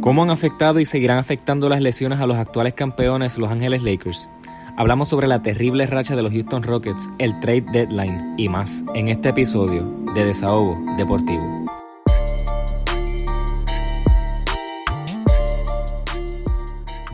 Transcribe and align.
¿Cómo 0.00 0.22
han 0.22 0.30
afectado 0.30 0.80
y 0.80 0.86
seguirán 0.86 1.18
afectando 1.18 1.68
las 1.68 1.82
lesiones 1.82 2.20
a 2.20 2.26
los 2.26 2.38
actuales 2.38 2.72
campeones 2.72 3.36
Los 3.36 3.50
Ángeles 3.50 3.82
Lakers? 3.82 4.30
Hablamos 4.78 5.08
sobre 5.08 5.28
la 5.28 5.42
terrible 5.42 5.84
racha 5.84 6.16
de 6.16 6.22
los 6.22 6.32
Houston 6.32 6.62
Rockets, 6.62 7.10
el 7.18 7.38
trade 7.40 7.66
deadline 7.70 8.34
y 8.38 8.48
más 8.48 8.82
en 8.94 9.08
este 9.08 9.28
episodio 9.28 9.84
de 10.14 10.24
Desahogo 10.24 10.82
Deportivo. 10.96 11.66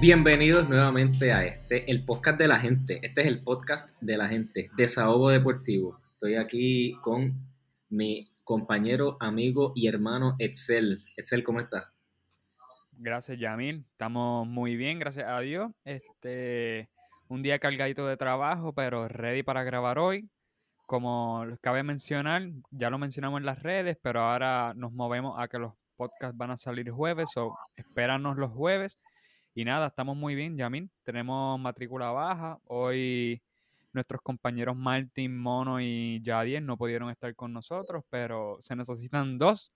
Bienvenidos 0.00 0.68
nuevamente 0.68 1.32
a 1.32 1.44
este, 1.44 1.90
el 1.90 2.04
podcast 2.04 2.38
de 2.38 2.46
la 2.46 2.60
gente. 2.60 3.00
Este 3.02 3.22
es 3.22 3.26
el 3.26 3.42
podcast 3.42 4.00
de 4.00 4.16
la 4.16 4.28
gente, 4.28 4.70
Desahogo 4.76 5.30
Deportivo. 5.30 5.98
Estoy 6.12 6.36
aquí 6.36 6.94
con 7.02 7.34
mi 7.90 8.30
compañero, 8.44 9.16
amigo 9.18 9.72
y 9.74 9.88
hermano 9.88 10.36
Etzel. 10.38 11.04
Etzel, 11.16 11.42
¿cómo 11.42 11.58
estás? 11.58 11.95
Gracias, 12.98 13.38
Yamil. 13.38 13.84
Estamos 13.90 14.46
muy 14.46 14.74
bien, 14.76 14.98
gracias 14.98 15.28
a 15.28 15.40
Dios. 15.40 15.70
Este, 15.84 16.88
un 17.28 17.42
día 17.42 17.58
cargadito 17.58 18.06
de 18.06 18.16
trabajo, 18.16 18.72
pero 18.72 19.06
ready 19.06 19.42
para 19.42 19.64
grabar 19.64 19.98
hoy. 19.98 20.30
Como 20.86 21.44
cabe 21.60 21.82
mencionar, 21.82 22.48
ya 22.70 22.88
lo 22.88 22.96
mencionamos 22.98 23.40
en 23.40 23.46
las 23.46 23.62
redes, 23.62 23.98
pero 24.00 24.20
ahora 24.20 24.72
nos 24.76 24.92
movemos 24.94 25.38
a 25.38 25.46
que 25.46 25.58
los 25.58 25.74
podcasts 25.96 26.36
van 26.38 26.52
a 26.52 26.56
salir 26.56 26.90
jueves, 26.90 27.36
o 27.36 27.58
espéranos 27.76 28.38
los 28.38 28.50
jueves. 28.50 28.98
Y 29.54 29.64
nada, 29.66 29.88
estamos 29.88 30.16
muy 30.16 30.34
bien, 30.34 30.56
Yamil. 30.56 30.90
Tenemos 31.02 31.60
matrícula 31.60 32.12
baja. 32.12 32.58
Hoy 32.64 33.42
nuestros 33.92 34.22
compañeros 34.22 34.76
Martín, 34.76 35.36
Mono 35.36 35.80
y 35.80 36.22
Yadier 36.22 36.62
no 36.62 36.78
pudieron 36.78 37.10
estar 37.10 37.34
con 37.34 37.52
nosotros, 37.52 38.04
pero 38.08 38.56
se 38.60 38.74
necesitan 38.74 39.36
dos 39.36 39.72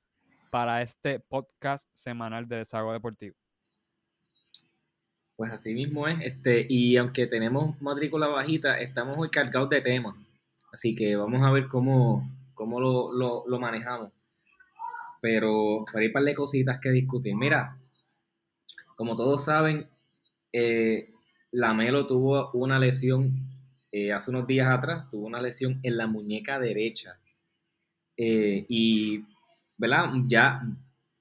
para 0.50 0.82
este 0.82 1.20
podcast 1.20 1.88
semanal 1.92 2.46
de 2.46 2.56
Desahogo 2.56 2.92
Deportivo. 2.92 3.36
Pues 5.36 5.52
así 5.52 5.72
mismo 5.72 6.06
es, 6.06 6.18
este, 6.20 6.66
y 6.68 6.96
aunque 6.98 7.26
tenemos 7.26 7.80
matrícula 7.80 8.26
bajita, 8.26 8.78
estamos 8.78 9.16
muy 9.16 9.30
cargados 9.30 9.70
de 9.70 9.80
temas. 9.80 10.14
Así 10.72 10.94
que 10.94 11.16
vamos 11.16 11.42
a 11.42 11.50
ver 11.50 11.66
cómo, 11.66 12.30
cómo 12.52 12.78
lo, 12.78 13.58
manejamos. 13.58 14.12
Pero 15.22 15.84
hay 15.94 16.06
un 16.08 16.12
par 16.12 16.24
de 16.24 16.34
cositas 16.34 16.78
que 16.78 16.90
discutir. 16.90 17.34
Mira, 17.34 17.78
como 18.96 19.16
todos 19.16 19.44
saben, 19.44 19.88
eh, 20.52 21.10
Lamelo 21.52 22.06
tuvo 22.06 22.50
una 22.52 22.78
lesión 22.78 23.48
eh, 23.92 24.12
hace 24.12 24.30
unos 24.30 24.46
días 24.46 24.68
atrás, 24.68 25.08
tuvo 25.10 25.26
una 25.26 25.40
lesión 25.40 25.80
en 25.82 25.96
la 25.96 26.06
muñeca 26.06 26.58
derecha. 26.58 27.18
Eh, 28.16 28.66
y 28.68 29.24
¿verdad? 29.80 30.10
Ya 30.26 30.62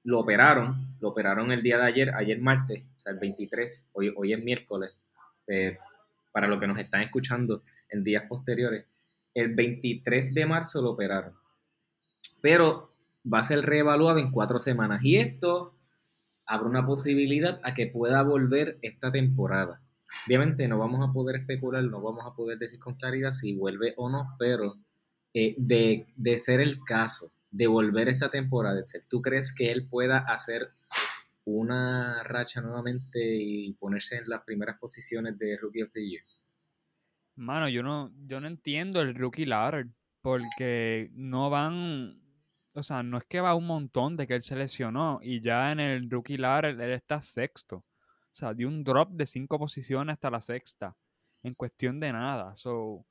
lo 0.03 0.19
operaron, 0.19 0.97
lo 0.99 1.09
operaron 1.09 1.51
el 1.53 1.63
día 1.63 1.77
de 1.77 1.85
ayer, 1.85 2.13
ayer 2.13 2.39
martes, 2.41 2.83
o 2.97 2.99
sea, 2.99 3.13
el 3.13 3.19
23, 3.19 3.87
hoy, 3.93 4.13
hoy 4.15 4.33
es 4.33 4.43
miércoles, 4.43 4.91
eh, 5.47 5.77
para 6.33 6.47
los 6.47 6.59
que 6.59 6.67
nos 6.67 6.77
están 6.77 7.01
escuchando 7.01 7.63
en 7.89 8.03
días 8.03 8.25
posteriores, 8.27 8.85
el 9.33 9.55
23 9.55 10.33
de 10.33 10.45
marzo 10.45 10.81
lo 10.81 10.91
operaron. 10.91 11.33
Pero 12.41 12.93
va 13.31 13.39
a 13.39 13.43
ser 13.43 13.61
reevaluado 13.61 14.19
en 14.19 14.31
cuatro 14.31 14.59
semanas 14.59 15.01
y 15.03 15.15
esto 15.15 15.73
abre 16.45 16.67
una 16.67 16.85
posibilidad 16.85 17.61
a 17.63 17.73
que 17.73 17.87
pueda 17.87 18.21
volver 18.23 18.77
esta 18.81 19.09
temporada. 19.09 19.81
Obviamente 20.27 20.67
no 20.67 20.77
vamos 20.77 21.07
a 21.07 21.13
poder 21.13 21.37
especular, 21.37 21.83
no 21.85 22.01
vamos 22.01 22.25
a 22.25 22.35
poder 22.35 22.57
decir 22.57 22.79
con 22.79 22.95
claridad 22.95 23.31
si 23.31 23.53
vuelve 23.53 23.93
o 23.95 24.09
no, 24.09 24.35
pero 24.37 24.75
eh, 25.33 25.55
de, 25.57 26.07
de 26.17 26.37
ser 26.37 26.59
el 26.59 26.83
caso 26.83 27.31
de 27.51 27.67
volver 27.67 28.09
esta 28.09 28.29
temporada, 28.29 28.81
¿tú 29.07 29.21
crees 29.21 29.53
que 29.53 29.71
él 29.71 29.87
pueda 29.87 30.19
hacer 30.19 30.69
una 31.45 32.23
racha 32.23 32.61
nuevamente 32.61 33.19
y 33.19 33.73
ponerse 33.73 34.17
en 34.17 34.29
las 34.29 34.43
primeras 34.43 34.77
posiciones 34.79 35.37
de 35.37 35.57
Rookie 35.57 35.83
of 35.83 35.91
the 35.91 36.07
Year? 36.07 36.23
Mano, 37.35 37.69
yo 37.69 37.81
no, 37.83 38.11
yo 38.27 38.39
no 38.39 38.47
entiendo 38.47 39.01
el 39.01 39.15
rookie 39.15 39.45
ladder, 39.45 39.87
porque 40.21 41.09
no 41.13 41.49
van, 41.49 42.21
o 42.73 42.83
sea, 42.83 43.01
no 43.03 43.17
es 43.17 43.23
que 43.25 43.39
va 43.39 43.55
un 43.55 43.65
montón 43.65 44.17
de 44.17 44.27
que 44.27 44.35
él 44.35 44.41
se 44.41 44.55
lesionó 44.55 45.19
y 45.21 45.41
ya 45.41 45.71
en 45.71 45.79
el 45.79 46.09
rookie 46.09 46.37
ladder 46.37 46.79
él 46.79 46.91
está 46.91 47.21
sexto. 47.21 47.77
O 47.77 48.35
sea, 48.39 48.53
dio 48.53 48.67
un 48.67 48.83
drop 48.83 49.11
de 49.11 49.25
cinco 49.25 49.57
posiciones 49.57 50.13
hasta 50.13 50.29
la 50.29 50.41
sexta 50.41 50.95
en 51.41 51.55
cuestión 51.55 51.99
de 51.99 52.11
nada. 52.11 52.55
So, 52.55 53.05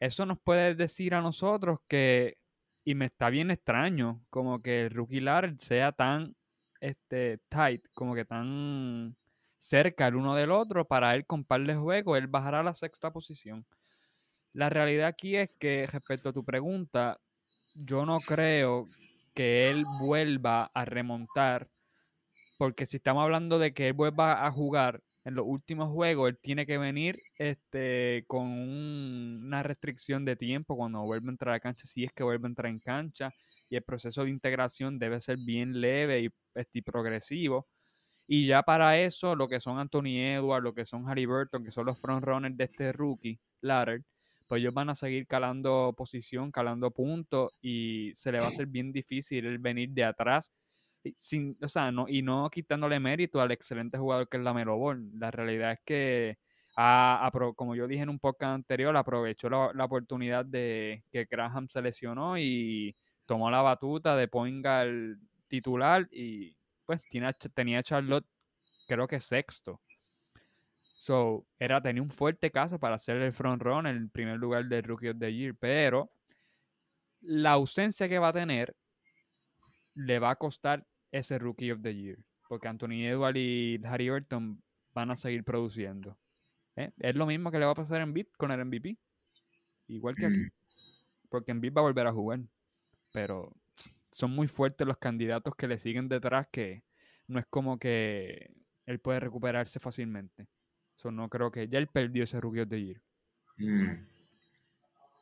eso 0.00 0.26
nos 0.26 0.38
puede 0.40 0.74
decir 0.74 1.14
a 1.14 1.20
nosotros 1.20 1.80
que 1.86 2.38
y 2.88 2.94
me 2.94 3.04
está 3.04 3.28
bien 3.28 3.50
extraño 3.50 4.24
como 4.30 4.62
que 4.62 4.86
el 4.86 4.90
rookie 4.90 5.20
ladder 5.20 5.58
sea 5.58 5.92
tan 5.92 6.34
este, 6.80 7.36
tight, 7.50 7.84
como 7.92 8.14
que 8.14 8.24
tan 8.24 9.14
cerca 9.58 10.06
el 10.08 10.16
uno 10.16 10.34
del 10.34 10.50
otro 10.50 10.86
para 10.86 11.14
él 11.14 11.26
con 11.26 11.44
par 11.44 11.66
de 11.66 11.74
juegos, 11.74 12.16
él 12.16 12.28
bajará 12.28 12.60
a 12.60 12.62
la 12.62 12.72
sexta 12.72 13.12
posición. 13.12 13.66
La 14.54 14.70
realidad 14.70 15.08
aquí 15.08 15.36
es 15.36 15.50
que 15.58 15.86
respecto 15.86 16.30
a 16.30 16.32
tu 16.32 16.46
pregunta, 16.46 17.18
yo 17.74 18.06
no 18.06 18.20
creo 18.20 18.88
que 19.34 19.68
él 19.68 19.84
vuelva 20.00 20.70
a 20.72 20.86
remontar, 20.86 21.68
porque 22.56 22.86
si 22.86 22.96
estamos 22.96 23.22
hablando 23.22 23.58
de 23.58 23.74
que 23.74 23.88
él 23.88 23.92
vuelva 23.92 24.46
a 24.46 24.50
jugar 24.50 25.02
en 25.28 25.34
los 25.34 25.44
últimos 25.46 25.90
juegos, 25.90 26.30
él 26.30 26.38
tiene 26.40 26.64
que 26.64 26.78
venir 26.78 27.22
este, 27.36 28.24
con 28.26 28.46
una 28.46 29.62
restricción 29.62 30.24
de 30.24 30.36
tiempo 30.36 30.74
cuando 30.74 31.02
vuelve 31.02 31.28
a 31.28 31.32
entrar 31.32 31.54
a 31.54 31.60
cancha, 31.60 31.86
si 31.86 32.04
es 32.04 32.12
que 32.14 32.22
vuelve 32.22 32.46
a 32.46 32.48
entrar 32.48 32.70
en 32.70 32.80
cancha, 32.80 33.30
y 33.68 33.76
el 33.76 33.82
proceso 33.82 34.24
de 34.24 34.30
integración 34.30 34.98
debe 34.98 35.20
ser 35.20 35.36
bien 35.36 35.80
leve 35.80 36.22
y, 36.22 36.30
este, 36.54 36.82
progresivo. 36.82 37.68
Y 38.26 38.46
ya 38.46 38.62
para 38.62 38.98
eso, 38.98 39.36
lo 39.36 39.48
que 39.48 39.60
son 39.60 39.78
Anthony 39.78 40.16
Edwards, 40.16 40.64
lo 40.64 40.74
que 40.74 40.86
son 40.86 41.06
Harry 41.08 41.26
Burton, 41.26 41.62
que 41.62 41.70
son 41.70 41.84
los 41.86 41.98
frontrunners 41.98 42.56
de 42.56 42.64
este 42.64 42.92
rookie, 42.92 43.38
ladder, 43.60 44.02
pues 44.46 44.60
ellos 44.60 44.72
van 44.72 44.88
a 44.88 44.94
seguir 44.94 45.26
calando 45.26 45.94
posición, 45.96 46.50
calando 46.50 46.90
puntos, 46.90 47.52
y 47.60 48.12
se 48.14 48.32
le 48.32 48.38
va 48.38 48.46
a 48.46 48.48
hacer 48.48 48.66
bien 48.66 48.92
difícil 48.92 49.44
el 49.44 49.58
venir 49.58 49.90
de 49.90 50.04
atrás 50.04 50.52
sin, 51.16 51.56
o 51.62 51.68
sea, 51.68 51.90
no, 51.92 52.06
y 52.08 52.22
no 52.22 52.48
quitándole 52.50 53.00
mérito 53.00 53.40
al 53.40 53.52
excelente 53.52 53.98
jugador 53.98 54.28
que 54.28 54.36
es 54.36 54.42
la 54.42 54.52
Ball. 54.52 55.10
La 55.18 55.30
realidad 55.30 55.72
es 55.72 55.80
que, 55.84 56.38
como 57.56 57.74
yo 57.74 57.86
dije 57.88 58.02
en 58.02 58.08
un 58.08 58.18
podcast 58.18 58.54
anterior, 58.54 58.96
aprovechó 58.96 59.48
la, 59.50 59.84
oportunidad 59.84 60.44
de 60.44 61.04
que 61.10 61.24
Graham 61.24 61.68
se 61.68 61.82
lesionó 61.82 62.38
y 62.38 62.96
tomó 63.26 63.50
la 63.50 63.62
batuta 63.62 64.16
de 64.16 64.28
Poinga 64.28 64.82
el 64.82 65.18
titular 65.48 66.08
y 66.12 66.56
pues 66.84 67.00
tenía, 67.10 67.32
tenía 67.32 67.82
Charlotte 67.82 68.26
creo 68.88 69.06
que 69.06 69.20
sexto. 69.20 69.80
So, 70.96 71.46
era, 71.58 71.80
tenía 71.80 72.02
un 72.02 72.10
fuerte 72.10 72.50
caso 72.50 72.78
para 72.80 72.98
ser 72.98 73.18
el 73.18 73.32
front 73.32 73.62
run 73.62 73.86
el 73.86 74.10
primer 74.10 74.38
lugar 74.38 74.64
del 74.64 74.82
Rookie 74.82 75.10
of 75.10 75.18
the 75.18 75.32
Year, 75.32 75.54
pero 75.54 76.10
la 77.20 77.52
ausencia 77.52 78.08
que 78.08 78.18
va 78.18 78.28
a 78.28 78.32
tener 78.32 78.74
le 79.98 80.18
va 80.18 80.30
a 80.30 80.36
costar 80.36 80.86
ese 81.10 81.38
Rookie 81.38 81.72
of 81.72 81.82
the 81.82 81.94
Year. 81.94 82.18
Porque 82.48 82.68
Anthony 82.68 83.04
Edwards 83.04 83.38
y 83.38 83.80
Harry 83.84 84.08
Burton 84.08 84.62
van 84.94 85.10
a 85.10 85.16
seguir 85.16 85.44
produciendo. 85.44 86.16
¿eh? 86.76 86.92
Es 86.98 87.14
lo 87.14 87.26
mismo 87.26 87.50
que 87.50 87.58
le 87.58 87.66
va 87.66 87.72
a 87.72 87.76
pasar 87.76 88.00
en 88.00 88.14
Beat 88.14 88.28
con 88.36 88.50
el 88.50 88.64
MVP. 88.64 88.96
Igual 89.88 90.14
que 90.14 90.26
aquí. 90.26 90.38
Mm. 90.38 90.50
Porque 91.28 91.50
en 91.50 91.60
Beat 91.60 91.76
va 91.76 91.80
a 91.80 91.84
volver 91.84 92.06
a 92.06 92.12
jugar. 92.12 92.40
Pero 93.12 93.52
son 94.12 94.30
muy 94.30 94.48
fuertes 94.48 94.86
los 94.86 94.98
candidatos 94.98 95.54
que 95.54 95.68
le 95.68 95.78
siguen 95.78 96.08
detrás 96.08 96.46
que 96.50 96.84
no 97.26 97.38
es 97.38 97.46
como 97.46 97.78
que 97.78 98.50
él 98.86 99.00
puede 99.00 99.20
recuperarse 99.20 99.80
fácilmente. 99.80 100.46
Eso 100.96 101.10
no 101.10 101.28
creo 101.28 101.50
que 101.50 101.68
ya 101.68 101.78
él 101.78 101.88
perdió 101.88 102.24
ese 102.24 102.40
Rookie 102.40 102.60
of 102.60 102.68
the 102.68 102.84
Year. 102.84 103.02
Mm. 103.58 104.06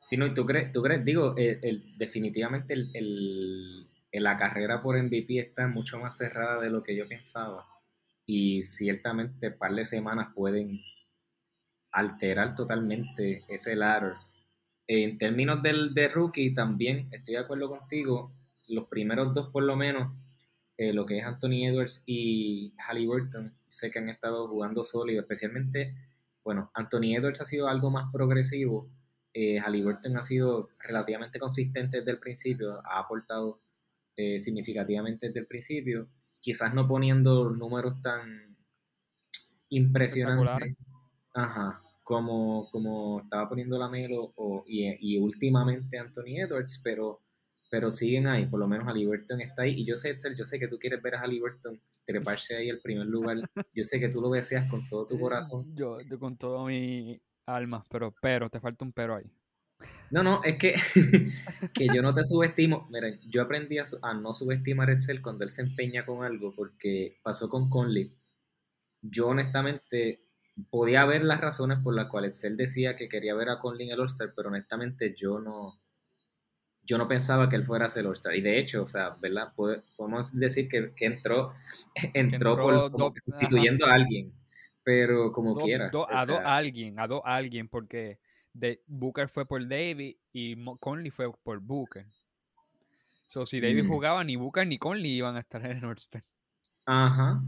Sí, 0.05 0.17
no, 0.17 0.33
tú 0.33 0.47
crees, 0.47 0.71
tú 0.71 0.83
crees, 0.83 1.05
digo, 1.05 1.35
el, 1.37 1.99
definitivamente 1.99 2.75
el, 2.75 3.89
la 4.21 4.37
carrera 4.37 4.83
por 4.83 5.01
MVP 5.01 5.39
está 5.39 5.67
mucho 5.69 5.99
más 5.99 6.17
cerrada 6.17 6.61
de 6.61 6.71
lo 6.71 6.83
que 6.83 6.97
yo 6.97 7.07
pensaba. 7.09 7.67
Y 8.25 8.63
ciertamente 8.63 9.49
un 9.49 9.59
par 9.59 9.75
de 9.75 9.85
semanas 9.85 10.29
pueden 10.35 10.81
alterar 11.93 12.55
totalmente 12.55 13.45
ese 13.49 13.75
ladder. 13.77 14.15
En 14.87 15.19
términos 15.19 15.63
del 15.63 15.95
de 15.95 16.09
rookie, 16.09 16.55
también 16.55 17.09
estoy 17.11 17.35
de 17.35 17.41
acuerdo 17.41 17.69
contigo. 17.69 18.33
Los 18.69 18.87
primeros 18.87 19.35
dos, 19.35 19.49
por 19.49 19.65
lo 19.65 19.77
menos, 19.77 20.13
eh, 20.77 20.93
lo 20.93 21.07
que 21.07 21.19
es 21.19 21.25
Anthony 21.25 21.67
Edwards 21.67 22.03
y 22.07 22.75
Halliburton, 22.79 23.53
sé 23.69 23.91
que 23.91 23.99
han 23.99 24.09
estado 24.09 24.47
jugando 24.49 24.85
sólido, 24.85 25.23
especialmente, 25.23 25.95
bueno, 26.45 26.71
Anthony 26.75 27.17
Edwards 27.17 27.41
ha 27.41 27.45
sido 27.45 27.69
algo 27.69 27.91
más 27.91 28.13
progresivo. 28.13 28.89
Eh, 29.33 29.59
Halliburton 29.59 30.17
ha 30.17 30.23
sido 30.23 30.69
relativamente 30.79 31.39
consistente 31.39 31.99
desde 31.99 32.13
el 32.13 32.19
principio, 32.19 32.81
ha 32.85 33.01
aportado 33.01 33.61
eh, 34.17 34.41
significativamente 34.41 35.27
desde 35.27 35.41
el 35.41 35.47
principio, 35.47 36.09
quizás 36.41 36.75
no 36.75 36.87
poniendo 36.87 37.51
números 37.51 38.01
tan 38.01 38.57
impresionantes 39.69 40.77
ajá, 41.37 41.83
como, 42.03 42.69
como 42.71 43.21
estaba 43.21 43.49
poniendo 43.49 43.79
la 43.79 43.89
Melo 43.89 44.33
y, 44.67 45.19
últimamente 45.19 45.99
Anthony 45.99 46.39
Edwards, 46.39 46.81
pero, 46.83 47.21
pero 47.71 47.91
siguen 47.91 48.27
ahí, 48.27 48.47
por 48.47 48.61
lo 48.61 48.67
menos 48.67 48.87
Halliburton 48.87 49.41
está 49.41 49.63
ahí. 49.63 49.81
Y 49.81 49.85
yo 49.85 49.97
sé, 49.97 50.15
yo 50.37 50.45
sé 50.45 50.59
que 50.59 50.69
tú 50.69 50.79
quieres 50.79 51.03
ver 51.03 51.17
a 51.17 51.21
Halliburton 51.21 51.81
treparse 52.05 52.57
ahí 52.57 52.69
el 52.69 52.81
primer 52.81 53.07
lugar. 53.07 53.39
Yo 53.75 53.85
sé 53.85 54.01
que 54.01 54.09
tú 54.09 54.21
lo 54.21 54.31
deseas 54.31 54.69
con 54.71 54.87
todo 54.89 55.07
tu 55.07 55.19
corazón. 55.21 55.75
Yo, 55.75 55.99
yo 56.01 56.19
con 56.19 56.37
todo 56.37 56.67
mi 56.67 57.21
alma, 57.47 57.85
pero, 57.91 58.15
pero, 58.21 58.49
te 58.49 58.61
falta 58.61 58.85
un 58.85 58.93
pero 58.93 59.17
ahí. 59.17 59.31
No, 60.11 60.23
no, 60.23 60.43
es 60.45 60.57
que, 60.57 60.75
que 61.75 61.87
yo 61.93 62.03
no 62.03 62.15
te 62.15 62.25
subestimo. 62.25 62.89
Mira, 62.91 63.09
yo 63.27 63.43
aprendí 63.43 63.79
a, 63.79 63.83
a, 64.03 64.15
no 64.15 64.33
subestimar 64.33 64.89
a 64.89 64.93
Excel 64.93 65.21
cuando 65.21 65.45
él 65.45 65.51
se 65.51 65.63
empeña 65.63 66.07
con 66.07 66.25
algo, 66.25 66.55
porque 66.55 67.19
pasó 67.23 67.49
con 67.49 67.69
Conley. 67.69 68.13
Yo 69.03 69.29
honestamente 69.29 70.27
podía 70.71 71.05
ver 71.05 71.25
las 71.25 71.41
razones 71.41 71.79
por 71.81 71.95
las 71.95 72.07
cuales 72.07 72.43
él 72.45 72.57
decía 72.57 72.97
que 72.97 73.09
quería 73.09 73.35
ver 73.35 73.51
a 73.51 73.59
Conley 73.59 73.89
en 73.89 73.95
el 73.95 74.01
All-Star, 74.01 74.33
pero 74.35 74.49
honestamente 74.49 75.15
yo 75.15 75.39
no, 75.39 75.81
yo 76.85 76.99
no 76.99 77.09
pensaba 77.09 77.49
que 77.49 77.57
él 77.57 77.67
fuera 77.67 77.87
a 77.87 77.91
ser 77.91 78.07
All-Star. 78.07 78.35
Y 78.35 78.41
de 78.41 78.59
hecho, 78.59 78.85
o 78.85 78.87
sea, 78.87 79.11
¿verdad? 79.21 79.53
Podemos 79.55 80.35
decir 80.37 80.69
que, 80.69 80.93
entró, 81.05 81.55
entró, 82.15 82.57
por, 82.57 83.13
sustituyendo 83.25 83.87
a 83.87 83.95
alguien, 83.95 84.33
pero 84.83 85.33
como 85.33 85.57
quiera. 85.57 85.87
a 85.87 86.27
dos 86.27 86.41
alguien, 86.45 86.99
a 86.99 87.07
alguien, 87.25 87.69
porque 87.69 88.19
de, 88.59 88.83
Booker 88.87 89.29
fue 89.29 89.47
por 89.47 89.67
David 89.67 90.17
y 90.33 90.57
Conley 90.81 91.11
fue 91.11 91.33
por 91.43 91.61
Booker. 91.61 92.07
So, 93.29 93.45
si 93.45 93.61
David 93.61 93.85
mm. 93.85 93.89
jugaba, 93.89 94.25
ni 94.25 94.37
Booker 94.37 94.67
ni 94.67 94.79
Conley 94.79 95.13
iban 95.13 95.37
a 95.37 95.41
estar 95.41 95.65
en 95.65 95.77
el 95.77 95.85
All-Star. 95.85 96.23
Ajá. 96.87 97.43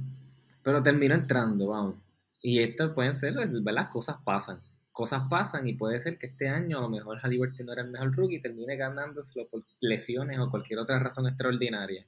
Pero 0.63 0.83
terminó 0.83 1.15
entrando, 1.15 1.69
vamos. 1.69 1.95
Y 2.43 2.61
esto 2.61 2.95
pueden 2.95 3.15
ser, 3.15 3.35
¿verdad? 3.63 3.89
Cosas 3.91 4.17
pasan. 4.25 4.59
Cosas 4.93 5.23
pasan 5.31 5.67
y 5.69 5.75
puede 5.75 6.01
ser 6.01 6.19
que 6.19 6.27
este 6.27 6.49
año 6.49 6.79
a 6.79 6.81
lo 6.83 6.89
mejor 6.89 7.19
Halliburton 7.21 7.67
no 7.67 7.73
era 7.73 7.83
el 7.83 7.91
mejor 7.91 8.15
rookie 8.17 8.37
y 8.37 8.41
termine 8.43 8.77
ganándoselo 8.77 9.49
por 9.49 9.63
lesiones 9.81 10.39
o 10.41 10.51
cualquier 10.51 10.81
otra 10.81 10.99
razón 10.99 11.29
extraordinaria. 11.29 12.05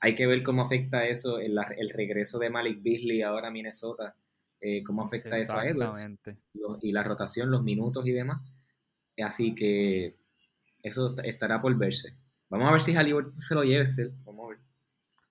Hay 0.00 0.16
que 0.16 0.26
ver 0.26 0.42
cómo 0.42 0.62
afecta 0.62 1.06
eso 1.06 1.38
el, 1.38 1.56
el 1.78 1.90
regreso 1.90 2.40
de 2.40 2.50
Malik 2.50 2.82
Beasley 2.82 3.22
ahora 3.22 3.48
a 3.48 3.50
Minnesota. 3.52 4.16
Eh, 4.64 4.84
cómo 4.84 5.02
afecta 5.04 5.36
eso 5.36 5.56
a 5.56 5.66
Edwards. 5.66 6.08
Y 6.80 6.92
la 6.92 7.02
rotación, 7.02 7.50
los 7.50 7.64
minutos 7.64 8.06
y 8.06 8.12
demás. 8.12 8.40
Así 9.22 9.54
que 9.54 10.16
eso 10.82 11.14
estará 11.22 11.60
por 11.60 11.76
verse. 11.76 12.16
Vamos 12.48 12.68
a 12.68 12.72
ver 12.72 12.80
si 12.80 12.94
Halliburton 12.94 13.36
se 13.36 13.54
lo 13.54 13.64
lleve. 13.64 13.84
Vamos 14.24 14.46
a 14.46 14.48
ver. 14.50 14.58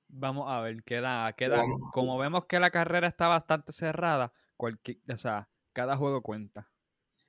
Vamos 0.09 0.45
a 0.49 0.59
ver, 0.59 0.83
queda, 0.83 1.31
queda. 1.33 1.63
Como 1.93 2.17
vemos 2.17 2.45
que 2.45 2.59
la 2.59 2.71
carrera 2.71 3.07
está 3.07 3.29
bastante 3.29 3.71
cerrada, 3.71 4.33
o 4.57 5.17
sea, 5.17 5.47
cada 5.71 5.95
juego 5.95 6.21
cuenta. 6.21 6.67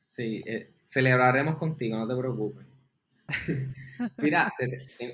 Sí, 0.09 0.43
eh, 0.45 0.75
celebraremos 0.85 1.57
contigo, 1.57 1.97
no 1.97 2.09
te 2.09 2.17
preocupes. 2.17 2.67
Mira, 4.19 4.53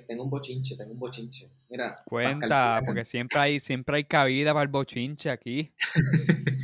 tengo 0.07 0.25
un 0.25 0.31
bochinche, 0.31 0.77
tengo 0.77 0.93
un 0.93 0.99
bochinche. 0.99 1.51
Mira, 1.69 1.97
cuenta, 2.05 2.83
porque 2.85 3.05
siempre 3.05 3.39
hay, 3.39 3.59
siempre 3.59 3.97
hay 3.97 4.05
cabida 4.05 4.53
para 4.53 4.65
el 4.65 4.69
bochinche 4.69 5.31
aquí. 5.31 5.73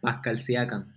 Pascal 0.00 0.38
Siakam. 0.38 0.92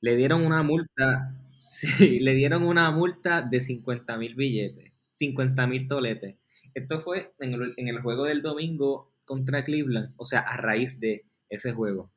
Le 0.00 0.16
dieron 0.16 0.44
una 0.44 0.62
multa, 0.62 1.34
sí, 1.68 2.20
le 2.20 2.34
dieron 2.34 2.64
una 2.64 2.90
multa 2.90 3.42
de 3.42 3.60
50 3.60 4.16
mil 4.16 4.34
billetes, 4.34 4.92
50 5.18 5.66
mil 5.66 5.86
toletes. 5.86 6.36
Esto 6.74 7.00
fue 7.00 7.34
en 7.38 7.54
el, 7.54 7.74
en 7.76 7.88
el 7.88 8.00
juego 8.00 8.24
del 8.24 8.42
domingo 8.42 9.12
contra 9.24 9.64
Cleveland, 9.64 10.14
o 10.16 10.24
sea, 10.24 10.40
a 10.40 10.56
raíz 10.56 10.98
de 10.98 11.24
ese 11.48 11.72
juego. 11.72 12.10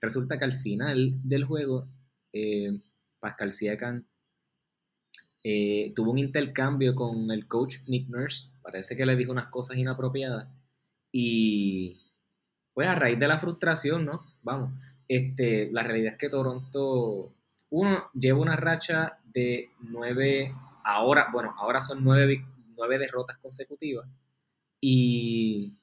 Resulta 0.00 0.38
que 0.38 0.44
al 0.44 0.52
final 0.52 1.18
del 1.22 1.44
juego, 1.44 1.88
eh, 2.32 2.78
Pascal 3.20 3.52
Siakam 3.52 4.04
eh, 5.44 5.92
tuvo 5.94 6.10
un 6.10 6.18
intercambio 6.18 6.94
con 6.94 7.30
el 7.30 7.46
coach 7.46 7.78
Nick 7.86 8.08
Nurse. 8.08 8.50
Parece 8.62 8.96
que 8.96 9.06
le 9.06 9.16
dijo 9.16 9.32
unas 9.32 9.48
cosas 9.48 9.76
inapropiadas. 9.76 10.48
Y 11.12 12.00
pues 12.72 12.88
a 12.88 12.96
raíz 12.96 13.18
de 13.18 13.28
la 13.28 13.38
frustración, 13.38 14.04
¿no? 14.04 14.22
Vamos, 14.42 14.72
este, 15.06 15.70
la 15.70 15.84
realidad 15.84 16.14
es 16.14 16.18
que 16.18 16.28
Toronto, 16.28 17.32
uno, 17.70 18.10
lleva 18.14 18.40
una 18.40 18.56
racha 18.56 19.18
de 19.24 19.70
nueve, 19.80 20.52
ahora, 20.84 21.28
bueno, 21.32 21.54
ahora 21.58 21.80
son 21.80 22.02
nueve, 22.02 22.44
nueve 22.76 22.98
derrotas 22.98 23.38
consecutivas. 23.38 24.08
Y 24.80 25.74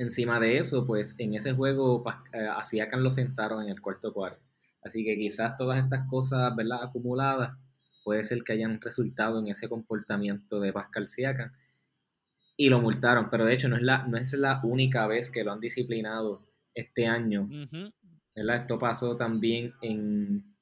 Encima 0.00 0.40
de 0.40 0.56
eso, 0.56 0.86
pues 0.86 1.14
en 1.18 1.34
ese 1.34 1.52
juego 1.52 2.02
eh, 2.32 2.46
a 2.46 2.64
Siakam 2.64 3.00
lo 3.00 3.10
sentaron 3.10 3.62
en 3.62 3.68
el 3.68 3.82
cuarto 3.82 4.14
cuarto. 4.14 4.40
Así 4.82 5.04
que 5.04 5.14
quizás 5.14 5.56
todas 5.56 5.78
estas 5.84 6.08
cosas, 6.08 6.56
¿verdad? 6.56 6.84
Acumuladas, 6.84 7.58
puede 8.10 8.24
ser 8.24 8.42
que 8.42 8.54
hayan 8.54 8.80
resultado 8.80 9.38
en 9.38 9.46
ese 9.46 9.68
comportamiento 9.68 10.58
de 10.58 10.72
Pascal 10.72 11.06
Siakam. 11.06 11.52
Y 12.56 12.68
lo 12.68 12.80
multaron, 12.80 13.30
pero 13.30 13.44
de 13.44 13.54
hecho 13.54 13.68
no 13.68 13.76
es 13.76 13.82
la, 13.82 14.04
no 14.08 14.18
es 14.18 14.32
la 14.32 14.60
única 14.64 15.06
vez 15.06 15.30
que 15.30 15.44
lo 15.44 15.52
han 15.52 15.60
disciplinado 15.60 16.44
este 16.74 17.06
año. 17.06 17.48
Esto 18.34 18.80
pasó 18.80 19.14
también 19.14 19.72
en... 19.80 20.56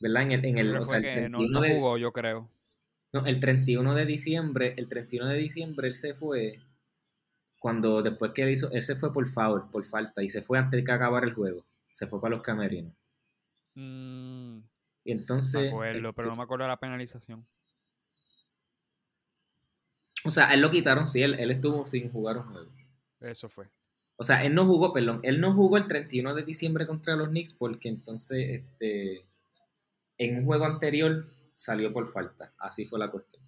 ¿Verdad? 0.00 0.22
En 0.22 0.30
el... 0.30 0.44
En 0.46 0.56
el, 0.56 0.72
no, 1.30 1.62
jugó, 1.62 1.98
yo 1.98 2.10
creo. 2.12 2.50
No, 3.12 3.26
el 3.26 3.38
31 3.38 3.94
de 3.94 4.06
diciembre, 4.06 4.72
el 4.78 4.88
31 4.88 5.28
de 5.28 5.36
diciembre 5.36 5.88
él 5.88 5.96
se 5.96 6.14
fue 6.14 6.60
cuando 7.58 8.00
después 8.00 8.32
que 8.32 8.44
él 8.44 8.52
hizo, 8.52 8.70
él 8.72 8.82
se 8.82 8.96
fue 8.96 9.12
por 9.12 9.28
foul, 9.28 9.68
por 9.70 9.84
falta, 9.84 10.22
y 10.22 10.30
se 10.30 10.40
fue 10.40 10.58
antes 10.58 10.80
de 10.80 10.84
que 10.84 10.92
acabara 10.92 11.26
el 11.26 11.34
juego. 11.34 11.66
Se 11.90 12.06
fue 12.06 12.22
para 12.22 12.36
los 12.36 12.42
camerinos. 12.42 12.94
Mm, 13.74 14.60
y 15.06 15.12
entonces. 15.12 15.62
Me 15.62 15.68
acuerdo, 15.68 16.12
pero 16.12 16.26
no 16.26 16.32
este 16.32 16.38
me 16.38 16.42
acuerdo 16.42 16.64
de 16.64 16.68
la 16.68 16.80
penalización. 16.80 17.46
O 20.24 20.30
sea, 20.30 20.52
él 20.52 20.60
lo 20.60 20.70
quitaron, 20.70 21.06
sí, 21.06 21.22
él, 21.22 21.38
estuvo 21.50 21.86
sin 21.86 22.10
jugar 22.10 22.38
un 22.38 22.42
juego. 22.52 22.70
Eso 23.20 23.48
fue. 23.48 23.68
O 24.16 24.24
sea, 24.24 24.44
él 24.44 24.54
no 24.54 24.66
jugó, 24.66 24.92
perdón, 24.92 25.20
él 25.22 25.40
no 25.40 25.54
jugó 25.54 25.76
el 25.76 25.86
31 25.86 26.34
de 26.34 26.42
diciembre 26.42 26.86
contra 26.86 27.14
los 27.14 27.28
Knicks 27.28 27.52
porque 27.52 27.88
entonces, 27.88 28.62
este, 28.62 29.24
en 30.18 30.38
un 30.38 30.44
juego 30.44 30.64
anterior 30.64 31.26
salió 31.54 31.92
por 31.92 32.10
falta. 32.10 32.52
Así 32.58 32.84
fue 32.84 32.98
la 32.98 33.10
cuestión. 33.10 33.44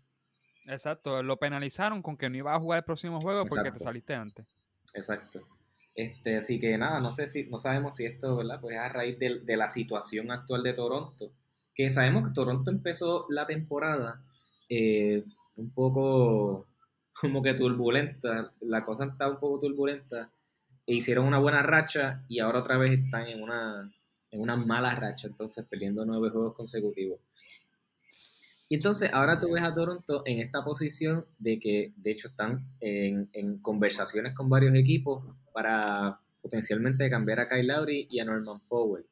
Exacto, 0.67 1.23
lo 1.23 1.39
penalizaron 1.39 2.03
con 2.03 2.17
que 2.17 2.31
no 2.31 2.37
iba 2.37 2.55
a 2.55 2.61
jugar 2.61 2.79
el 2.79 2.85
próximo 2.85 3.21
juego 3.21 3.47
porque 3.47 3.73
te 3.73 3.79
saliste 3.81 4.15
antes. 4.15 4.47
Exacto. 4.95 5.49
Este, 5.99 6.37
así 6.37 6.61
que 6.61 6.79
nada, 6.79 7.01
no 7.01 7.11
sé 7.11 7.27
si, 7.27 7.47
no 7.47 7.59
sabemos 7.59 7.97
si 7.97 8.07
esto, 8.07 8.37
¿verdad? 8.37 8.61
Pues 8.61 8.77
es 8.77 8.81
a 8.81 8.89
raíz 8.89 9.19
de, 9.19 9.57
la 9.57 9.69
situación 9.69 10.31
actual 10.31 10.63
de 10.63 10.73
Toronto. 10.73 11.33
Que 11.79 11.91
sabemos 11.91 12.27
que 12.27 12.35
Toronto 12.35 12.73
empezó 12.73 13.27
la 13.31 13.47
temporada 13.47 14.21
eh, 14.69 15.25
un 15.55 15.71
poco 15.71 16.67
como 17.21 17.41
que 17.41 17.55
turbulenta, 17.55 18.53
la 18.61 18.85
cosa 18.85 19.05
está 19.05 19.31
un 19.31 19.39
poco 19.39 19.61
turbulenta, 19.61 20.33
e 20.87 20.95
hicieron 20.95 21.27
una 21.27 21.39
buena 21.39 21.63
racha 21.63 22.25
y 22.29 22.41
ahora 22.41 22.59
otra 22.59 22.79
vez 22.79 22.99
están 22.99 23.29
en 23.29 23.43
una, 23.43 23.93
en 24.33 24.41
una 24.41 24.57
mala 24.57 24.95
racha, 24.97 25.29
entonces 25.29 25.65
perdiendo 25.69 26.05
nueve 26.05 26.31
juegos 26.31 26.57
consecutivos. 26.57 27.21
Y 28.71 28.75
entonces 28.75 29.11
ahora 29.13 29.41
tú 29.41 29.53
ves 29.53 29.63
a 29.63 29.73
Toronto 29.73 30.23
en 30.27 30.41
esta 30.41 30.65
posición 30.65 31.25
de 31.39 31.61
que 31.61 31.93
de 31.97 32.11
hecho 32.11 32.29
están 32.29 32.67
en, 32.81 33.59
conversaciones 33.61 34.35
con 34.35 34.51
varios 34.51 34.75
equipos 34.75 35.25
para 35.53 36.21
potencialmente 36.43 37.09
cambiar 37.09 37.41
a 37.41 37.49
Kyle 37.49 37.67
Lowry 37.67 38.09
y 38.11 38.19
a 38.19 38.25
Norman 38.25 38.61
Powell. 38.69 39.07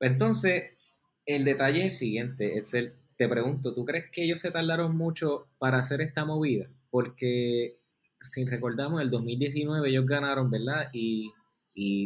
Entonces, 0.00 0.72
el 1.26 1.44
detalle 1.44 1.80
es 1.80 1.84
el 1.94 1.98
siguiente, 1.98 2.58
es 2.58 2.74
el, 2.74 2.94
te 3.16 3.28
pregunto, 3.28 3.74
¿tú 3.74 3.84
crees 3.84 4.10
que 4.10 4.24
ellos 4.24 4.40
se 4.40 4.50
tardaron 4.50 4.96
mucho 4.96 5.48
para 5.58 5.78
hacer 5.78 6.00
esta 6.00 6.24
movida? 6.24 6.68
Porque 6.90 7.78
si 8.20 8.44
recordamos, 8.44 9.00
el 9.00 9.10
2019 9.10 9.88
ellos 9.88 10.06
ganaron, 10.06 10.50
¿verdad? 10.50 10.88
Y, 10.92 11.32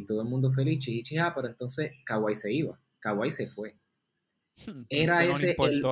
todo 0.06 0.22
el 0.22 0.28
mundo 0.28 0.52
feliz, 0.52 0.78
chichi, 0.78 1.18
ah, 1.18 1.32
pero 1.34 1.48
entonces 1.48 1.90
Kawhi 2.04 2.36
se 2.36 2.52
iba, 2.52 2.78
Kawhi 3.00 3.30
se 3.30 3.48
fue. 3.48 3.74
Era 4.88 5.24
ese, 5.24 5.56
el, 5.58 5.82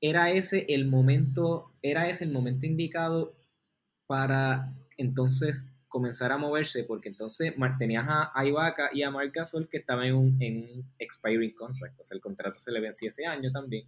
era 0.00 0.30
ese 0.30 0.64
el 0.68 0.86
momento, 0.86 1.72
era 1.82 2.08
ese 2.08 2.24
el 2.24 2.32
momento 2.32 2.66
indicado 2.66 3.36
para 4.06 4.74
entonces 4.96 5.71
comenzar 5.92 6.32
a 6.32 6.38
moverse, 6.38 6.84
porque 6.84 7.10
entonces 7.10 7.52
tenías 7.78 8.06
a, 8.08 8.46
Ibaka 8.46 8.88
y 8.94 9.02
a 9.02 9.10
Marc 9.10 9.34
Gasol 9.34 9.68
que 9.68 9.76
estaban 9.76 10.06
en 10.06 10.14
un, 10.16 10.84
expiring 10.98 11.54
contract, 11.54 12.00
o 12.00 12.04
sea, 12.04 12.14
el 12.14 12.22
contrato 12.22 12.58
se 12.58 12.72
le 12.72 12.80
vencía 12.80 13.10
ese 13.10 13.26
año 13.26 13.52
también. 13.52 13.86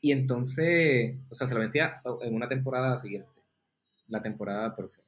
Y 0.00 0.10
entonces, 0.10 1.16
o 1.30 1.34
sea, 1.34 1.46
se 1.46 1.54
le 1.54 1.60
vencía 1.60 2.02
en 2.22 2.34
una 2.34 2.48
temporada 2.48 2.98
siguiente, 2.98 3.30
la 4.08 4.20
temporada 4.20 4.74
próxima. 4.74 5.06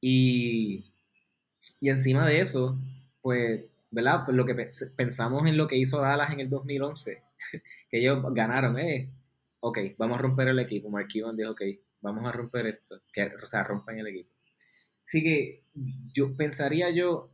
Y, 0.00 0.92
y 1.78 1.88
encima 1.88 2.26
de 2.26 2.40
eso, 2.40 2.76
pues, 3.22 3.64
¿verdad? 3.92 4.24
Pues 4.24 4.36
lo 4.36 4.44
que 4.44 4.68
pensamos 4.96 5.46
en 5.46 5.56
lo 5.56 5.68
que 5.68 5.76
hizo 5.76 6.00
Dallas 6.00 6.32
en 6.32 6.40
el 6.40 6.50
2011, 6.50 7.22
que 7.90 7.98
ellos 8.00 8.24
ganaron, 8.34 8.76
eh, 8.80 9.08
ok, 9.60 9.78
vamos 9.96 10.18
a 10.18 10.22
romper 10.22 10.48
el 10.48 10.58
equipo. 10.58 10.90
Mark 10.90 11.06
Cuban 11.12 11.36
dijo, 11.36 11.52
ok, 11.52 11.62
vamos 12.00 12.26
a 12.26 12.32
romper 12.32 12.66
esto, 12.66 13.00
que, 13.12 13.30
o 13.40 13.46
sea, 13.46 13.62
rompan 13.62 14.00
el 14.00 14.08
equipo. 14.08 14.37
Así 15.08 15.22
que 15.22 15.62
yo 16.12 16.36
pensaría 16.36 16.90
yo, 16.90 17.30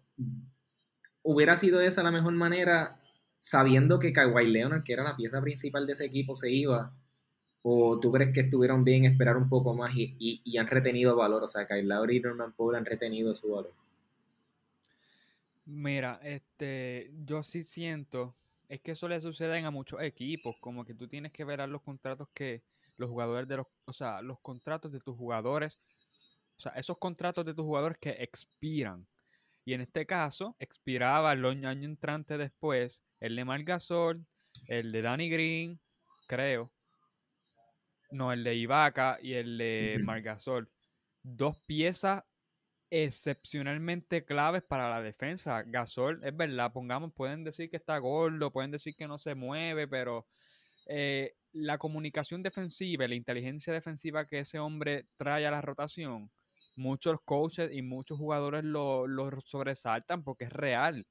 hubiera 1.22 1.56
sido 1.56 1.80
esa 1.80 2.04
la 2.04 2.12
mejor 2.12 2.32
manera, 2.34 3.00
sabiendo 3.38 3.98
que 3.98 4.12
Kawhi 4.12 4.46
Leonard, 4.46 4.84
que 4.84 4.92
era 4.92 5.02
la 5.02 5.16
pieza 5.16 5.42
principal 5.42 5.84
de 5.84 5.94
ese 5.94 6.04
equipo, 6.04 6.36
se 6.36 6.52
iba, 6.52 6.94
¿O 7.66 7.98
tú 7.98 8.12
crees 8.12 8.34
que 8.34 8.42
estuvieron 8.42 8.84
bien 8.84 9.06
esperar 9.06 9.38
un 9.38 9.48
poco 9.48 9.72
más 9.72 9.90
y, 9.96 10.58
han 10.58 10.66
retenido 10.66 11.16
valor? 11.16 11.42
O 11.42 11.48
sea, 11.48 11.66
Kyle 11.66 11.88
Lowry 11.88 12.18
y 12.18 12.20
Norman 12.20 12.52
Powell 12.52 12.76
han 12.76 12.84
retenido 12.84 13.34
su 13.34 13.52
valor. 13.52 13.72
Mira, 15.64 16.20
este, 16.22 17.10
yo 17.24 17.42
sí 17.42 17.64
siento, 17.64 18.34
es 18.68 18.82
que 18.82 18.92
eso 18.92 19.08
le 19.08 19.18
sucede 19.18 19.64
a 19.64 19.70
muchos 19.70 20.02
equipos, 20.02 20.56
como 20.60 20.84
que 20.84 20.92
tú 20.92 21.08
tienes 21.08 21.32
que 21.32 21.44
ver 21.44 21.66
los 21.66 21.80
contratos 21.80 22.28
que 22.34 22.60
los 22.98 23.08
jugadores 23.08 23.48
de 23.48 23.56
los, 23.56 23.66
o 23.86 23.94
sea, 23.94 24.20
los 24.20 24.38
contratos 24.40 24.92
de 24.92 25.00
tus 25.00 25.16
jugadores, 25.16 25.78
o 26.56 26.60
sea, 26.60 26.72
esos 26.72 26.98
contratos 26.98 27.44
de 27.44 27.54
tus 27.54 27.64
jugadores 27.64 27.98
que 27.98 28.10
expiran. 28.10 29.06
Y 29.64 29.72
en 29.72 29.80
este 29.80 30.06
caso, 30.06 30.56
expiraba 30.58 31.32
el 31.32 31.44
año 31.44 31.88
entrante 31.88 32.36
después 32.36 33.02
el 33.20 33.36
de 33.36 33.44
Margasol, 33.44 34.26
el 34.68 34.92
de 34.92 35.02
Danny 35.02 35.30
Green, 35.30 35.80
creo. 36.26 36.72
No, 38.10 38.32
el 38.32 38.44
de 38.44 38.54
Ibaka 38.54 39.18
y 39.22 39.32
el 39.34 39.58
de 39.58 40.00
Margasol. 40.04 40.70
Dos 41.22 41.58
piezas 41.66 42.22
excepcionalmente 42.90 44.24
claves 44.24 44.62
para 44.62 44.88
la 44.90 45.02
defensa. 45.02 45.62
Gasol, 45.62 46.20
es 46.22 46.36
verdad, 46.36 46.72
pongamos, 46.72 47.12
pueden 47.12 47.42
decir 47.42 47.70
que 47.70 47.78
está 47.78 47.98
gordo, 47.98 48.52
pueden 48.52 48.70
decir 48.70 48.94
que 48.94 49.08
no 49.08 49.18
se 49.18 49.34
mueve, 49.34 49.88
pero 49.88 50.26
eh, 50.86 51.34
la 51.52 51.78
comunicación 51.78 52.42
defensiva, 52.42 53.08
la 53.08 53.14
inteligencia 53.14 53.72
defensiva 53.72 54.26
que 54.26 54.40
ese 54.40 54.58
hombre 54.58 55.06
trae 55.16 55.46
a 55.46 55.50
la 55.50 55.60
rotación, 55.60 56.30
muchos 56.76 57.18
coaches 57.24 57.70
y 57.72 57.82
muchos 57.82 58.18
jugadores 58.18 58.64
lo, 58.64 59.06
lo 59.06 59.30
sobresaltan 59.40 60.22
porque 60.24 60.44
es 60.44 60.52
real 60.52 61.06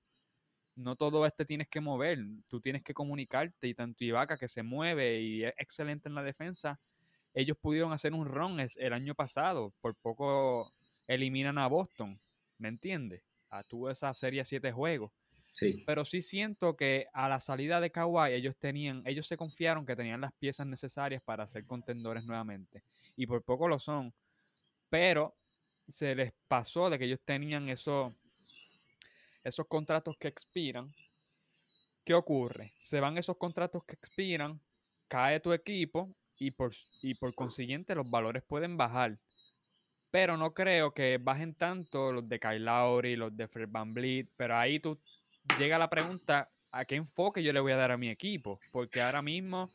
no 0.76 0.96
todo 0.96 1.26
este 1.26 1.46
tienes 1.46 1.68
que 1.68 1.82
mover, 1.82 2.20
tú 2.48 2.60
tienes 2.60 2.84
que 2.84 2.94
comunicarte 2.94 3.68
y 3.68 3.74
tanto 3.74 4.04
Ibaka 4.04 4.38
que 4.38 4.48
se 4.48 4.64
mueve 4.64 5.22
y 5.22 5.44
es 5.44 5.54
excelente 5.58 6.10
en 6.10 6.16
la 6.16 6.24
defensa, 6.24 6.80
ellos 7.34 7.58
pudieron 7.60 7.92
hacer 7.92 8.14
un 8.14 8.26
run 8.26 8.60
el 8.60 8.94
año 8.94 9.16
pasado, 9.16 9.74
por 9.82 9.96
poco 9.96 10.74
eliminan 11.08 11.58
a 11.58 11.68
Boston, 11.68 12.20
¿me 12.58 12.70
entiendes? 12.70 13.24
Ah, 13.50 13.64
tuvo 13.64 13.90
esa 13.90 14.14
serie 14.14 14.46
siete 14.46 14.72
juegos. 14.72 15.12
Sí. 15.52 15.84
Pero 15.86 16.04
sí 16.04 16.24
siento 16.24 16.76
que 16.76 17.06
a 17.14 17.30
la 17.30 17.40
salida 17.40 17.80
de 17.80 17.92
Kawhi 17.92 18.34
ellos 18.34 18.58
tenían, 18.58 19.04
ellos 19.06 19.28
se 19.28 19.38
confiaron 19.38 19.86
que 19.86 19.96
tenían 19.96 20.22
las 20.22 20.34
piezas 20.34 20.66
necesarias 20.66 21.22
para 21.22 21.46
ser 21.46 21.66
contendores 21.68 22.26
nuevamente. 22.26 22.84
Y 23.16 23.28
por 23.28 23.44
poco 23.44 23.68
lo 23.68 23.78
son. 23.78 24.16
Pero 24.90 25.36
se 25.88 26.16
les 26.16 26.34
pasó 26.48 26.90
de 26.90 26.98
que 26.98 27.06
ellos 27.06 27.20
tenían 27.24 27.70
eso, 27.70 28.14
esos 29.44 29.68
contratos 29.68 30.18
que 30.18 30.28
expiran, 30.28 30.94
¿qué 32.04 32.14
ocurre? 32.14 32.74
Se 32.80 33.00
van 33.00 33.18
esos 33.18 33.38
contratos 33.38 33.84
que 33.86 33.96
expiran, 33.96 34.60
cae 35.08 35.40
tu 35.40 35.54
equipo 35.54 36.16
y 36.38 36.52
por, 36.52 36.74
y 37.02 37.16
por 37.16 37.34
consiguiente 37.36 37.96
los 37.96 38.10
valores 38.10 38.44
pueden 38.44 38.78
bajar. 38.78 39.18
Pero 40.12 40.38
no 40.38 40.54
creo 40.54 40.94
que 40.94 41.18
bajen 41.18 41.56
tanto 41.56 42.12
los 42.12 42.28
de 42.30 42.40
Kyle 42.40 42.64
Lowry, 42.64 43.16
los 43.16 43.36
de 43.36 43.48
Fred 43.48 43.70
Van 43.70 43.94
Vliet, 43.94 44.30
pero 44.38 44.56
ahí 44.58 44.80
tú 44.80 45.00
llega 45.58 45.78
la 45.78 45.90
pregunta, 45.90 46.52
¿a 46.72 46.86
qué 46.86 46.96
enfoque 46.96 47.44
yo 47.44 47.52
le 47.54 47.60
voy 47.60 47.72
a 47.72 47.78
dar 47.78 47.92
a 47.92 47.98
mi 47.98 48.10
equipo? 48.10 48.60
Porque 48.72 49.02
ahora 49.02 49.22
mismo, 49.22 49.72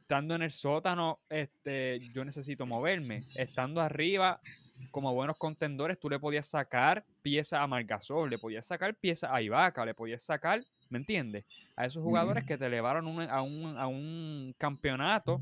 estando 0.00 0.34
en 0.34 0.42
el 0.42 0.52
sótano, 0.52 1.20
este, 1.28 2.00
yo 2.12 2.24
necesito 2.24 2.66
moverme. 2.66 3.24
Estando 3.34 3.80
arriba, 3.80 4.40
como 4.90 5.14
buenos 5.14 5.36
contendores, 5.36 5.98
tú 5.98 6.08
le 6.10 6.18
podías 6.18 6.46
sacar 6.46 7.04
piezas 7.22 7.60
a 7.60 7.66
Margasol, 7.66 8.30
le 8.30 8.38
podías 8.38 8.66
sacar 8.66 8.94
piezas 8.94 9.30
a 9.32 9.40
Ibaka, 9.40 9.84
le 9.84 9.94
podías 9.94 10.22
sacar, 10.22 10.64
¿me 10.88 10.98
entiendes? 10.98 11.44
A 11.76 11.86
esos 11.86 12.02
jugadores 12.02 12.44
que 12.44 12.58
te 12.58 12.66
elevaron 12.66 13.20
a, 13.28 13.42
un, 13.42 13.76
a 13.76 13.86
un 13.86 14.54
campeonato 14.58 15.40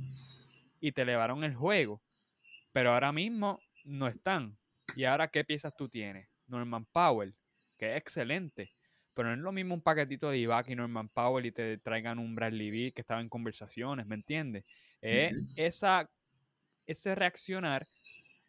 y 0.80 0.92
te 0.92 1.02
elevaron 1.02 1.44
el 1.44 1.54
juego. 1.54 2.00
Pero 2.72 2.92
ahora 2.92 3.12
mismo 3.12 3.60
no 3.84 4.08
están. 4.08 4.56
¿Y 4.96 5.04
ahora 5.04 5.28
qué 5.28 5.44
piezas 5.44 5.74
tú 5.76 5.88
tienes? 5.88 6.28
Norman 6.46 6.84
Powell, 6.86 7.34
que 7.78 7.92
es 7.92 7.98
excelente. 7.98 8.72
Pero 9.14 9.28
no 9.28 9.34
es 9.34 9.40
lo 9.40 9.52
mismo 9.52 9.74
un 9.74 9.82
paquetito 9.82 10.30
de 10.30 10.38
Ibaka 10.38 10.72
y 10.72 10.76
Norman 10.76 11.08
Powell 11.08 11.46
y 11.46 11.52
te 11.52 11.78
traigan 11.78 12.18
un 12.18 12.34
Bradley 12.34 12.70
Beal 12.70 12.92
que 12.92 13.02
estaba 13.02 13.20
en 13.20 13.28
conversaciones, 13.28 14.06
¿me 14.06 14.14
entiendes? 14.14 14.64
esa, 15.02 16.08
ese 16.86 17.14
reaccionar 17.14 17.84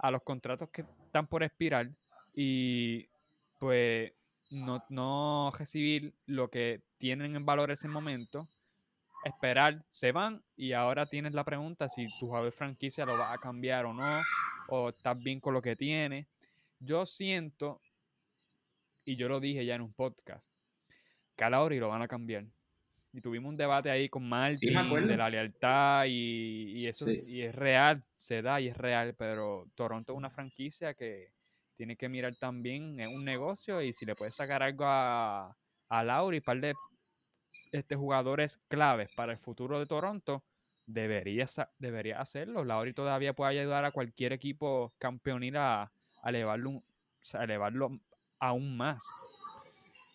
a 0.03 0.11
los 0.11 0.21
contratos 0.21 0.69
que 0.69 0.83
están 1.05 1.27
por 1.27 1.43
expirar 1.43 1.89
y 2.35 3.07
pues 3.57 4.11
no, 4.51 4.83
no 4.89 5.49
recibir 5.57 6.13
lo 6.25 6.49
que 6.49 6.81
tienen 6.97 7.37
en 7.37 7.45
valor 7.45 7.71
ese 7.71 7.87
momento, 7.87 8.49
esperar, 9.23 9.85
se 9.89 10.11
van 10.11 10.43
y 10.57 10.73
ahora 10.73 11.05
tienes 11.05 11.33
la 11.33 11.45
pregunta 11.45 11.87
si 11.87 12.07
tu 12.19 12.27
jugador 12.27 12.51
franquicia 12.51 13.05
lo 13.05 13.17
va 13.17 13.31
a 13.31 13.37
cambiar 13.37 13.85
o 13.85 13.93
no, 13.93 14.21
o 14.67 14.89
estás 14.89 15.17
bien 15.17 15.39
con 15.39 15.53
lo 15.53 15.61
que 15.61 15.77
tiene. 15.77 16.27
Yo 16.79 17.05
siento, 17.05 17.79
y 19.05 19.15
yo 19.15 19.29
lo 19.29 19.39
dije 19.39 19.65
ya 19.65 19.75
en 19.75 19.83
un 19.83 19.93
podcast, 19.93 20.51
que 21.37 21.45
a 21.45 21.49
lo 21.49 21.87
van 21.87 22.01
a 22.01 22.09
cambiar. 22.09 22.43
Y 23.15 23.21
tuvimos 23.21 23.49
un 23.49 23.57
debate 23.57 23.91
ahí 23.91 24.09
con 24.09 24.27
Martin 24.27 24.73
de 25.07 25.17
la 25.17 25.29
lealtad 25.29 26.05
y, 26.07 26.87
eso 26.87 27.11
y 27.11 27.43
es 27.43 27.53
real, 27.53 28.03
se 28.17 28.41
da 28.41 28.59
y 28.59 28.69
es 28.69 28.75
real, 28.75 29.13
pero 29.15 29.67
Toronto 29.75 30.13
es 30.13 30.17
una 30.17 30.31
franquicia 30.31 30.95
que 30.95 31.31
tiene 31.75 31.95
que 31.95 32.09
mirar 32.09 32.35
también, 32.35 32.99
es 32.99 33.07
un 33.07 33.23
negocio 33.23 33.83
y 33.83 33.93
si 33.93 34.05
le 34.05 34.15
puedes 34.15 34.33
sacar 34.33 34.63
algo 34.63 34.85
a, 34.87 35.55
a 35.89 36.03
Lauri, 36.03 36.41
par 36.41 36.59
de 36.59 36.73
este, 37.71 37.95
jugadores 37.95 38.57
claves 38.67 39.13
para 39.13 39.31
el 39.31 39.37
futuro 39.37 39.77
de 39.77 39.85
Toronto, 39.85 40.43
debería, 40.87 41.45
debería 41.77 42.19
hacerlo. 42.19 42.63
Lauri 42.63 42.93
todavía 42.93 43.33
puede 43.33 43.59
ayudar 43.59 43.85
a 43.85 43.91
cualquier 43.91 44.33
equipo 44.33 44.91
campeonil 44.97 45.57
a, 45.57 45.91
a 46.23 46.29
elevarlo, 46.29 46.81
a 47.33 47.43
elevarlo 47.43 47.99
aún 48.39 48.75
más. 48.75 49.03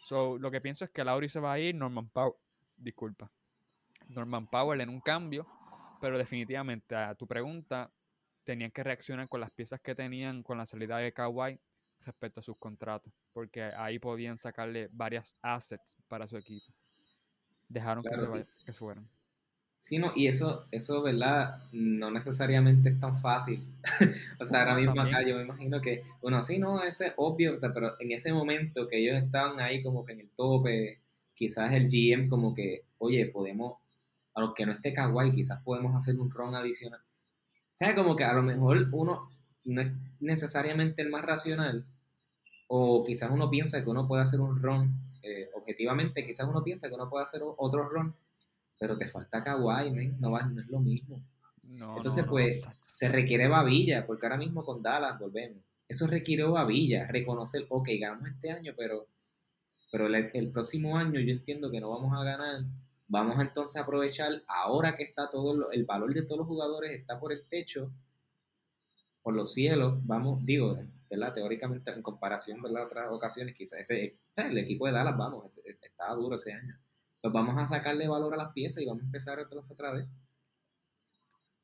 So, 0.03 0.37
lo 0.37 0.51
que 0.51 0.61
pienso 0.61 0.85
es 0.85 0.91
que 0.91 1.05
Lauri 1.05 1.29
se 1.29 1.39
va 1.39 1.53
a 1.53 1.59
ir, 1.61 1.77
Norman 1.77 2.09
Powell 2.09 2.35
disculpa, 2.79 3.31
Norman 4.09 4.47
Powell 4.47 4.81
en 4.81 4.89
un 4.89 5.01
cambio, 5.01 5.47
pero 6.01 6.19
definitivamente 6.19 6.95
a 6.95 7.15
tu 7.15 7.27
pregunta, 7.27 7.91
tenían 8.45 8.71
que 8.71 8.83
reaccionar 8.83 9.29
con 9.29 9.41
las 9.41 9.51
piezas 9.51 9.81
que 9.81 9.95
tenían 9.95 10.43
con 10.43 10.57
la 10.57 10.65
salida 10.65 10.97
de 10.99 11.13
Kawhi 11.13 11.61
respecto 12.01 12.41
a 12.41 12.43
sus 12.43 12.57
contratos, 12.57 13.13
porque 13.33 13.63
ahí 13.63 13.99
podían 13.99 14.39
sacarle 14.39 14.89
varias 14.93 15.37
assets 15.43 15.97
para 16.09 16.27
su 16.27 16.37
equipo. 16.37 16.73
Dejaron 17.69 18.03
que, 18.03 18.15
se, 18.65 18.73
fueran. 18.73 19.07
Sí, 19.77 19.99
no, 19.99 20.13
y 20.15 20.27
eso, 20.27 20.67
eso, 20.71 21.03
¿verdad? 21.03 21.63
No 21.73 22.11
necesariamente 22.11 22.89
es 22.89 23.01
tan 23.01 23.21
fácil. 23.21 23.63
o 24.41 24.45
sea, 24.45 24.61
ahora 24.61 24.77
mismo 24.77 24.99
acá 24.99 25.23
yo 25.23 25.37
me 25.37 25.43
imagino 25.43 25.81
que, 25.83 26.03
bueno, 26.23 26.41
sí, 26.41 26.59
no, 26.59 26.83
ese 26.83 27.09
es 27.09 27.13
obvio, 27.17 27.61
pero 27.61 28.01
en 28.01 28.13
ese 28.13 28.33
momento 28.33 28.89
que 28.89 28.99
ellos 28.99 29.23
estaban 29.23 29.61
ahí 29.61 29.83
como 29.83 30.07
que 30.07 30.13
en 30.15 30.21
el 30.21 30.31
tope, 30.31 31.01
quizás 31.39 31.73
el 31.73 31.89
GM 31.89 32.29
como 32.29 32.53
que, 32.53 32.85
oye, 32.99 33.27
podemos, 33.27 33.79
a 34.35 34.41
los 34.41 34.55
que 34.55 34.67
no 34.67 34.73
esté 34.73 34.93
Kawhi, 34.93 35.31
quizás 35.31 35.63
podemos 35.63 35.95
hacer 35.95 36.19
un 36.19 36.31
run 36.31 36.57
adicional. 36.57 37.01
O 37.01 37.79
sea, 37.79 37.95
como 37.95 38.17
que 38.17 38.25
a 38.25 38.33
lo 38.33 38.43
mejor 38.43 38.89
uno 38.91 39.31
no 39.65 39.81
es 39.81 39.93
necesariamente 40.19 41.01
el 41.01 41.11
más 41.11 41.25
racional, 41.25 41.87
o 42.67 43.05
quizás 43.05 43.31
uno 43.31 43.49
piensa 43.49 43.85
que 43.85 43.89
uno 43.89 44.09
puede 44.09 44.23
hacer 44.23 44.41
un 44.41 44.61
run, 44.61 44.93
eh, 45.23 45.49
objetivamente, 45.55 46.27
quizás 46.27 46.49
uno 46.49 46.65
piensa 46.65 46.89
que 46.89 46.97
uno 46.97 47.09
puede 47.09 47.23
hacer 47.23 47.41
otro 47.45 47.89
run, 47.89 48.13
pero 48.81 48.99
te 48.99 49.07
falta 49.07 49.45
Kawhi, 49.45 50.17
no, 50.19 50.33
va, 50.33 50.43
no 50.43 50.61
es 50.61 50.69
lo 50.69 50.81
mismo. 50.81 51.23
Entonces, 51.63 52.25
pues, 52.25 52.67
se 52.91 53.09
requiere 53.09 53.47
babilla, 53.47 54.07
porque 54.07 54.27
ahora 54.27 54.39
mismo 54.39 54.65
con 54.65 54.83
Dallas 54.83 55.21
volvemos. 55.21 55.63
Eso 55.87 56.07
requiere 56.09 56.43
babilla, 56.43 57.07
reconocer, 57.07 57.67
ok, 57.69 57.89
ganamos 58.01 58.29
este 58.29 58.51
año, 58.51 58.73
pero 58.77 59.07
pero 59.91 60.07
el, 60.07 60.51
próximo 60.51 60.97
año 60.97 61.21
yo 61.21 61.33
entiendo 61.33 61.71
que 61.71 61.81
no 61.81 61.91
vamos 61.91 62.13
a 62.13 62.25
ganar. 62.25 62.63
Vamos 63.07 63.41
entonces 63.41 63.77
a 63.77 63.85
aprovechar, 63.85 64.43
ahora 64.47 64.95
que 64.95 65.03
está 65.03 65.31
todo 65.31 65.71
el 65.71 65.85
valor 65.85 66.13
de 66.13 66.23
todos 66.23 66.39
los 66.39 66.47
jugadores 66.47 66.91
está 66.91 67.19
por 67.19 67.33
el 67.33 67.43
techo, 67.45 67.91
por 69.23 69.35
los 69.35 69.55
cielos, 69.55 70.07
vamos, 70.07 70.45
digo, 70.45 70.77
¿verdad? 71.09 71.33
Teóricamente, 71.33 71.91
en 71.91 72.03
comparación, 72.03 72.61
¿verdad? 72.61 72.85
otras 72.85 73.11
ocasiones, 73.11 73.55
quizás 73.55 73.81
ese, 73.81 74.17
el 74.37 74.59
equipo 74.59 74.87
de 74.87 74.93
Dallas, 74.93 75.17
vamos, 75.17 75.59
estaba 75.65 76.15
duro 76.15 76.37
ese 76.37 76.53
año. 76.53 76.77
Pues 77.23 77.33
vamos 77.33 77.57
a 77.57 77.67
sacarle 77.67 78.07
valor 78.09 78.35
a 78.35 78.37
las 78.37 78.53
piezas 78.53 78.83
y 78.83 78.87
vamos 78.87 79.03
a 79.03 79.07
empezar 79.07 79.39
otra 79.41 79.93
vez. 79.93 80.07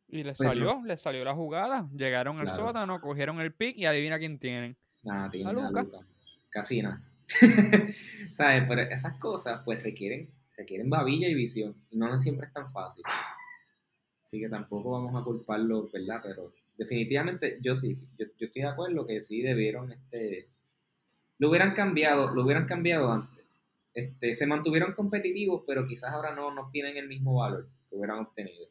Y 0.09 0.23
les 0.23 0.39
pues 0.39 0.49
salió, 0.49 0.83
les 0.85 1.01
salió 1.01 1.25
la 1.25 1.35
jugada. 1.35 1.89
Llegaron 1.95 2.39
al 2.39 2.49
sótano, 2.49 3.01
cogieron 3.01 3.41
el 3.41 3.53
pick 3.53 3.77
y 3.77 3.87
adivina 3.87 4.19
quién 4.19 4.39
tienen. 4.39 4.77
Nada, 5.03 5.29
tienen 5.31 5.59
a 5.59 5.71
Casi 6.51 6.83
nada. 6.83 7.03
¿Sabes? 8.31 8.65
Pero 8.69 8.83
esas 8.83 9.19
cosas 9.19 9.63
pues 9.65 9.83
requieren, 9.83 10.31
requieren 10.57 10.91
babilla 10.91 11.29
y 11.29 11.35
visión. 11.35 11.75
Y 11.91 11.97
no 11.97 12.19
siempre 12.19 12.47
es 12.47 12.53
tan 12.53 12.71
fácil. 12.71 13.03
Así 14.23 14.41
que 14.41 14.49
tampoco 14.49 14.93
vamos 14.93 15.15
a 15.21 15.25
culparlo, 15.25 15.89
¿verdad? 15.93 16.21
Pero 16.23 16.53
definitivamente 16.77 17.59
yo 17.61 17.77
sí, 17.77 17.99
yo, 18.19 18.27
estoy 18.39 18.63
de 18.63 18.69
acuerdo 18.69 19.07
que 19.07 19.21
sí 19.21 19.43
debieron, 19.43 19.93
este, 19.93 20.49
lo 21.39 21.51
hubieran 21.51 21.73
cambiado, 21.73 22.35
lo 22.35 22.45
hubieran 22.45 22.67
cambiado 22.67 23.13
antes. 23.13 23.45
Este, 23.93 24.35
se 24.35 24.47
mantuvieron 24.47 24.93
competitivos, 24.93 25.63
pero 25.67 25.87
quizás 25.87 26.13
ahora 26.13 26.35
no, 26.35 26.53
no 26.53 26.69
tienen 26.71 26.97
el 26.97 27.07
mismo 27.07 27.35
valor 27.35 27.69
que 27.89 27.97
hubieran 27.97 28.19
obtenido. 28.19 28.67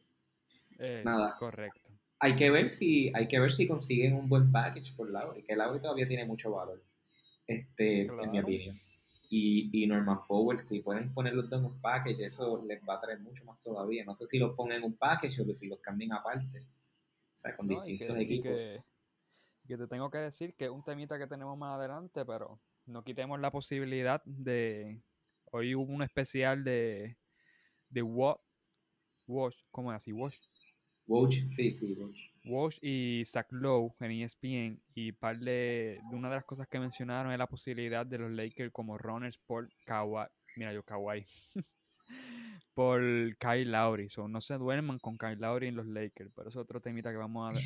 Es 0.78 1.04
Nada. 1.04 1.36
correcto. 1.38 1.80
Hay 2.18 2.36
que 2.36 2.50
ver 2.50 2.68
si, 2.68 3.10
hay 3.14 3.28
que 3.28 3.38
ver 3.38 3.52
si 3.52 3.66
consiguen 3.66 4.14
un 4.14 4.28
buen 4.28 4.50
package 4.50 4.94
por 4.94 5.10
Lauri, 5.10 5.42
que 5.42 5.56
Lauri 5.56 5.80
todavía 5.80 6.06
tiene 6.06 6.24
mucho 6.24 6.52
valor, 6.52 6.82
este, 7.46 8.02
en 8.06 8.30
mi 8.30 8.40
opinión. 8.40 8.80
Y, 9.30 9.70
y 9.72 9.86
Norman 9.86 10.26
Powell, 10.26 10.64
si 10.64 10.80
pueden 10.80 11.12
poner 11.12 11.34
los 11.34 11.48
dos 11.50 11.60
en 11.60 11.66
un 11.66 11.80
package, 11.80 12.26
eso 12.26 12.62
les 12.62 12.80
va 12.88 12.96
a 12.96 13.00
traer 13.00 13.20
mucho 13.20 13.44
más 13.44 13.60
todavía. 13.62 14.04
No 14.04 14.14
sé 14.14 14.26
si 14.26 14.38
los 14.38 14.54
pongan 14.54 14.78
en 14.78 14.84
un 14.84 14.96
package 14.96 15.40
o 15.40 15.54
si 15.54 15.68
los 15.68 15.80
cambian 15.80 16.12
aparte. 16.12 16.60
O 16.60 17.36
sea, 17.36 17.56
con 17.56 17.66
¿no? 17.66 17.84
Y, 17.86 17.92
distintos 17.92 18.16
que, 18.16 18.22
equipos. 18.22 18.44
que- 18.44 18.82
y 19.64 19.68
que 19.68 19.76
te 19.78 19.86
tengo 19.88 20.10
que 20.10 20.18
decir 20.18 20.54
que 20.54 20.66
es 20.66 20.70
un 20.70 20.84
temita 20.84 21.18
que 21.18 21.26
tenemos 21.26 21.56
más 21.58 21.78
adelante, 21.78 22.24
pero 22.24 22.60
no 22.86 23.02
quitemos 23.02 23.40
la 23.40 23.50
posibilidad 23.50 24.22
de. 24.24 25.00
Hoy 25.50 25.74
hubo 25.74 25.92
un 25.92 26.02
especial 26.02 26.62
de. 26.62 27.16
de 27.88 28.02
Wa- 28.02 28.40
Wash, 29.26 29.56
¿cómo 29.70 29.90
es 29.90 29.96
así? 29.96 30.12
Wash. 30.12 30.36
Woj, 31.06 31.30
sí, 31.50 31.70
sí, 31.70 31.94
Woj. 31.98 32.14
Wash 32.46 32.78
y 32.82 33.22
Zach 33.24 33.46
Lowe 33.50 33.94
en 34.00 34.10
ESPN 34.10 34.78
y 34.94 35.12
par 35.12 35.38
de, 35.38 35.98
de 36.10 36.16
una 36.16 36.28
de 36.28 36.34
las 36.36 36.44
cosas 36.44 36.68
que 36.68 36.78
mencionaron 36.78 37.32
es 37.32 37.38
la 37.38 37.46
posibilidad 37.46 38.04
de 38.04 38.18
los 38.18 38.30
Lakers 38.30 38.70
como 38.70 38.98
runners 38.98 39.38
por 39.38 39.70
Kawhi, 39.86 40.26
mira 40.56 40.72
yo 40.74 40.82
Kawhi, 40.82 41.24
por 42.74 43.00
Kyle 43.38 43.70
Lowry, 43.70 44.08
so, 44.08 44.28
no 44.28 44.40
se 44.40 44.54
duerman 44.58 44.98
con 44.98 45.16
Kyle 45.16 45.38
Lowry 45.38 45.68
en 45.68 45.76
los 45.76 45.86
Lakers, 45.86 46.30
pero 46.34 46.48
eso 46.48 46.60
es 46.60 46.64
otro 46.64 46.80
temita 46.80 47.10
que 47.10 47.16
vamos 47.16 47.54
a 47.56 47.60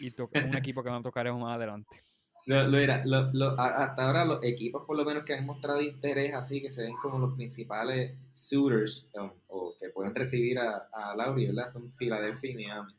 y 0.00 0.10
to- 0.12 0.30
un 0.32 0.56
equipo 0.56 0.82
que 0.82 0.88
vamos 0.88 1.00
a 1.00 1.10
tocar 1.10 1.30
más 1.34 1.56
adelante. 1.56 1.96
Lo, 2.44 2.66
lo 2.68 2.78
era- 2.78 3.04
lo- 3.04 3.58
hasta 3.58 4.04
ahora 4.06 4.24
los 4.24 4.42
equipos 4.44 4.84
por 4.86 4.96
lo 4.96 5.04
menos 5.04 5.24
que 5.24 5.34
han 5.34 5.46
mostrado 5.46 5.80
interés 5.80 6.34
así, 6.34 6.60
que 6.60 6.70
se 6.70 6.82
ven 6.82 6.94
como 6.96 7.18
los 7.18 7.34
principales 7.34 8.16
suitors 8.32 9.08
um, 9.14 9.30
o 9.48 9.76
que 9.78 9.90
pueden 9.90 10.14
recibir 10.14 10.58
a, 10.58 10.88
a 10.92 11.14
Lauri, 11.16 11.46
¿verdad? 11.46 11.66
Son 11.68 11.90
Filadelfia 11.92 12.50
y 12.50 12.54
Miami. 12.54 12.92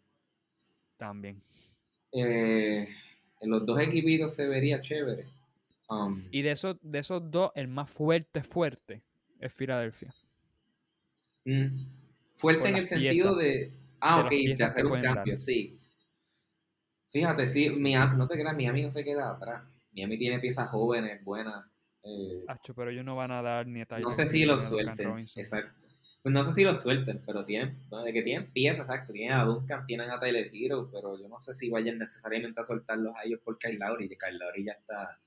También. 0.97 1.41
Eh, 2.13 2.87
en 3.41 3.49
los 3.49 3.65
dos 3.65 3.79
equipitos 3.79 4.33
se 4.35 4.47
vería 4.47 4.81
chévere. 4.81 5.25
Um, 5.89 6.21
Y 6.31 6.41
de 6.41 6.51
esos, 6.51 6.77
de 6.81 6.99
esos 6.99 7.29
dos, 7.31 7.51
el 7.55 7.67
más 7.67 7.89
fuerte, 7.89 8.41
fuerte, 8.43 9.03
es 9.39 9.53
Filadelfia. 9.53 10.13
mm, 11.45 11.67
fuerte 12.35 12.59
por 12.59 12.67
en 12.69 12.75
el 12.77 12.85
sentido 12.85 13.35
piezas, 13.35 13.37
de, 13.37 13.71
ah, 13.99 14.21
de 14.21 14.23
ok, 14.23 14.29
de 14.57 14.63
hacer 14.63 14.85
un 14.85 14.99
dar. 14.99 15.01
cambio, 15.01 15.37
sí. 15.37 15.79
Fíjate, 17.13 17.47
sí, 17.47 17.69
Miami, 17.79 18.17
no 18.17 18.27
te 18.27 18.33
creas, 18.33 18.55
Miami 18.55 18.81
no 18.81 18.91
se 18.91 19.03
queda 19.03 19.31
atrás. 19.31 19.61
Miami 19.93 20.17
tiene 20.17 20.39
piezas 20.39 20.67
jóvenes, 20.69 21.23
buenas. 21.23 21.63
eh, 22.03 22.43
Acho, 22.47 22.73
pero 22.73 22.89
ellos 22.89 23.05
no 23.05 23.15
van 23.15 23.31
a 23.31 23.43
dar 23.43 23.67
ni 23.67 23.81
a 23.81 23.85
Tyler 23.85 24.03
no 24.03 24.11
sé 24.11 24.25
si 24.25 24.43
Duncan 24.43 24.67
suelten, 24.67 25.17
exacto. 25.35 25.85
Pues 26.23 26.33
no 26.33 26.43
sé 26.43 26.53
si 26.53 26.63
los 26.63 26.81
suelten, 26.81 27.21
pero 27.25 27.45
tienen, 27.45 27.77
bueno, 27.89 28.05
de 28.05 28.13
que 28.13 28.23
tienen 28.23 28.51
piezas, 28.51 28.89
exacto. 28.89 29.13
Tienen 29.13 29.33
a 29.37 29.43
Duncan, 29.43 29.85
tienen 29.85 30.09
a 30.09 30.19
Tyler 30.19 30.49
Hero, 30.51 30.89
pero 30.91 31.19
yo 31.19 31.27
no 31.27 31.37
sé 31.39 31.53
si 31.53 31.69
vayan 31.69 31.99
necesariamente 31.99 32.61
a 32.61 32.63
soltarlos 32.63 33.13
a 33.15 33.23
ellos 33.25 33.41
por 33.43 33.59
Kyle 33.59 33.77
Lowry, 33.77 34.09
que 34.09 34.17
Kyle 34.17 34.39
Lowry 34.39 34.63
ya 34.65 34.71
está 34.71 35.19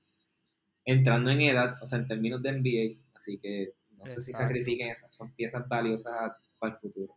entrando 0.83 1.29
en 1.29 1.41
edad, 1.41 1.77
o 1.81 1.85
sea, 1.85 1.99
en 1.99 2.07
términos 2.07 2.41
de 2.41 2.51
NBA, 2.51 2.99
así 3.15 3.37
que 3.37 3.73
no 3.97 4.05
sé 4.07 4.21
si 4.21 4.33
sacrifiquen 4.33 4.89
esas, 4.89 5.15
son 5.15 5.31
piezas 5.31 5.67
valiosas 5.67 6.33
para 6.59 6.73
el 6.73 6.79
futuro. 6.79 7.15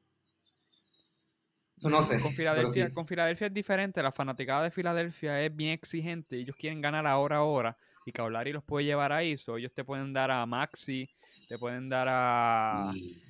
Eso 1.80 1.88
no 1.88 2.02
sé. 2.02 2.20
Con 2.20 2.34
Filadelfia, 2.34 2.88
sí. 2.88 2.92
con 2.92 3.06
Filadelfia 3.06 3.46
es 3.46 3.54
diferente. 3.54 4.02
La 4.02 4.12
fanaticada 4.12 4.64
de 4.64 4.70
Filadelfia 4.70 5.42
es 5.42 5.56
bien 5.56 5.70
exigente. 5.72 6.36
Ellos 6.36 6.54
quieren 6.54 6.82
ganar 6.82 7.06
ahora, 7.06 7.36
ahora. 7.38 7.74
Y 8.04 8.12
Caulari 8.12 8.52
los 8.52 8.62
puede 8.62 8.84
llevar 8.84 9.12
ahí. 9.12 9.38
So, 9.38 9.56
ellos 9.56 9.72
te 9.72 9.82
pueden 9.82 10.12
dar 10.12 10.30
a 10.30 10.44
Maxi, 10.44 11.08
te 11.48 11.58
pueden 11.58 11.86
dar 11.88 12.06
a. 12.10 12.92
Y- 12.94 13.22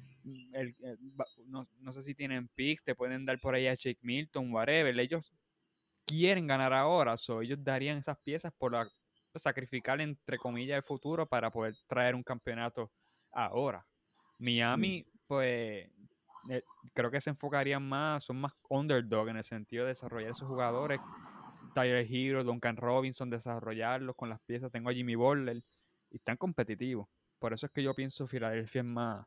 el- 0.53 0.75
el- 0.83 0.99
ba- 1.15 1.27
no, 1.47 1.67
no 1.79 1.93
sé 1.93 2.03
si 2.03 2.13
tienen 2.15 2.49
picks, 2.49 2.83
te 2.83 2.95
pueden 2.97 3.25
dar 3.25 3.39
por 3.39 3.55
ahí 3.55 3.69
a 3.69 3.75
Jake 3.75 4.01
Milton, 4.03 4.53
whatever. 4.53 4.99
Ellos 4.99 5.33
quieren 6.05 6.47
ganar 6.49 6.73
ahora. 6.73 7.17
So, 7.17 7.43
ellos 7.43 7.63
darían 7.63 7.99
esas 7.99 8.19
piezas 8.19 8.53
por 8.59 8.73
la- 8.73 8.89
sacrificar, 9.37 10.01
entre 10.01 10.39
comillas, 10.39 10.77
el 10.77 10.83
futuro 10.83 11.25
para 11.25 11.51
poder 11.53 11.77
traer 11.87 12.17
un 12.17 12.25
campeonato 12.25 12.91
ahora. 13.31 13.87
Miami, 14.39 15.07
pues 15.29 15.89
eh, 16.49 16.63
creo 16.95 17.11
que 17.11 17.21
se 17.21 17.31
enfocarían 17.31 17.87
más, 17.87 18.25
son 18.25 18.41
más 18.41 18.53
underdog 18.69 19.29
en 19.29 19.37
el 19.37 19.45
sentido 19.45 19.85
de 19.85 19.91
desarrollar 19.91 20.31
esos 20.31 20.49
jugadores. 20.49 21.01
Tyler 21.75 22.07
Hero, 22.09 22.43
Duncan 22.43 22.77
Robinson, 22.77 23.31
desarrollarlos 23.31 24.17
con 24.17 24.29
las 24.29 24.41
piezas. 24.41 24.73
Tengo 24.73 24.91
a 24.91 24.93
Jimmy 24.95 25.15
Butler 25.15 25.63
y 26.11 26.17
están 26.17 26.37
competitivos. 26.37 27.07
Por 27.39 27.53
eso 27.53 27.67
es 27.67 27.73
que 27.73 27.83
yo 27.83 27.95
pienso 27.95 28.27
Filadelfia 28.27 28.81
es 28.81 28.87
más. 28.87 29.27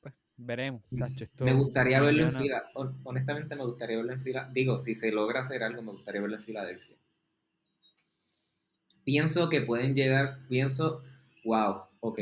Pues 0.00 0.14
veremos. 0.36 0.82
tacho, 0.98 1.24
esto 1.24 1.44
Me 1.44 1.52
gustaría 1.52 2.00
verlo 2.00 2.22
en 2.28 2.32
mañana- 2.34 2.42
fila. 2.42 2.70
Honestamente, 3.04 3.54
me 3.56 3.64
gustaría 3.64 3.96
verlo 3.98 4.12
en 4.12 4.20
fila. 4.20 4.48
Digo, 4.52 4.78
si 4.78 4.94
se 4.94 5.12
logra 5.12 5.40
hacer 5.40 5.62
algo, 5.62 5.82
me 5.82 5.92
gustaría 5.92 6.20
verlo 6.20 6.36
en 6.36 6.42
Filadelfia. 6.42 6.96
Pienso 9.04 9.48
que 9.48 9.60
pueden 9.62 9.94
llegar. 9.94 10.38
Pienso, 10.48 11.02
wow, 11.44 11.82
ok. 12.00 12.18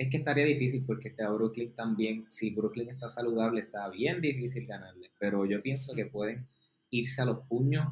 Es 0.00 0.08
que 0.08 0.16
estaría 0.16 0.46
difícil 0.46 0.82
porque 0.86 1.08
está 1.08 1.28
Brooklyn 1.28 1.74
también. 1.74 2.24
Si 2.26 2.48
Brooklyn 2.48 2.88
está 2.88 3.06
saludable, 3.06 3.60
está 3.60 3.86
bien 3.90 4.22
difícil 4.22 4.64
ganarle. 4.64 5.10
Pero 5.18 5.44
yo 5.44 5.60
pienso 5.60 5.94
que 5.94 6.06
pueden 6.06 6.46
irse 6.88 7.20
a 7.20 7.26
los 7.26 7.40
puños 7.40 7.86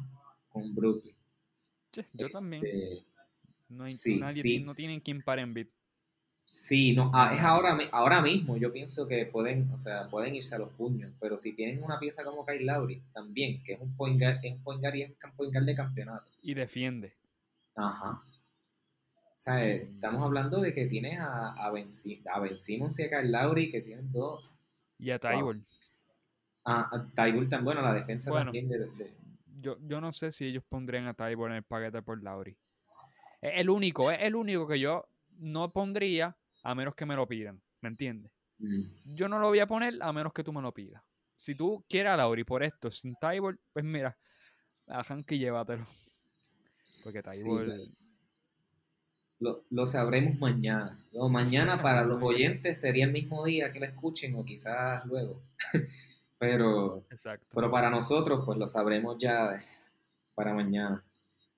con 0.49 0.73
Brooklyn. 0.73 1.13
Che, 1.91 2.07
yo 2.13 2.31
también. 2.31 2.65
Este, 2.65 3.03
No, 3.69 3.83
hay, 3.83 3.91
sí, 3.91 4.17
nadie, 4.17 4.41
sí, 4.41 4.57
no 4.57 4.73
tienen 4.73 5.01
quien 5.01 5.21
para 5.21 5.43
en 5.43 5.53
beat. 5.53 5.67
Sí, 6.45 6.93
no, 6.93 7.11
ah, 7.13 7.31
es 7.35 7.41
ahora, 7.41 7.77
ahora 7.91 8.23
mismo. 8.23 8.57
Yo 8.57 8.73
pienso 8.73 9.07
que 9.07 9.27
pueden, 9.27 9.69
o 9.71 9.77
sea, 9.77 10.09
pueden 10.09 10.33
irse 10.33 10.55
a 10.55 10.57
los 10.57 10.73
puños, 10.73 11.11
pero 11.19 11.37
si 11.37 11.53
tienen 11.53 11.83
una 11.83 11.99
pieza 11.99 12.23
como 12.23 12.43
Kyle 12.43 12.65
Lowry 12.65 13.03
también, 13.13 13.61
que 13.63 13.73
es 13.73 13.79
un 13.79 13.95
point 13.95 14.19
guard, 14.19 14.43
es 14.43 14.53
un 14.53 14.63
point 14.63 14.81
guard 14.81 14.95
y 14.95 15.03
es 15.03 15.11
un 15.11 15.31
point 15.37 15.53
guard 15.53 15.65
de 15.67 15.75
campeonato. 15.75 16.31
Y 16.41 16.55
defiende. 16.55 17.13
Ajá. 17.75 18.23
Eh, 19.47 19.89
estamos 19.93 20.21
hablando 20.23 20.59
de 20.59 20.73
que 20.73 20.87
tienes 20.87 21.19
a, 21.19 21.53
a, 21.53 21.71
ben, 21.71 21.87
a 22.31 22.39
Ben 22.39 22.57
Simmons 22.57 22.99
y 22.99 23.03
a 23.03 23.09
Kyle 23.09 23.31
Lowry 23.31 23.71
que 23.71 23.81
tienen 23.81 24.11
dos. 24.11 24.43
Y 24.97 25.11
a 25.11 25.17
Wow. 25.19 25.31
Tybor. 25.31 25.57
A, 26.65 26.81
a 26.95 27.07
Ty 27.15 27.31
Bull 27.31 27.47
tan 27.49 27.63
bueno, 27.63 27.81
la 27.81 27.93
defensa 27.93 28.29
Bueno. 28.31 28.45
también 28.47 28.67
de, 28.67 28.79
de- 28.79 29.13
Yo, 29.61 29.77
yo 29.87 30.01
no 30.01 30.11
sé 30.11 30.31
si 30.31 30.45
ellos 30.45 30.63
pondrían 30.67 31.07
a 31.07 31.13
Tybor 31.13 31.51
en 31.51 31.57
el 31.57 31.63
paquete 31.63 32.01
por 32.01 32.21
Lauri. 32.21 32.57
Es 33.41 33.53
el 33.55 33.69
único, 33.69 34.11
es 34.11 34.21
el 34.21 34.35
único 34.35 34.67
que 34.67 34.79
yo 34.79 35.05
no 35.37 35.71
pondría 35.71 36.35
a 36.63 36.75
menos 36.75 36.93
que 36.95 37.05
me 37.05 37.15
lo 37.15 37.25
pidan. 37.27 37.61
¿Me 37.81 37.87
entiendes? 37.89 38.31
mm, 38.57 38.81
Yo 39.15 39.29
no 39.29 39.39
lo 39.39 39.47
voy 39.47 39.59
a 39.59 39.67
poner 39.67 39.95
a 40.01 40.11
menos 40.11 40.33
que 40.33 40.43
tú 40.43 40.51
me 40.51 40.61
lo 40.61 40.73
pidas. 40.73 41.01
Si 41.37 41.55
tú 41.55 41.85
quieres 41.87 42.11
a 42.11 42.17
Lauri 42.17 42.43
por 42.43 42.61
esto, 42.61 42.91
sin 42.91 43.15
Tybor, 43.15 43.57
pues 43.71 43.85
mira, 43.85 44.17
a 44.87 45.01
Hanky 45.01 45.39
llévatelo. 45.39 45.87
Porque 47.03 47.21
Sí, 47.25 47.41
Tybor. 47.43 47.67
Lo, 49.39 49.63
lo 49.69 49.87
sabremos 49.87 50.39
mañana. 50.39 50.97
No, 51.13 51.29
mañana 51.29 51.81
para 51.81 52.03
los 52.03 52.21
oyentes 52.21 52.79
sería 52.79 53.05
el 53.05 53.11
mismo 53.11 53.45
día 53.45 53.71
que 53.71 53.79
lo 53.79 53.85
escuchen 53.85 54.35
o 54.35 54.45
quizás 54.45 55.05
luego. 55.05 55.41
pero, 56.37 57.03
Exacto. 57.09 57.45
pero 57.53 57.71
para 57.71 57.89
nosotros, 57.89 58.43
pues 58.45 58.57
lo 58.57 58.67
sabremos 58.67 59.17
ya 59.19 59.63
para 60.35 60.53
mañana. 60.53 61.03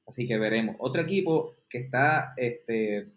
Así 0.08 0.28
que 0.28 0.38
veremos. 0.38 0.76
Otro 0.80 1.02
equipo 1.02 1.56
que 1.70 1.80
está, 1.80 2.34
este, 2.36 3.08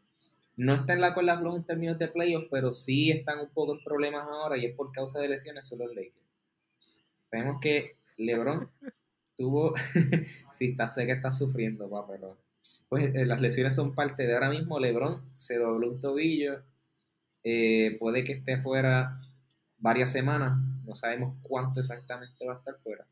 no 0.57 0.75
está 0.75 0.93
en 0.93 1.01
la 1.01 1.15
cuerda 1.15 1.39
floja 1.39 1.57
en 1.57 1.65
términos 1.65 1.99
de 1.99 2.09
playoffs, 2.09 2.49
pero 2.51 2.71
sí 2.73 3.11
están 3.11 3.41
un 3.41 3.49
poco 3.49 3.75
en 3.75 3.83
problemas 3.83 4.27
ahora 4.29 4.57
y 4.57 4.67
es 4.67 4.75
por 4.75 4.93
causa 4.93 5.21
de 5.21 5.29
lesiones, 5.29 5.67
son 5.67 5.81
los 5.81 5.89
Lakers. 5.89 6.15
Vemos 7.33 7.61
que 7.61 7.97
LeBron 8.17 8.71
tuvo, 9.37 9.75
sí, 10.53 10.71
está 10.71 10.87
sé 10.87 11.07
que 11.07 11.13
está 11.13 11.33
sufriendo, 11.33 11.89
pa, 11.91 12.07
pero 12.07 12.37
pues 12.95 13.13
eh, 13.13 13.27
las 13.27 13.41
lesiones 13.41 13.75
son 13.75 13.93
parte 13.93 14.25
de 14.25 14.35
ahora 14.35 14.51
mismo. 14.51 14.79
LeBron 14.79 15.21
se 15.35 15.59
dobló 15.59 15.91
un 15.91 16.01
tobillo, 16.01 16.63
eh, 17.43 17.97
puede 17.99 18.23
que 18.23 18.35
esté 18.35 18.57
fuera 18.57 19.21
varias 19.79 20.13
semanas, 20.13 20.57
no 20.85 20.95
sabemos 20.95 21.37
cuánto 21.43 21.81
exactamente 21.81 22.47
va 22.47 22.55
a 22.55 22.59
estar 22.59 22.77
fuera. 22.85 23.05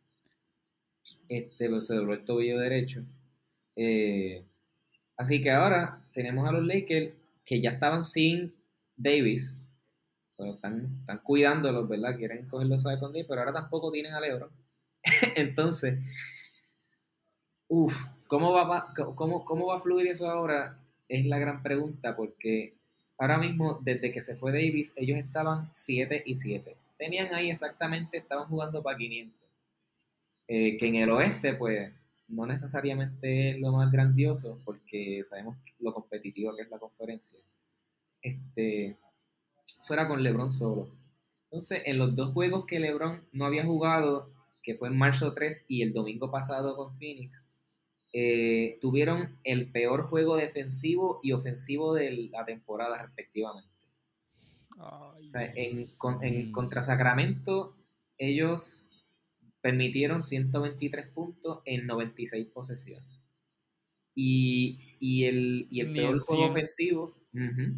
Este, 1.28 1.66
pero 1.66 1.80
se 1.80 1.96
dobló 1.96 2.14
el 2.14 2.24
tobillo 2.24 2.60
derecho. 2.60 3.02
Eh, 3.74 4.44
así 5.16 5.42
que 5.42 5.50
ahora 5.50 6.06
tenemos 6.14 6.48
a 6.48 6.52
los 6.52 6.64
Lakers 6.64 7.14
que 7.44 7.60
ya 7.60 7.70
estaban 7.70 8.04
sin 8.04 8.54
Davis, 8.96 9.58
pero 10.36 10.54
están, 10.54 10.98
están 11.00 11.18
cuidándolos, 11.24 11.88
¿verdad? 11.88 12.16
Quieren 12.16 12.46
cogerlos 12.46 12.82
suave 12.82 13.00
con 13.00 13.12
pero 13.12 13.40
ahora 13.40 13.52
tampoco 13.52 13.90
tienen 13.90 14.14
a 14.14 14.20
LeBron. 14.20 14.50
Entonces, 15.34 15.98
uff, 17.66 17.96
¿cómo 18.32 18.50
va, 18.50 18.94
cómo, 19.14 19.44
¿cómo 19.44 19.66
va 19.66 19.76
a 19.76 19.80
fluir 19.80 20.06
eso 20.06 20.26
ahora? 20.26 20.78
Es 21.06 21.26
la 21.26 21.38
gran 21.38 21.62
pregunta, 21.62 22.16
porque 22.16 22.72
ahora 23.18 23.36
mismo, 23.36 23.78
desde 23.82 24.10
que 24.10 24.22
se 24.22 24.36
fue 24.36 24.52
Davis, 24.52 24.94
ellos 24.96 25.18
estaban 25.18 25.68
7 25.70 26.22
y 26.24 26.34
7. 26.34 26.74
Tenían 26.96 27.34
ahí 27.34 27.50
exactamente, 27.50 28.16
estaban 28.16 28.48
jugando 28.48 28.82
para 28.82 28.96
500. 28.96 29.38
Eh, 30.48 30.78
que 30.78 30.88
en 30.88 30.94
el 30.96 31.10
oeste, 31.10 31.52
pues, 31.52 31.92
no 32.26 32.46
necesariamente 32.46 33.50
es 33.50 33.60
lo 33.60 33.70
más 33.70 33.92
grandioso, 33.92 34.58
porque 34.64 35.22
sabemos 35.24 35.58
lo 35.78 35.92
competitivo 35.92 36.56
que 36.56 36.62
es 36.62 36.70
la 36.70 36.78
conferencia. 36.78 37.38
Este, 38.22 38.96
eso 39.78 39.92
era 39.92 40.08
con 40.08 40.22
LeBron 40.22 40.48
solo. 40.48 40.88
Entonces, 41.50 41.82
en 41.84 41.98
los 41.98 42.16
dos 42.16 42.32
juegos 42.32 42.64
que 42.64 42.80
LeBron 42.80 43.20
no 43.32 43.44
había 43.44 43.66
jugado, 43.66 44.30
que 44.62 44.74
fue 44.74 44.88
en 44.88 44.96
marzo 44.96 45.34
3 45.34 45.66
y 45.68 45.82
el 45.82 45.92
domingo 45.92 46.30
pasado 46.30 46.74
con 46.76 46.96
Phoenix, 46.96 47.44
eh, 48.12 48.78
tuvieron 48.80 49.38
el 49.42 49.70
peor 49.70 50.02
juego 50.02 50.36
defensivo 50.36 51.20
y 51.22 51.32
ofensivo 51.32 51.94
de 51.94 52.28
la 52.30 52.44
temporada 52.44 53.02
respectivamente. 53.02 53.70
o 54.78 55.16
sea, 55.24 55.50
en, 55.54 56.52
contra 56.52 56.82
Sacramento, 56.82 57.74
ellos 58.18 58.90
permitieron 59.62 60.22
123 60.22 61.06
puntos 61.08 61.60
en 61.64 61.86
96 61.86 62.46
posesiones. 62.48 63.08
Y, 64.14 64.78
el, 65.24 65.68
peor 65.94 66.20
juego 66.20 66.50
ofensivo, 66.50 67.16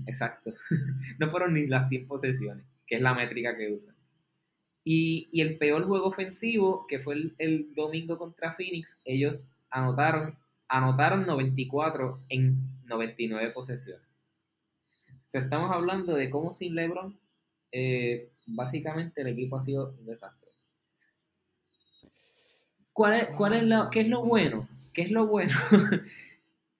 exacto, 0.06 0.52
no 1.20 1.30
fueron 1.30 1.54
ni 1.54 1.66
las 1.68 1.88
100 1.88 2.08
posesiones, 2.08 2.66
que 2.86 2.96
es 2.96 3.02
la 3.02 3.14
métrica 3.14 3.56
que 3.56 3.70
usan. 3.70 3.94
Y, 4.84 5.28
el 5.40 5.56
peor 5.56 5.84
juego 5.84 6.06
ofensivo, 6.06 6.86
que 6.86 6.98
fue 6.98 7.32
el, 7.38 7.74
domingo 7.74 8.18
contra 8.18 8.52
Phoenix, 8.52 9.00
ellos 9.04 9.48
anotaron, 9.74 10.38
anotaron 10.68 11.26
94 11.26 12.20
en 12.28 12.56
99 12.84 13.50
posesiones. 13.50 14.06
O 15.34 15.38
estamos 15.38 15.72
hablando 15.72 16.14
de 16.14 16.30
cómo 16.30 16.54
sin 16.54 16.76
LeBron, 16.76 17.18
eh, 17.72 18.30
básicamente 18.46 19.22
el 19.22 19.28
equipo 19.28 19.56
ha 19.56 19.60
sido 19.60 19.96
un 19.98 20.06
desastre. 20.06 20.50
¿Cuál 22.92 23.14
es, 23.14 23.26
cuál 23.36 23.54
es 23.54 23.64
¿Qué 23.90 24.02
es 24.02 24.08
lo 24.08 24.24
bueno? 24.24 24.68
¿Qué 24.92 25.02
es 25.02 25.10
lo 25.10 25.26
bueno? 25.26 25.52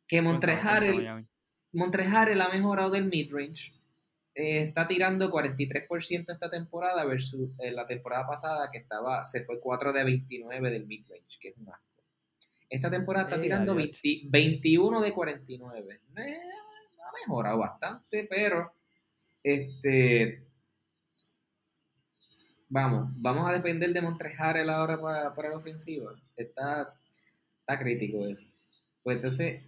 que 0.07 0.23
Montrejare, 0.23 1.27
Montrejare 1.73 2.41
ha 2.41 2.49
mejorado 2.49 2.91
del 2.91 3.07
midrange. 3.07 3.73
Eh, 4.37 4.63
está 4.63 4.87
tirando 4.87 5.33
43% 5.33 6.33
esta 6.33 6.49
temporada 6.49 7.05
versus 7.05 7.51
eh, 7.59 7.73
la 7.73 7.89
temporada 7.89 8.25
pasada 8.25 8.71
que 8.71 8.79
estaba 8.79 9.25
se 9.25 9.43
fue 9.43 9.59
4 9.59 9.93
de 9.93 10.05
29 10.05 10.71
del 10.71 10.87
midrange, 10.87 11.39
que 11.41 11.49
es 11.49 11.57
un 11.57 11.71
asco. 11.71 11.94
Esta 12.75 12.91
temporada 12.91 13.29
está 13.29 13.41
tirando 13.41 13.77
21 13.77 15.01
de 15.01 15.13
49. 15.13 16.01
ha 16.17 17.13
mejorado 17.25 17.59
bastante, 17.59 18.27
pero 18.29 18.73
este 19.45 20.45
vamos, 22.69 23.11
vamos 23.19 23.49
a 23.49 23.53
depender 23.53 23.93
de 23.93 24.03
Montrejare 24.03 24.69
ahora 24.69 25.01
para, 25.01 25.33
para 25.33 25.51
la 25.51 25.59
ofensiva. 25.59 26.17
Está, 26.35 26.99
está 27.61 27.79
crítico 27.79 28.27
eso. 28.27 28.45
Pues 29.05 29.19
entonces, 29.19 29.63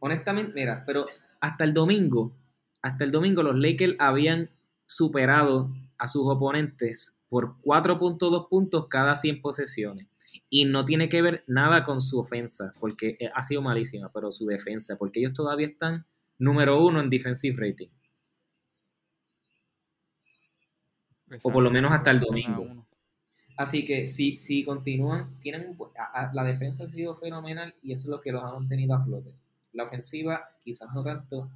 honestamente, 0.00 0.52
mira, 0.54 0.84
pero 0.84 1.06
hasta 1.40 1.64
el 1.64 1.72
domingo, 1.72 2.36
hasta 2.82 3.04
el 3.04 3.10
domingo 3.10 3.42
los 3.42 3.58
Lakers 3.58 3.96
habían 3.98 4.50
superado 4.84 5.70
a 5.96 6.06
sus 6.06 6.28
oponentes 6.28 7.18
por 7.30 7.58
4.2 7.62 8.46
puntos 8.50 8.88
cada 8.88 9.16
100 9.16 9.40
posesiones. 9.40 10.06
Y 10.48 10.64
no 10.64 10.84
tiene 10.84 11.08
que 11.08 11.22
ver 11.22 11.44
nada 11.46 11.82
con 11.84 12.00
su 12.00 12.18
ofensa, 12.18 12.74
porque 12.80 13.16
ha 13.34 13.42
sido 13.42 13.62
malísima, 13.62 14.10
pero 14.12 14.30
su 14.32 14.46
defensa, 14.46 14.96
porque 14.96 15.20
ellos 15.20 15.32
todavía 15.32 15.66
están 15.66 16.06
número 16.38 16.84
uno 16.84 17.00
en 17.00 17.10
defensive 17.10 17.56
rating. 17.58 17.88
o 21.42 21.52
por 21.52 21.62
lo 21.62 21.70
menos 21.70 21.92
hasta 21.92 22.10
el 22.10 22.20
domingo. 22.20 22.86
Así 23.56 23.84
que 23.84 24.08
si, 24.08 24.36
si 24.36 24.64
continúan, 24.64 25.38
tienen 25.40 25.76
la 26.32 26.44
defensa 26.44 26.84
ha 26.84 26.90
sido 26.90 27.16
fenomenal 27.16 27.74
y 27.82 27.92
eso 27.92 28.04
es 28.04 28.08
lo 28.08 28.20
que 28.20 28.32
los 28.32 28.42
ha 28.42 28.52
mantenido 28.52 28.94
a 28.94 29.04
flote. 29.04 29.34
La 29.72 29.84
ofensiva 29.84 30.48
quizás 30.64 30.92
no 30.94 31.04
tanto. 31.04 31.50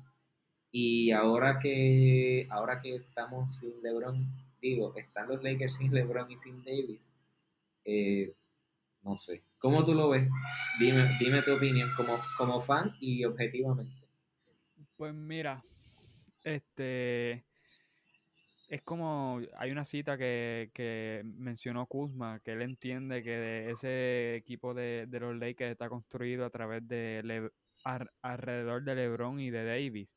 Y 0.70 1.12
ahora 1.12 1.58
que 1.58 2.46
ahora 2.50 2.80
que 2.80 2.96
estamos 2.96 3.56
sin 3.56 3.82
LeBron, 3.82 4.28
digo, 4.60 4.94
están 4.96 5.28
los 5.28 5.42
Lakers 5.42 5.76
sin 5.76 5.94
LeBron 5.94 6.30
y 6.30 6.36
sin 6.36 6.62
Davis. 6.62 7.12
Eh, 7.84 8.34
no 9.04 9.16
sé. 9.16 9.42
¿Cómo 9.58 9.84
tú 9.84 9.94
lo 9.94 10.10
ves? 10.10 10.28
Dime, 10.78 11.16
dime 11.18 11.42
tu 11.42 11.54
opinión 11.54 11.90
como, 11.96 12.18
como 12.36 12.60
fan 12.60 12.96
y 13.00 13.24
objetivamente. 13.24 13.94
Pues 14.96 15.14
mira, 15.14 15.62
este 16.42 17.44
es 18.68 18.82
como, 18.82 19.40
hay 19.56 19.70
una 19.70 19.84
cita 19.84 20.16
que, 20.16 21.22
mencionó 21.24 21.86
Kuzma, 21.86 22.40
que 22.40 22.52
él 22.52 22.62
entiende 22.62 23.22
que 23.22 23.70
ese 23.70 24.36
equipo 24.36 24.74
de, 24.74 25.06
los 25.10 25.36
Lakers 25.36 25.72
está 25.72 25.88
construido 25.88 26.44
a 26.44 26.50
través 26.50 26.86
de 26.88 27.50
alrededor 28.22 28.82
de 28.82 28.94
LeBron 28.94 29.38
y 29.40 29.50
de 29.50 29.64
Davis. 29.64 30.16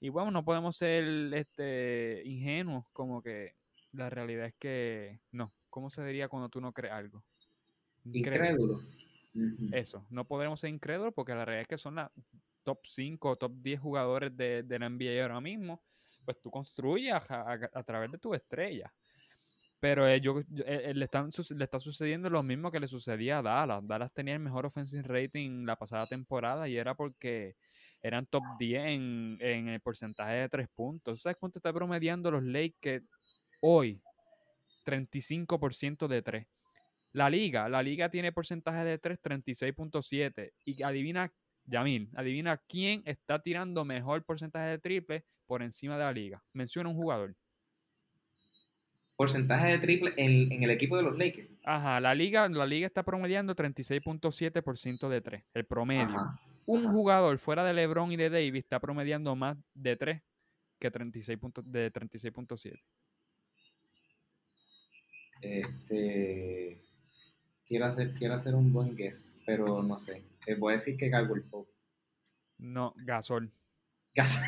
Y 0.00 0.08
bueno, 0.08 0.30
no 0.30 0.44
podemos 0.44 0.76
ser 0.76 1.04
este, 1.34 2.22
ingenuos, 2.24 2.86
como 2.92 3.22
que 3.22 3.54
la 3.92 4.10
realidad 4.10 4.46
es 4.46 4.54
que 4.58 5.20
no. 5.32 5.52
¿Cómo 5.70 5.90
se 5.90 6.04
diría 6.04 6.28
cuando 6.28 6.48
tú 6.48 6.60
no 6.60 6.72
crees 6.72 6.92
algo? 6.92 7.22
Incrédulo. 8.12 8.80
Eso, 9.72 10.06
no 10.10 10.26
podemos 10.26 10.60
ser 10.60 10.70
incrédulos 10.70 11.12
porque 11.14 11.34
la 11.34 11.44
realidad 11.44 11.62
es 11.62 11.68
que 11.68 11.78
son 11.78 11.96
la 11.96 12.10
top 12.62 12.78
5 12.84 13.36
top 13.36 13.52
10 13.60 13.80
jugadores 13.80 14.36
de, 14.36 14.62
de 14.62 14.78
la 14.78 14.88
NBA 14.88 15.22
ahora 15.22 15.40
mismo 15.40 15.82
pues 16.26 16.40
tú 16.42 16.50
construyes 16.50 17.14
a, 17.30 17.82
través 17.84 18.10
de 18.10 18.18
tu 18.18 18.34
estrella. 18.34 18.92
Pero 19.78 20.06
eh, 20.08 20.20
eh, 20.66 20.92
le, 20.94 21.04
están, 21.04 21.30
le 21.50 21.64
está 21.64 21.78
sucediendo 21.78 22.28
lo 22.28 22.42
mismo 22.42 22.70
que 22.72 22.80
le 22.80 22.88
sucedía 22.88 23.38
a 23.38 23.42
Dallas. 23.42 23.86
Dallas 23.86 24.12
tenía 24.12 24.34
el 24.34 24.40
mejor 24.40 24.66
offensive 24.66 25.04
rating 25.04 25.64
la 25.64 25.76
pasada 25.76 26.06
temporada 26.06 26.68
y 26.68 26.76
era 26.76 26.94
porque 26.94 27.54
eran 28.02 28.26
top 28.26 28.42
10 28.58 28.82
en, 28.84 29.68
el 29.68 29.80
porcentaje 29.80 30.34
de 30.34 30.48
tres 30.48 30.68
puntos. 30.74 31.22
¿Sabes 31.22 31.36
cuánto 31.38 31.58
está 31.58 31.72
promediando 31.72 32.30
los 32.30 32.42
Lakers 32.42 33.04
hoy? 33.60 34.02
35% 34.84 36.08
de 36.08 36.22
tres. 36.22 36.46
La 37.16 37.30
liga, 37.30 37.66
la 37.70 37.82
liga 37.82 38.10
tiene 38.10 38.30
porcentaje 38.30 38.84
de 38.84 38.98
3, 38.98 39.18
36.7. 39.22 40.52
Y 40.66 40.82
adivina 40.82 41.32
Yamil, 41.64 42.10
adivina 42.14 42.58
quién 42.68 43.00
está 43.06 43.40
tirando 43.40 43.86
mejor 43.86 44.22
porcentaje 44.22 44.66
de 44.66 44.78
triple 44.78 45.24
por 45.46 45.62
encima 45.62 45.96
de 45.96 46.04
la 46.04 46.12
liga. 46.12 46.44
Menciona 46.52 46.90
un 46.90 46.94
jugador. 46.94 47.34
Porcentaje 49.16 49.68
de 49.68 49.78
triple 49.78 50.12
en, 50.18 50.62
el 50.62 50.68
equipo 50.68 50.98
de 50.98 51.04
los 51.04 51.16
Lakers. 51.16 51.48
Ajá, 51.64 52.00
la 52.00 52.14
liga, 52.14 52.50
la 52.50 52.66
liga 52.66 52.86
está 52.86 53.02
promediando 53.02 53.56
36.7% 53.56 55.08
de 55.08 55.20
3, 55.22 55.44
el 55.54 55.64
promedio. 55.64 56.18
un 56.66 56.92
jugador 56.92 57.38
fuera 57.38 57.64
de 57.64 57.72
LeBron 57.72 58.12
y 58.12 58.16
de 58.16 58.28
Davis 58.28 58.64
está 58.64 58.78
promediando 58.78 59.34
más 59.34 59.56
de 59.72 59.96
3 59.96 60.22
que 60.78 60.90
36 60.90 61.38
de 61.64 61.90
36.7. 61.90 62.78
Este 65.40 66.85
quiero 67.66 67.86
hacer 67.86 68.14
quiero 68.14 68.34
hacer 68.34 68.54
un 68.54 68.72
buen 68.72 68.96
guess, 68.96 69.26
pero 69.44 69.82
no 69.82 69.98
sé. 69.98 70.22
Te 70.44 70.54
voy 70.54 70.72
a 70.72 70.74
decir 70.74 70.96
que 70.96 71.06
el 71.06 71.42
Pope. 71.42 71.70
No, 72.58 72.94
Gasol. 72.96 73.52
Gasol. 74.14 74.42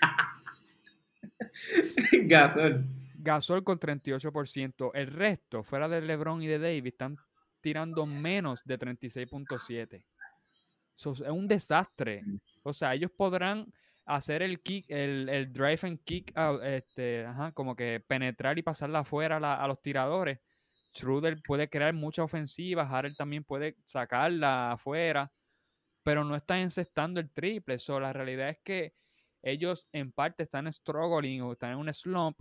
Gasol. 2.26 2.84
Gasol 3.16 3.64
con 3.64 3.78
38%. 3.78 4.90
El 4.94 5.06
resto, 5.08 5.62
fuera 5.62 5.88
de 5.88 6.00
LeBron 6.00 6.42
y 6.42 6.46
de 6.46 6.58
Davis, 6.58 6.92
están 6.92 7.16
tirando 7.60 8.04
menos 8.04 8.62
de 8.64 8.78
36.7. 8.78 10.04
es 10.94 11.20
un 11.20 11.48
desastre. 11.48 12.22
O 12.62 12.72
sea, 12.72 12.94
ellos 12.94 13.10
podrán 13.10 13.72
hacer 14.04 14.42
el 14.42 14.60
kick, 14.60 14.86
el, 14.88 15.52
drive 15.52 15.80
and 15.82 16.00
kick, 16.04 16.32
este, 16.62 17.26
como 17.54 17.74
que 17.74 18.02
penetrar 18.06 18.58
y 18.58 18.62
pasarla 18.62 19.00
afuera 19.00 19.36
a, 19.36 19.66
los 19.66 19.80
tiradores. 19.80 20.40
Schroeder 20.96 21.40
puede 21.42 21.68
crear 21.68 21.92
muchas 21.92 22.24
ofensivas, 22.24 22.90
Harrell 22.90 23.16
también 23.16 23.44
puede 23.44 23.76
sacarla 23.84 24.72
afuera, 24.72 25.32
pero 26.02 26.24
no 26.24 26.36
están 26.36 26.60
encestando 26.60 27.20
el 27.20 27.30
triple. 27.30 27.78
So, 27.78 27.98
la 27.98 28.12
realidad 28.12 28.50
es 28.50 28.58
que 28.62 28.94
ellos 29.42 29.88
en 29.92 30.12
parte 30.12 30.44
están 30.44 30.70
struggling 30.72 31.42
o 31.42 31.52
están 31.52 31.72
en 31.72 31.78
un 31.78 31.92
slump. 31.92 32.38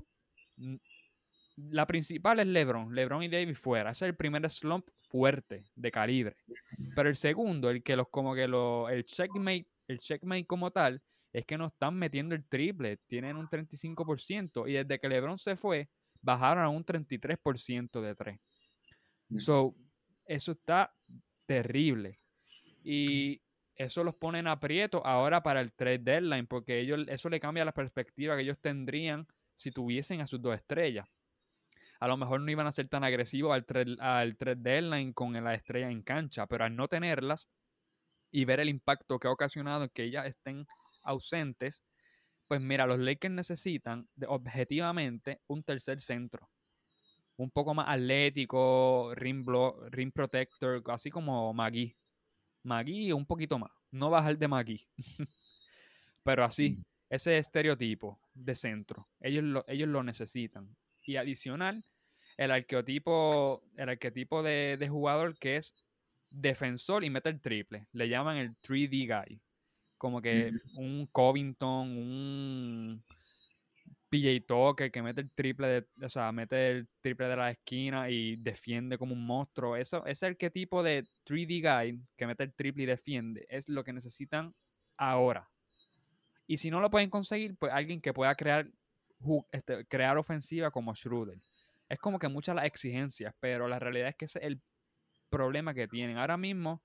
La 1.56 1.86
principal 1.86 2.40
es 2.40 2.48
LeBron, 2.48 2.94
LeBron 2.94 3.24
y 3.24 3.30
Davis 3.30 3.60
fuera. 3.60 3.92
Es 3.92 4.02
el 4.02 4.16
primer 4.16 4.50
slump 4.50 4.88
fuerte 5.10 5.64
de 5.76 5.92
calibre. 5.92 6.36
Pero 6.96 7.10
el 7.10 7.16
segundo, 7.16 7.70
el 7.70 7.84
que 7.84 7.96
los 7.96 8.10
como 8.10 8.34
que 8.34 8.48
lo, 8.48 8.90
el 8.90 9.06
checkmate, 9.06 9.68
el 9.88 10.00
checkmate 10.00 10.46
como 10.46 10.72
tal, 10.72 11.02
es 11.32 11.46
que 11.46 11.58
no 11.58 11.68
están 11.68 11.96
metiendo 11.96 12.36
el 12.36 12.46
triple, 12.46 12.98
tienen 13.08 13.36
un 13.36 13.48
35% 13.48 14.70
y 14.70 14.74
desde 14.74 15.00
que 15.00 15.10
LeBron 15.10 15.40
se 15.40 15.56
fue, 15.56 15.90
bajaron 16.24 16.64
a 16.64 16.70
un 16.70 16.84
33% 16.84 18.02
de 18.02 18.16
tres. 18.16 18.40
Mm. 19.30 19.40
So, 19.40 19.76
eso 20.26 20.54
está 20.54 20.92
terrible. 21.46 22.20
Y 22.84 23.42
eso 23.76 24.04
los 24.04 24.16
pone 24.16 24.40
en 24.40 24.48
aprieto 24.48 25.06
ahora 25.06 25.44
para 25.44 25.62
el 25.62 25.74
trade 25.74 26.00
deadline, 26.00 26.48
porque 26.48 26.80
ellos, 26.80 27.06
eso 27.08 27.30
le 27.30 27.40
cambia 27.40 27.66
la 27.66 27.74
perspectiva 27.74 28.36
que 28.36 28.44
ellos 28.44 28.60
tendrían 28.60 29.28
si 29.54 29.72
tuviesen 29.72 30.22
a 30.22 30.28
sus 30.28 30.42
dos 30.42 30.56
estrellas. 30.56 31.08
A 32.00 32.08
lo 32.08 32.18
mejor 32.18 32.42
no 32.42 32.52
iban 32.52 32.68
a 32.68 32.72
ser 32.72 32.88
tan 32.88 33.04
agresivos 33.04 33.54
al 33.54 33.66
trade, 33.66 33.96
al 34.00 34.36
trade 34.38 34.62
deadline 34.62 35.14
con 35.14 35.34
la 35.34 35.54
estrella 35.54 35.90
en 35.90 36.02
cancha, 36.02 36.48
pero 36.48 36.66
al 36.66 36.76
no 36.76 36.88
tenerlas 36.88 37.48
y 38.32 38.46
ver 38.46 38.60
el 38.60 38.70
impacto 38.70 39.20
que 39.20 39.28
ha 39.28 39.32
ocasionado 39.32 39.90
que 39.90 40.04
ellas 40.04 40.26
estén 40.26 40.66
ausentes, 41.04 41.84
Pues 42.48 42.62
mira, 42.62 42.86
los 42.86 43.00
Lakers 43.00 43.34
necesitan 43.34 44.08
objetivamente 44.28 45.42
un 45.48 45.64
tercer 45.64 46.00
centro. 46.00 46.50
Un 47.38 47.50
poco 47.50 47.74
más 47.74 47.88
atlético, 47.90 49.14
rim, 49.16 49.44
rim 49.90 50.12
protector, 50.12 50.84
así 50.88 51.10
como 51.10 51.54
Magui. 51.54 51.96
Magui 52.64 53.12
un 53.12 53.26
poquito 53.26 53.58
más. 53.58 53.72
No 53.92 54.10
bajar 54.10 54.38
de 54.38 54.48
Magui. 54.48 54.88
Pero 56.24 56.46
así, 56.46 56.72
mm. 56.72 56.84
ese 57.10 57.38
estereotipo 57.38 58.20
de 58.34 58.56
centro, 58.56 59.10
ellos 59.20 59.44
lo, 59.44 59.66
ellos 59.68 59.90
lo 59.90 60.04
necesitan. 60.04 60.76
Y 61.02 61.18
adicional, 61.18 61.84
el 62.38 62.52
arquetipo, 62.52 63.64
el 63.76 63.90
arquetipo 63.90 64.42
de, 64.42 64.78
de 64.78 64.90
jugador 64.90 65.38
que 65.38 65.58
es 65.58 65.76
defensor 66.30 67.04
y 67.04 67.10
mete 67.10 67.30
el 67.30 67.42
triple. 67.42 67.88
Le 67.92 68.10
llaman 68.10 68.38
el 68.38 68.56
3D 68.62 69.08
guy. 69.08 69.42
Como 70.04 70.22
que 70.22 70.52
un 70.76 71.08
Covington, 71.14 71.98
un 71.98 73.02
PJ 74.10 74.46
Tucker 74.46 74.92
que 74.92 75.02
mete 75.02 75.22
el 75.22 75.32
triple 75.32 75.68
de, 75.68 76.06
o 76.06 76.10
sea, 76.10 76.30
mete 76.34 76.72
el 76.72 76.90
triple 77.00 77.28
de 77.28 77.38
la 77.38 77.52
esquina 77.52 78.10
y 78.10 78.36
defiende 78.36 78.98
como 78.98 79.14
un 79.14 79.26
monstruo. 79.26 79.78
Eso, 79.78 80.06
ese 80.06 80.26
arquetipo 80.26 80.84
de 80.84 81.08
3D 81.26 81.62
guy 81.62 82.02
que 82.18 82.28
mete 82.28 82.44
el 82.44 82.54
triple 82.54 82.84
y 82.84 82.88
defiende 82.88 83.46
es 83.48 83.70
lo 83.70 83.82
que 83.86 83.94
necesitan 83.94 84.54
ahora. 84.98 85.50
Y 86.48 86.58
si 86.58 86.70
no 86.70 86.82
lo 86.82 86.90
pueden 86.90 87.10
conseguir, 87.10 87.56
pues 87.56 87.72
alguien 87.72 88.02
que 88.02 88.12
pueda 88.12 88.36
crear, 88.36 88.68
este, 89.54 89.86
crear 89.86 90.18
ofensiva 90.18 90.70
como 90.70 90.94
Schroeder. 90.94 91.40
Es 91.88 91.98
como 91.98 92.20
que 92.20 92.28
muchas 92.28 92.58
las 92.58 92.66
exigencias, 92.66 93.34
pero 93.40 93.70
la 93.70 93.80
realidad 93.80 94.10
es 94.10 94.16
que 94.18 94.26
ese 94.26 94.40
es 94.40 94.48
el 94.48 94.62
problema 95.30 95.74
que 95.74 95.88
tienen. 95.88 96.18
Ahora 96.18 96.36
mismo, 96.36 96.84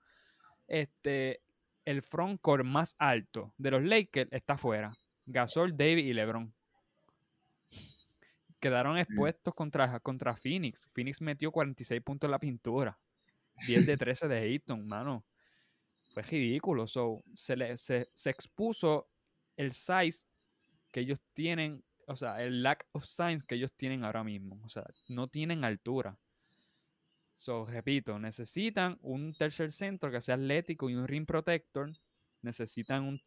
este, 0.69 1.41
el 1.89 2.03
frontcourt 2.03 2.67
más 2.67 2.95
alto 2.99 3.55
de 3.57 3.71
los 3.71 3.83
Lakers 3.83 4.31
está 4.31 4.55
afuera. 4.55 4.95
Gasol, 5.25 5.75
David 5.75 6.05
y 6.05 6.13
LeBron. 6.13 6.53
Quedaron 8.61 8.99
expuestos 8.99 9.55
contra, 9.55 9.99
contra 10.01 10.37
Phoenix. 10.37 10.87
Phoenix 10.93 11.23
metió 11.23 11.51
46 11.51 12.03
puntos 12.03 12.29
en 12.29 12.33
la 12.33 12.39
pintura. 12.39 12.99
10 13.67 13.87
de 13.87 13.97
13 13.97 14.29
de 14.29 14.37
Ayton, 14.37 14.87
mano. 14.87 15.25
Fue 16.13 16.23
ridículo. 16.25 16.87
So, 16.87 17.25
se, 17.35 17.57
le, 17.57 17.79
se, 17.79 18.11
se 18.13 18.29
expuso 18.29 19.09
el 19.57 19.73
size 19.73 20.27
que 20.93 21.01
ellos 21.01 21.19
tienen, 21.33 21.83
o 22.07 22.17
sea, 22.17 22.43
el 22.43 22.63
lack 22.63 22.87
of 22.93 23.07
size 23.07 23.47
que 23.47 23.55
ellos 23.55 23.73
tienen 23.73 24.05
ahora 24.05 24.23
mismo. 24.23 24.61
O 24.63 24.69
sea, 24.69 24.85
no 25.09 25.27
tienen 25.29 25.65
altura. 25.65 26.19
So, 27.39 27.65
repito, 27.67 28.19
necesitan 28.19 28.99
un 29.01 29.33
tercer 29.33 29.71
centro 29.71 30.11
que 30.11 30.21
sea 30.21 30.35
atlético 30.35 30.91
y 30.91 30.97
un 30.97 31.07
rim 31.07 31.25
protector. 31.25 31.93
Necesitan 32.43 33.05
un, 33.05 33.21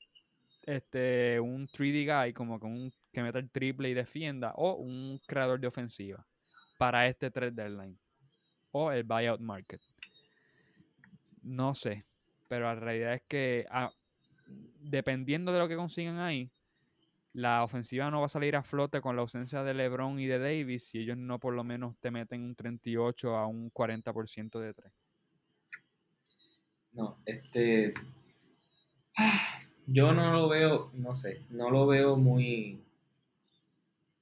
este, 0.64 1.40
un 1.40 1.66
3D 1.66 2.06
guy 2.06 2.34
como 2.34 2.60
que, 2.60 2.66
un, 2.66 2.94
que 3.14 3.24
meta 3.24 3.40
el 3.40 3.50
triple 3.50 3.90
y 3.90 3.94
defienda. 3.94 4.52
O 4.58 4.74
un 4.76 5.18
creador 5.26 5.62
de 5.62 5.68
ofensiva 5.68 6.28
para 6.78 7.08
este 7.08 7.32
trade 7.32 7.52
deadline. 7.52 7.98
O 8.72 8.92
el 8.92 9.04
buyout 9.06 9.40
market. 9.40 9.82
No 11.42 11.74
sé. 11.74 12.04
Pero 12.50 12.66
la 12.66 12.76
realidad 12.76 13.14
es 13.14 13.22
que 13.30 13.66
ah, 13.72 13.94
dependiendo 14.82 15.54
de 15.54 15.60
lo 15.60 15.70
que 15.70 15.78
consigan 15.78 16.20
ahí, 16.20 16.52
la 17.34 17.64
ofensiva 17.64 18.12
no 18.12 18.20
va 18.20 18.26
a 18.26 18.30
salir 18.30 18.56
a 18.56 18.64
flote 18.64 19.02
con 19.02 19.16
la 19.16 19.22
ausencia 19.22 19.64
de 19.64 19.74
LeBron 19.74 20.20
y 20.20 20.28
de 20.28 20.40
Davis 20.40 20.86
si 20.88 21.00
ellos 21.00 21.18
no 21.18 21.40
por 21.40 21.54
lo 21.54 21.64
menos 21.64 21.98
te 22.00 22.12
meten 22.12 22.44
un 22.44 22.56
38 22.56 23.38
a 23.38 23.48
un 23.48 23.72
40% 23.72 24.60
de 24.60 24.74
3. 24.74 24.94
No, 26.94 27.18
este. 27.26 27.94
Yo 29.88 30.12
no 30.14 30.34
lo 30.34 30.50
veo, 30.50 30.92
no 30.94 31.16
sé, 31.16 31.42
no 31.50 31.70
lo 31.70 31.88
veo 31.88 32.18
muy. 32.18 32.82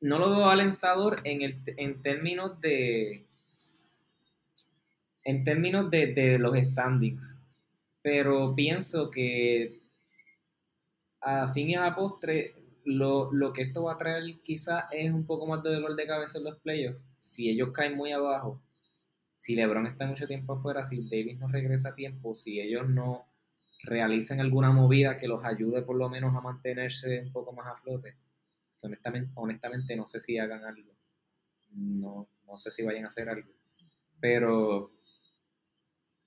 No 0.02 0.18
lo 0.18 0.30
veo 0.30 0.50
alentador 0.50 1.20
en, 1.24 1.42
el, 1.42 1.62
en 1.66 2.02
términos 2.02 2.62
de. 2.62 3.26
En 5.24 5.44
términos 5.44 5.90
de, 5.90 6.14
de 6.14 6.40
los 6.40 6.56
standings. 6.58 7.40
Pero 8.02 8.56
pienso 8.56 9.10
que 9.10 9.80
a 11.22 11.52
fin 11.54 11.72
y 11.72 11.76
a 11.76 11.94
postre 11.94 12.59
lo, 12.90 13.54
que 13.54 13.62
esto 13.62 13.84
va 13.84 13.94
a 13.94 13.98
traer 13.98 14.24
quizás 14.42 14.86
es 14.92 15.12
un 15.12 15.26
poco 15.26 15.46
más 15.46 15.64
de 15.64 15.74
dolor 15.74 15.96
de 15.96 16.08
cabeza 16.08 16.40
en 16.40 16.46
los 16.46 16.58
playoffs. 16.58 17.00
Si 17.20 17.50
ellos 17.50 17.70
caen 17.72 17.96
muy 17.96 18.12
abajo, 18.12 18.62
si 19.38 19.56
LeBron 19.56 19.88
está 19.88 20.06
mucho 20.06 20.28
tiempo 20.28 20.54
afuera, 20.54 20.84
si 20.84 21.04
Davis 21.04 21.38
no 21.38 21.48
regresa 21.48 21.90
a 21.90 21.96
tiempo, 21.96 22.34
si 22.34 22.60
ellos 22.60 22.90
no 22.90 23.26
realizan 23.84 24.40
alguna 24.40 24.72
movida 24.72 25.18
que 25.18 25.28
los 25.28 25.46
ayude 25.46 25.82
por 25.82 25.96
lo 25.96 26.10
menos 26.10 26.36
a 26.36 26.42
mantenerse 26.42 27.22
un 27.22 27.32
poco 27.32 27.54
más 27.54 27.68
a 27.68 27.76
flote, 27.76 28.16
honestamente, 28.82 29.32
honestamente 29.36 29.96
no 29.96 30.06
sé 30.06 30.20
si 30.20 30.38
hagan 30.38 30.66
algo. 30.66 30.92
No, 31.72 32.28
no 32.48 32.58
sé 32.58 32.72
si 32.72 32.84
vayan 32.84 33.06
a 33.06 33.10
hacer 33.10 33.30
algo. 33.30 33.52
Pero 34.20 34.92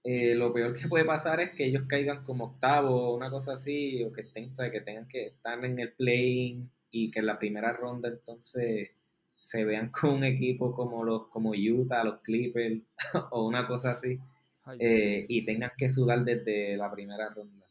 eh, 0.05 0.35
lo 0.35 0.53
peor 0.53 0.75
que 0.75 0.89
puede 0.89 1.05
pasar 1.05 1.41
es 1.41 1.53
que 1.53 1.65
ellos 1.67 1.85
caigan 1.89 2.25
como 2.25 2.47
octavo 2.47 3.11
o 3.11 3.17
una 3.17 3.31
cosa 3.31 3.53
así, 3.53 4.03
o 4.03 4.13
que, 4.13 4.25
que 4.25 4.81
tengan 4.81 5.07
que 5.07 5.27
estar 5.27 5.65
en 5.65 5.79
el 5.79 5.93
play 5.93 6.67
y 6.91 7.11
que 7.11 7.21
en 7.21 7.27
la 7.27 7.39
primera 7.39 7.73
ronda 7.73 8.09
entonces 8.09 8.91
se 9.37 9.65
vean 9.65 9.91
con 9.93 10.11
un 10.11 10.25
equipo 10.25 10.75
como 10.75 11.05
los 11.05 11.29
como 11.29 11.51
Utah, 11.51 12.05
los 12.05 12.21
Clippers 12.21 12.81
o 13.31 13.47
una 13.47 13.67
cosa 13.67 13.93
así, 13.93 14.19
eh, 14.79 15.25
y 15.29 15.45
tengan 15.45 15.73
que 15.77 15.91
sudar 15.91 16.25
desde 16.25 16.77
la 16.77 16.91
primera 16.91 17.29
ronda. 17.31 17.67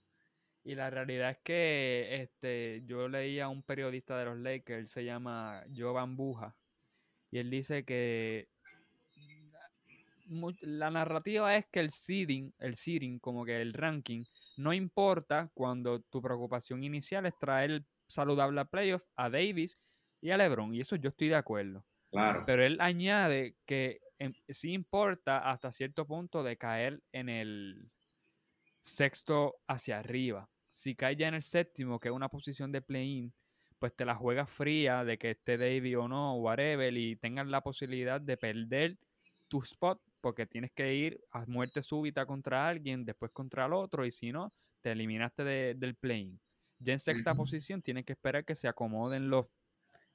Y 0.64 0.76
la 0.76 0.90
realidad 0.92 1.32
es 1.32 1.38
que 1.44 2.22
este, 2.22 2.84
yo 2.86 3.08
leía 3.08 3.46
a 3.46 3.50
un 3.50 3.64
periodista 3.64 4.18
de 4.20 4.26
los 4.26 4.38
Lakers, 4.38 4.92
se 4.92 5.04
llama 5.04 5.64
Jovan 5.76 6.16
Buja, 6.16 6.56
y 7.32 7.40
él 7.40 7.50
dice 7.50 7.84
que 7.84 8.48
la 10.62 10.90
narrativa 10.90 11.56
es 11.56 11.66
que 11.72 11.80
el 11.80 11.92
seeding, 11.92 12.52
el 12.60 12.76
seeding, 12.76 13.20
como 13.20 13.46
que 13.46 13.62
el 13.62 13.74
ranking, 13.74 14.24
no 14.58 14.74
importa 14.74 15.50
cuando 15.54 16.02
tu 16.02 16.22
preocupación 16.22 16.84
inicial 16.84 17.26
es 17.26 17.38
traer 17.40 17.84
saludable 18.08 18.62
a 18.62 18.66
playoff 18.66 19.04
a 19.16 19.30
Davis 19.30 19.78
y 20.22 20.32
a 20.32 20.38
LeBron. 20.38 20.74
Y 20.74 20.82
eso 20.82 20.96
yo 20.96 21.10
estoy 21.10 21.30
de 21.30 21.36
acuerdo. 21.36 21.86
Claro. 22.12 22.44
Pero 22.46 22.64
él 22.64 22.80
añade 22.82 23.56
que 23.66 24.00
em, 24.20 24.34
sí 24.50 24.74
importa 24.74 25.50
hasta 25.50 25.72
cierto 25.72 26.06
punto 26.06 26.44
de 26.44 26.58
caer 26.58 27.02
en 27.12 27.30
el 27.30 27.90
sexto 28.82 29.56
hacia 29.68 30.00
arriba. 30.00 30.50
Si 30.72 30.96
cae 30.96 31.16
ya 31.16 31.28
en 31.28 31.36
el 31.36 31.44
séptimo, 31.44 32.00
que 32.00 32.10
es 32.10 32.14
una 32.14 32.30
posición 32.30 32.72
de 32.72 32.82
play-in, 32.82 33.34
pues 33.80 33.96
te 33.96 34.06
la 34.06 34.16
juegas 34.16 34.50
fría 34.50 35.04
de 35.04 35.18
que 35.18 35.32
esté 35.32 35.58
Davis 35.58 35.96
o 35.96 36.08
no, 36.08 36.36
whatever, 36.36 36.96
y 36.96 37.16
tengas 37.16 37.48
la 37.48 37.62
posibilidad 37.62 38.22
de 38.22 38.38
perder 38.38 38.98
tu 39.48 39.60
spot 39.60 40.00
porque 40.22 40.46
tienes 40.46 40.72
que 40.72 40.94
ir 40.94 41.22
a 41.32 41.46
muerte 41.46 41.82
súbita 41.82 42.26
contra 42.26 42.68
alguien, 42.68 43.04
después 43.06 43.32
contra 43.32 43.66
el 43.66 43.74
otro, 43.74 44.06
y 44.06 44.12
si 44.12 44.32
no, 44.32 44.54
te 44.82 44.92
eliminaste 44.92 45.44
del 45.44 45.96
playing. 45.96 46.40
Ya 46.80 46.94
en 46.94 47.00
sexta 47.00 47.36
posición 47.36 47.82
tienes 47.82 48.06
que 48.06 48.14
esperar 48.14 48.46
que 48.46 48.56
se 48.56 48.68
acomoden 48.68 49.30
los 49.30 49.48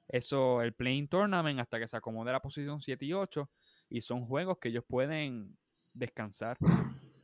eso, 0.09 0.61
el 0.61 0.73
playing 0.73 1.07
tournament 1.07 1.59
hasta 1.59 1.79
que 1.79 1.87
se 1.87 1.97
acomode 1.97 2.31
la 2.31 2.39
posición 2.39 2.81
7 2.81 3.05
y 3.05 3.13
8, 3.13 3.49
y 3.89 4.01
son 4.01 4.25
juegos 4.25 4.57
que 4.59 4.69
ellos 4.69 4.85
pueden 4.87 5.57
descansar. 5.93 6.57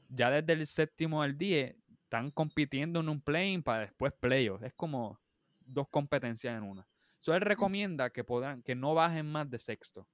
Ya 0.09 0.29
desde 0.29 0.53
el 0.53 0.67
séptimo 0.67 1.21
al 1.21 1.37
10 1.37 1.75
están 2.03 2.29
compitiendo 2.31 2.99
en 2.99 3.09
un 3.09 3.21
playing 3.21 3.63
para 3.63 3.81
después 3.81 4.13
playoffs. 4.19 4.63
Es 4.63 4.73
como 4.73 5.19
dos 5.65 5.87
competencias 5.89 6.57
en 6.57 6.63
una. 6.63 6.87
So, 7.19 7.33
él 7.33 7.41
recomienda 7.41 8.09
que, 8.09 8.23
podrán, 8.23 8.61
que 8.61 8.75
no 8.75 8.93
bajen 8.93 9.31
más 9.31 9.49
de 9.49 9.57
sexto. 9.57 10.07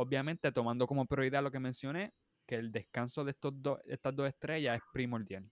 Obviamente, 0.00 0.52
tomando 0.52 0.86
como 0.86 1.06
prioridad 1.06 1.42
lo 1.42 1.50
que 1.50 1.58
mencioné, 1.58 2.12
que 2.46 2.54
el 2.54 2.70
descanso 2.70 3.24
de 3.24 3.32
estos 3.32 3.52
estas 3.84 4.14
dos 4.14 4.28
estrellas 4.28 4.76
es 4.76 4.82
primordial. 4.92 5.44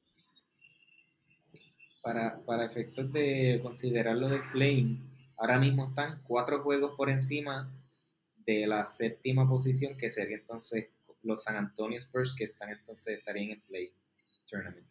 Para, 2.01 2.39
para 2.45 2.65
efectos 2.65 3.13
de 3.13 3.59
considerarlo 3.61 4.29
de 4.29 4.39
play, 4.53 5.01
ahora 5.37 5.59
mismo 5.59 5.89
están 5.89 6.23
cuatro 6.23 6.63
juegos 6.63 6.95
por 6.97 7.11
encima 7.11 7.69
de 8.37 8.69
la 8.69 8.85
séptima 8.85 9.49
posición, 9.49 9.97
que 9.97 10.11
sería 10.11 10.37
entonces 10.37 10.91
los 11.25 11.43
San 11.43 11.57
Antonio 11.57 11.99
Spurs, 11.99 12.33
que 12.33 12.45
están 12.45 12.71
entonces 12.71 13.19
estarían 13.19 13.51
en 13.51 13.61
play 13.63 13.93
tournament. 14.49 14.87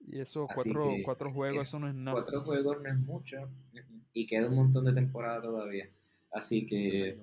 Y 0.00 0.18
esos 0.18 0.48
cuatro, 0.54 0.94
cuatro, 1.04 1.30
juegos, 1.30 1.66
eso 1.66 1.78
no 1.78 1.86
es 1.86 1.94
nada. 1.94 2.22
Cuatro 2.22 2.40
juegos 2.40 2.80
no 2.80 2.88
es 2.88 2.98
mucho. 2.98 3.50
Y 4.14 4.26
queda 4.26 4.48
un 4.48 4.54
montón 4.54 4.86
de 4.86 4.94
temporada 4.94 5.42
todavía. 5.42 5.90
Así 6.30 6.66
que 6.66 7.18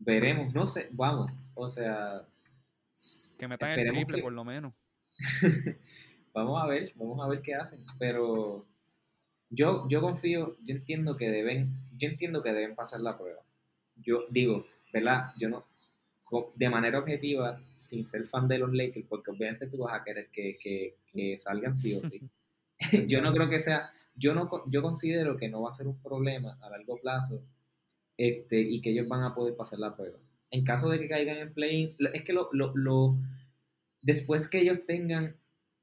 veremos, 0.00 0.52
no 0.52 0.66
sé, 0.66 0.88
vamos, 0.90 1.30
o 1.54 1.68
sea... 1.68 2.22
Que 3.38 3.46
metan 3.48 3.78
el 3.78 3.88
triple 3.88 4.20
por 4.20 4.32
lo 4.32 4.44
menos. 4.44 4.74
vamos 6.34 6.62
a 6.62 6.66
ver, 6.66 6.92
vamos 6.96 7.24
a 7.24 7.28
ver 7.28 7.40
qué 7.40 7.54
hacen, 7.54 7.80
pero 7.98 8.66
yo, 9.48 9.88
yo 9.88 10.00
confío, 10.00 10.56
yo 10.64 10.74
entiendo 10.74 11.16
que 11.16 11.30
deben, 11.30 11.70
yo 11.96 12.08
entiendo 12.08 12.42
que 12.42 12.52
deben 12.52 12.74
pasar 12.74 13.00
la 13.00 13.16
prueba. 13.16 13.42
Yo 13.96 14.24
digo, 14.30 14.66
¿verdad? 14.92 15.32
Yo 15.38 15.48
no, 15.48 15.64
de 16.56 16.68
manera 16.68 16.98
objetiva, 16.98 17.60
sin 17.74 18.04
ser 18.04 18.24
fan 18.24 18.48
de 18.48 18.58
los 18.58 18.72
Lakers, 18.72 19.06
porque 19.08 19.30
obviamente 19.30 19.66
tú 19.66 19.78
vas 19.78 20.00
a 20.00 20.04
querer 20.04 20.28
que, 20.30 20.56
que, 20.58 20.96
que 21.12 21.38
salgan 21.38 21.74
sí 21.74 21.94
o 21.94 22.02
sí. 22.02 22.20
yo 23.06 23.20
no 23.20 23.32
creo 23.32 23.48
que 23.48 23.60
sea, 23.60 23.92
yo, 24.14 24.34
no, 24.34 24.48
yo 24.66 24.82
considero 24.82 25.36
que 25.36 25.48
no 25.48 25.62
va 25.62 25.70
a 25.70 25.74
ser 25.74 25.86
un 25.86 26.00
problema 26.00 26.58
a 26.60 26.70
largo 26.70 26.98
plazo 26.98 27.42
este, 28.20 28.60
y 28.60 28.82
que 28.82 28.90
ellos 28.90 29.08
van 29.08 29.22
a 29.22 29.34
poder 29.34 29.56
pasar 29.56 29.78
la 29.78 29.96
prueba. 29.96 30.18
En 30.50 30.62
caso 30.62 30.90
de 30.90 30.98
que 30.98 31.08
caigan 31.08 31.38
en 31.38 31.54
play, 31.54 31.96
es 32.12 32.22
que 32.22 32.34
lo, 32.34 32.50
lo, 32.52 32.76
lo, 32.76 33.16
después 34.02 34.46
que 34.46 34.60
ellos 34.60 34.80
tengan 34.86 35.36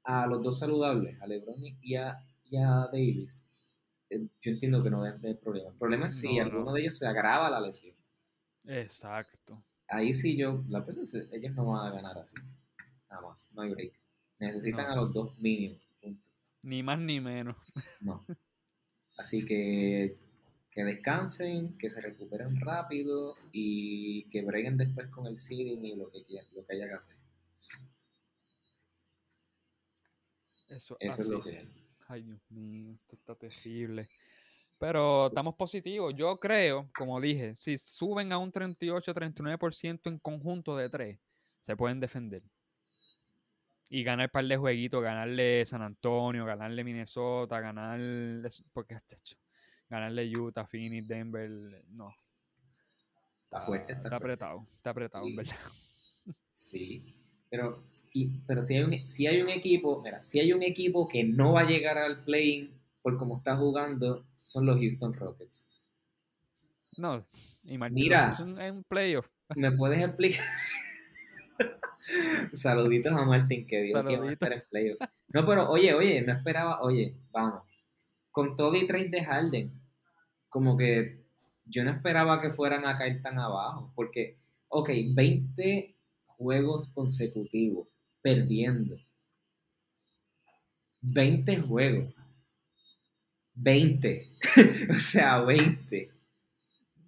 a 0.04 0.24
los 0.28 0.40
dos 0.44 0.60
saludables, 0.60 1.20
a 1.20 1.26
LeBron 1.26 1.56
y 1.82 1.96
a, 1.96 2.24
y 2.48 2.58
a 2.58 2.88
Davis, 2.92 3.44
eh, 4.08 4.24
yo 4.40 4.52
entiendo 4.52 4.84
que 4.84 4.90
no 4.90 5.02
debe 5.02 5.16
haber 5.16 5.40
problema. 5.40 5.70
El 5.70 5.74
problema 5.74 6.06
es 6.06 6.20
si 6.20 6.38
alguno 6.38 6.72
de 6.72 6.82
ellos 6.82 6.96
se 6.96 7.08
agrava 7.08 7.50
la 7.50 7.60
lesión. 7.60 7.96
Exacto. 8.66 9.60
Ahí 9.88 10.14
sí 10.14 10.36
yo, 10.36 10.62
la 10.68 10.86
ellos 11.32 11.54
no 11.56 11.66
van 11.66 11.88
a 11.88 11.90
ganar 11.90 12.18
así. 12.18 12.36
Nada 13.10 13.22
más, 13.22 13.50
no 13.52 13.62
hay 13.62 13.70
break. 13.70 13.92
Necesitan 14.38 14.92
a 14.92 14.94
los 14.94 15.12
dos 15.12 15.36
mínimos. 15.40 15.82
Ni 16.62 16.84
más 16.84 17.00
ni 17.00 17.20
menos. 17.20 17.56
No. 18.00 18.24
Así 19.16 19.44
que 19.44 20.16
que 20.78 20.84
descansen, 20.84 21.76
que 21.76 21.90
se 21.90 22.00
recuperen 22.00 22.60
rápido 22.60 23.34
y 23.50 24.28
que 24.28 24.42
breguen 24.42 24.76
después 24.76 25.08
con 25.08 25.26
el 25.26 25.36
seeding 25.36 25.84
y 25.84 25.96
lo 25.96 26.08
que, 26.08 26.20
lo 26.54 26.64
que 26.64 26.72
haya 26.72 26.86
que 26.86 26.94
hacer. 26.94 27.16
Eso, 30.68 30.96
es 31.00 31.18
lo 31.26 31.42
que 31.42 31.66
Ay, 32.06 32.22
Dios 32.22 32.40
mío, 32.50 32.92
esto 32.92 33.16
está 33.16 33.34
terrible. 33.34 34.08
Pero 34.78 35.26
estamos 35.26 35.56
positivos. 35.56 36.14
Yo 36.14 36.38
creo, 36.38 36.88
como 36.96 37.20
dije, 37.20 37.56
si 37.56 37.76
suben 37.76 38.32
a 38.32 38.38
un 38.38 38.52
38-39% 38.52 40.02
en 40.04 40.20
conjunto 40.20 40.76
de 40.76 40.88
tres, 40.88 41.18
se 41.58 41.74
pueden 41.76 41.98
defender. 41.98 42.44
Y 43.90 44.04
ganar 44.04 44.26
un 44.26 44.30
par 44.30 44.44
de 44.44 44.56
jueguitos, 44.56 45.02
ganarle 45.02 45.66
San 45.66 45.82
Antonio, 45.82 46.44
ganarle 46.44 46.84
Minnesota, 46.84 47.58
ganar. 47.58 47.98
Porque, 48.72 48.94
ganarle 49.88 50.30
Utah, 50.36 50.66
Phoenix, 50.66 51.06
Denver, 51.06 51.50
no. 51.90 52.14
Está 53.42 53.62
fuerte, 53.62 53.94
está, 53.94 54.16
apretado, 54.16 54.66
está 54.76 54.90
apretado, 54.90 55.26
en 55.26 55.36
verdad. 55.36 55.56
Sí, 56.52 57.14
pero, 57.48 57.84
pero 58.46 58.62
si, 58.62 58.76
hay 58.76 58.82
un, 58.82 59.08
si 59.08 59.26
hay 59.26 59.40
un 59.40 59.48
equipo, 59.48 60.02
mira, 60.02 60.22
si 60.22 60.38
hay 60.40 60.52
un 60.52 60.62
equipo 60.62 61.08
que 61.08 61.24
no 61.24 61.54
va 61.54 61.62
a 61.62 61.66
llegar 61.66 61.96
al 61.96 62.24
play 62.24 62.74
por 63.00 63.16
cómo 63.16 63.38
está 63.38 63.56
jugando, 63.56 64.26
son 64.34 64.66
los 64.66 64.78
Houston 64.78 65.14
Rockets. 65.14 65.66
No, 66.98 67.24
y 67.62 67.78
Mira, 67.78 68.30
es 68.32 68.40
un, 68.40 68.84
playoff. 68.88 69.28
¿Me 69.54 69.70
puedes 69.70 70.02
explicar? 70.04 70.44
Saluditos 72.52 73.12
a 73.12 73.24
Martín 73.24 73.66
que 73.66 73.82
dijo 73.82 74.04
que 74.04 74.14
iba 74.14 74.28
a 74.28 74.32
estar 74.32 74.52
en 74.52 74.64
playoff. 74.68 74.98
No, 75.32 75.46
pero 75.46 75.70
oye, 75.70 75.94
oye, 75.94 76.20
no 76.22 76.32
esperaba, 76.32 76.80
oye, 76.82 77.14
vamos. 77.30 77.62
Con 78.30 78.56
todo 78.56 78.74
y 78.74 78.86
trade 78.86 79.10
de 79.10 79.24
Harden, 79.24 79.77
como 80.48 80.76
que 80.76 81.22
yo 81.68 81.84
no 81.84 81.90
esperaba 81.90 82.40
que 82.40 82.50
fueran 82.50 82.86
a 82.86 82.96
caer 82.96 83.20
tan 83.22 83.38
abajo, 83.38 83.92
porque, 83.94 84.38
ok, 84.68 84.90
20 85.14 85.94
juegos 86.26 86.92
consecutivos 86.92 87.88
perdiendo. 88.22 88.96
20 91.02 91.60
juegos. 91.60 92.14
20. 93.54 94.30
o 94.90 94.94
sea, 94.94 95.40
20. 95.40 96.10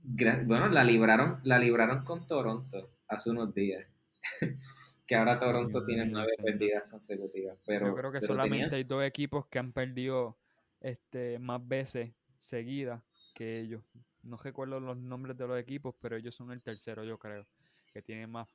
Bueno, 0.03 0.68
la 0.68 0.85
libraron, 0.85 1.40
la 1.44 1.59
libraron 1.59 2.05
con 2.05 2.26
Toronto 2.26 2.90
hace 3.09 3.31
unos 3.31 3.55
días. 3.55 3.87
que 5.07 5.16
ahora 5.16 5.40
Toronto 5.40 5.85
tiene 5.85 6.05
nueve 6.07 6.33
perdidas 6.42 6.85
consecutivas. 6.90 7.59
Pero, 7.66 7.88
Yo 7.88 7.94
creo 7.94 8.12
que 8.12 8.20
solamente 8.20 8.76
hay 8.76 8.85
dos 8.85 9.03
equipos 9.03 9.46
que 9.46 9.59
han 9.59 9.72
perdido 9.72 10.38
este, 10.81 11.38
más 11.38 11.66
veces 11.66 12.12
seguidas 12.38 13.03
que 13.40 13.59
ellos. 13.59 13.83
No 14.22 14.37
recuerdo 14.37 14.81
los 14.81 14.98
nombres 14.98 15.35
de 15.38 15.46
los 15.46 15.59
equipos, 15.59 15.94
pero 15.98 16.14
ellos 16.14 16.35
son 16.35 16.53
el 16.53 16.61
tercero, 16.61 17.05
yo 17.05 17.18
creo, 17.18 17.46
que 17.90 18.03
tienen 18.03 18.29
más 18.29 18.46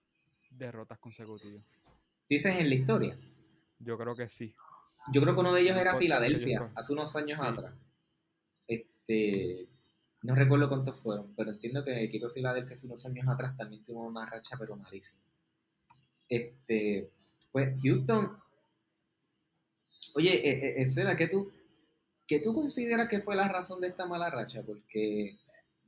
derrotas 0.52 1.00
consecutivas. 1.00 1.63
dices 2.30 2.56
en 2.56 2.69
la 2.69 2.76
historia? 2.76 3.17
Yo 3.80 3.98
creo 3.98 4.15
que 4.15 4.30
sí. 4.30 4.54
Yo 5.12 5.21
creo 5.24 5.34
que 5.34 5.39
uno 5.39 5.54
de 5.54 5.62
ellos 5.62 5.76
era 5.76 5.98
Filadelfia, 5.98 6.71
hace 6.76 6.93
unos 6.93 7.15
años 7.15 7.39
atrás. 7.41 7.74
Este, 8.67 9.67
no 10.21 10.36
recuerdo 10.36 10.69
cuántos 10.69 10.95
fueron, 10.98 11.34
pero 11.36 11.50
entiendo 11.50 11.84
que 11.84 11.91
el 11.91 12.06
equipo 12.06 12.28
de 12.28 12.34
Filadelfia 12.36 12.76
hace 12.76 12.86
unos 12.86 13.04
años 13.08 13.28
atrás 13.28 13.58
también 13.58 13.84
tuvo 13.84 14.04
una 14.04 14.28
racha, 14.28 14.56
pero 14.60 14.76
malísima. 14.76 15.19
Este, 16.30 17.10
pues 17.52 17.76
Houston, 17.82 18.38
oye, 20.13 20.48
eh, 20.48 20.80
eh, 20.80 21.15
¿qué 21.17 21.28
tú, 21.28 21.52
¿qué 22.28 22.40
tú 22.40 22.54
consideras 22.54 23.08
que 23.10 23.22
fue 23.22 23.36
la 23.36 23.48
razón 23.48 23.82
de 23.82 23.88
esta 23.88 24.06
mala 24.06 24.30
racha? 24.30 24.64
Porque 24.64 25.38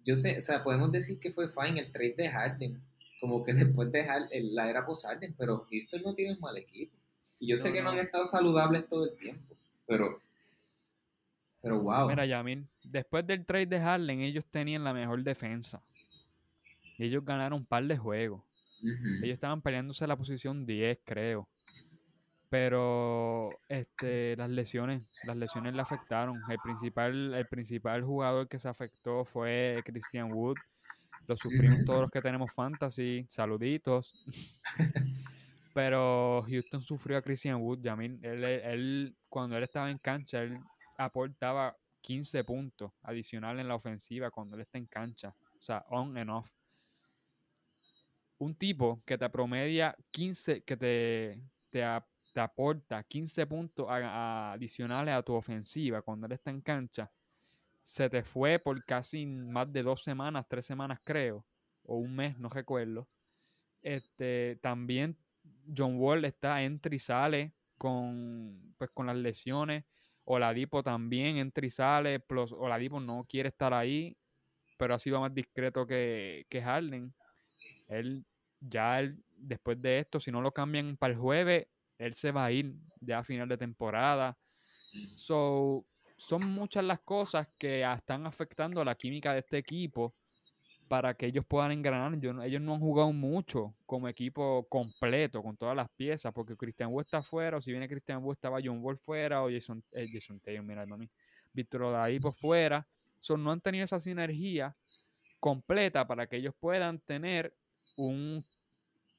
yo 0.03 0.15
sé, 0.15 0.37
o 0.37 0.41
sea, 0.41 0.63
podemos 0.63 0.91
decir 0.91 1.19
que 1.19 1.31
fue 1.31 1.49
fine 1.49 1.79
el 1.79 1.91
trade 1.91 2.15
de 2.17 2.29
Harden, 2.29 2.81
como 3.19 3.43
que 3.43 3.53
después 3.53 3.91
de 3.91 4.05
la 4.53 4.69
era 4.69 4.85
post 4.85 5.05
Harden, 5.05 5.35
pero 5.37 5.65
Houston 5.69 6.01
no 6.03 6.15
tiene 6.15 6.33
un 6.33 6.39
mal 6.39 6.57
equipo. 6.57 6.95
Y 7.39 7.47
yo 7.47 7.57
sé 7.57 7.71
que 7.71 7.81
no. 7.81 7.89
han 7.89 7.99
estado 7.99 8.25
saludables 8.25 8.87
todo 8.89 9.05
el 9.05 9.15
tiempo, 9.15 9.55
pero, 9.85 10.19
pero 11.61 11.81
wow. 11.81 12.07
Mira, 12.09 12.25
Yamin, 12.25 12.67
después 12.83 13.27
del 13.27 13.45
trade 13.45 13.67
de 13.67 13.79
Harden, 13.79 14.21
ellos 14.21 14.45
tenían 14.45 14.83
la 14.83 14.93
mejor 14.93 15.23
defensa. 15.23 15.81
ellos 16.97 17.23
ganaron 17.23 17.59
un 17.59 17.65
par 17.65 17.85
de 17.85 17.97
juegos. 17.97 18.41
Ellos 18.81 19.33
estaban 19.33 19.61
peleándose 19.61 20.05
la 20.07 20.15
posición 20.15 20.65
10, 20.65 20.99
creo. 21.03 21.47
Pero 22.49 23.49
este, 23.67 24.37
las 24.37 24.49
lesiones, 24.49 25.03
las 25.23 25.35
lesiones 25.35 25.73
le 25.73 25.81
afectaron. 25.81 26.39
El 26.49 26.59
principal, 26.59 27.33
el 27.33 27.47
principal 27.47 28.03
jugador 28.03 28.47
que 28.47 28.59
se 28.59 28.69
afectó 28.69 29.25
fue 29.25 29.81
Christian 29.85 30.31
Wood. 30.31 30.57
Lo 31.27 31.35
sufrimos 31.35 31.83
todos 31.83 32.01
los 32.01 32.11
que 32.11 32.21
tenemos 32.21 32.53
fantasy. 32.53 33.25
Saluditos. 33.27 34.13
Pero 35.73 36.43
Houston 36.47 36.81
sufrió 36.81 37.17
a 37.17 37.21
Christian 37.21 37.61
Wood. 37.61 37.85
Él, 37.85 38.43
él, 38.43 39.15
cuando 39.27 39.57
él 39.57 39.63
estaba 39.63 39.91
en 39.91 39.97
cancha, 39.97 40.41
él 40.41 40.57
aportaba 40.97 41.75
15 42.01 42.43
puntos 42.45 42.91
adicionales 43.03 43.61
en 43.61 43.67
la 43.67 43.75
ofensiva 43.75 44.31
cuando 44.31 44.55
él 44.55 44.61
está 44.61 44.77
en 44.77 44.85
cancha. 44.85 45.35
O 45.59 45.61
sea, 45.61 45.85
on 45.89 46.17
and 46.17 46.29
off. 46.29 46.49
Un 48.39 48.55
tipo 48.55 49.01
que 49.05 49.17
te 49.17 49.29
promedia 49.29 49.95
15, 50.11 50.61
que 50.63 50.77
te, 50.77 51.41
te, 51.69 51.83
te 52.37 52.41
aporta 52.41 53.01
15 53.01 53.47
puntos 53.47 53.87
adicionales 53.89 55.15
a 55.15 55.23
tu 55.23 55.33
ofensiva 55.33 56.03
cuando 56.03 56.27
él 56.27 56.33
está 56.33 56.51
en 56.51 56.61
cancha, 56.61 57.11
se 57.81 58.11
te 58.11 58.21
fue 58.21 58.59
por 58.59 58.85
casi 58.85 59.25
más 59.25 59.73
de 59.73 59.81
dos 59.81 60.03
semanas, 60.03 60.45
tres 60.47 60.67
semanas 60.67 60.99
creo, 61.03 61.47
o 61.81 61.95
un 61.97 62.15
mes, 62.15 62.37
no 62.37 62.47
recuerdo. 62.49 63.07
Este, 63.81 64.59
también 64.61 65.17
John 65.75 65.97
Wall 65.97 66.25
está 66.25 66.61
entra 66.61 66.93
y 66.93 66.99
sale 66.99 67.55
con, 67.75 68.75
pues, 68.77 68.91
con 68.91 69.07
las 69.07 69.15
lesiones. 69.15 69.85
Oladipo 70.23 70.83
también 70.83 71.37
entra 71.37 71.65
y 71.65 71.71
sale. 71.71 72.19
Plus, 72.19 72.51
Oladipo 72.51 72.99
no 72.99 73.25
quiere 73.27 73.49
estar 73.49 73.73
ahí, 73.73 74.15
pero 74.77 74.93
ha 74.93 74.99
sido 74.99 75.19
más 75.21 75.33
discreto 75.33 75.87
que, 75.87 76.45
que 76.49 76.61
Harden. 76.61 77.15
Él 77.87 78.27
ya 78.59 79.01
después 79.35 79.81
de 79.81 79.97
esto, 79.97 80.19
si 80.19 80.31
no 80.31 80.39
lo 80.43 80.51
cambian 80.51 80.97
para 80.97 81.13
el 81.13 81.19
jueves, 81.19 81.65
él 81.97 82.13
se 82.13 82.31
va 82.31 82.45
a 82.45 82.51
ir 82.51 82.73
ya 83.01 83.19
a 83.19 83.23
final 83.23 83.47
de 83.47 83.57
temporada. 83.57 84.37
So, 85.15 85.85
son 86.15 86.47
muchas 86.47 86.83
las 86.83 86.99
cosas 87.01 87.47
que 87.57 87.83
están 87.83 88.25
afectando 88.25 88.81
a 88.81 88.85
la 88.85 88.95
química 88.95 89.33
de 89.33 89.39
este 89.39 89.57
equipo 89.57 90.15
para 90.87 91.13
que 91.13 91.25
ellos 91.25 91.45
puedan 91.45 91.71
engranar. 91.71 92.13
ellos 92.45 92.61
no 92.61 92.73
han 92.73 92.79
jugado 92.79 93.11
mucho 93.11 93.75
como 93.85 94.07
equipo 94.07 94.65
completo, 94.69 95.43
con 95.43 95.57
todas 95.57 95.75
las 95.75 95.89
piezas, 95.89 96.33
porque 96.33 96.55
Christian 96.55 96.91
Wood 96.91 97.03
está 97.03 97.21
fuera, 97.21 97.57
o 97.57 97.61
si 97.61 97.71
viene 97.71 97.89
Christian 97.89 98.23
Wood 98.23 98.35
estaba 98.35 98.59
John 98.63 98.79
Wall 98.81 98.97
fuera, 98.97 99.43
o 99.43 99.51
Jason, 99.51 99.83
eh, 99.91 100.07
Jason 100.11 100.39
Taylor, 100.39 100.63
mira, 100.63 100.85
mami, 100.85 101.09
Víctor 101.53 101.93
por 102.21 102.33
fuera. 102.33 102.87
So, 103.19 103.35
no 103.35 103.51
han 103.51 103.61
tenido 103.61 103.85
esa 103.85 103.99
sinergia 103.99 104.75
completa 105.39 106.07
para 106.07 106.27
que 106.27 106.37
ellos 106.37 106.53
puedan 106.59 106.99
tener 106.99 107.53
un 107.95 108.45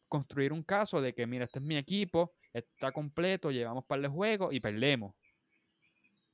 construir 0.08 0.52
un 0.52 0.62
caso 0.62 1.00
de 1.00 1.14
que, 1.14 1.26
mira, 1.26 1.44
este 1.44 1.58
es 1.58 1.64
mi 1.64 1.76
equipo, 1.76 2.32
está 2.52 2.92
completo, 2.92 3.50
llevamos 3.50 3.84
par 3.84 4.00
de 4.00 4.08
juegos 4.08 4.54
y 4.54 4.60
perdemos. 4.60 5.14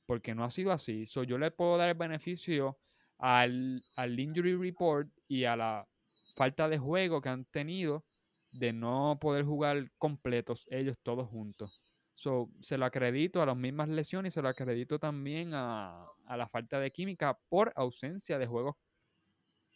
Porque 0.05 0.35
no 0.35 0.43
ha 0.43 0.49
sido 0.49 0.71
así. 0.71 1.05
So, 1.05 1.23
yo 1.23 1.37
le 1.37 1.51
puedo 1.51 1.77
dar 1.77 1.89
el 1.89 1.95
beneficio 1.95 2.79
al, 3.17 3.83
al 3.95 4.19
injury 4.19 4.55
report 4.55 5.09
y 5.27 5.45
a 5.45 5.55
la 5.55 5.87
falta 6.35 6.69
de 6.69 6.77
juego 6.77 7.21
que 7.21 7.29
han 7.29 7.45
tenido 7.45 8.05
de 8.51 8.71
no 8.71 9.17
poder 9.19 9.45
jugar 9.45 9.91
completos 9.97 10.65
ellos 10.69 10.97
todos 11.01 11.27
juntos. 11.27 11.81
So, 12.13 12.49
se 12.61 12.77
lo 12.77 12.85
acredito 12.85 13.41
a 13.41 13.45
las 13.45 13.57
mismas 13.57 13.89
lesiones 13.89 14.33
y 14.33 14.35
se 14.35 14.41
lo 14.41 14.47
acredito 14.49 14.99
también 14.99 15.53
a, 15.53 16.05
a 16.25 16.37
la 16.37 16.47
falta 16.47 16.79
de 16.79 16.91
química 16.91 17.37
por 17.49 17.73
ausencia 17.75 18.37
de 18.37 18.47
juegos 18.47 18.75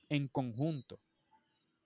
en 0.10 0.28
conjunto 0.28 1.00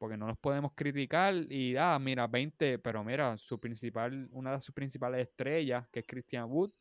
porque 0.04 0.18
no 0.18 0.28
los 0.28 0.38
podemos 0.38 0.74
criticar 0.76 1.34
y, 1.50 1.78
ah, 1.78 1.98
mira, 1.98 2.28
20, 2.28 2.78
pero 2.80 3.06
mira, 3.06 3.38
su 3.38 3.58
principal, 3.58 4.28
una 4.34 4.52
de 4.52 4.60
sus 4.60 4.76
principales 4.76 5.30
estrellas, 5.30 5.88
que 5.94 6.02
es 6.02 6.06
Christian 6.06 6.52
Wood, 6.52 6.72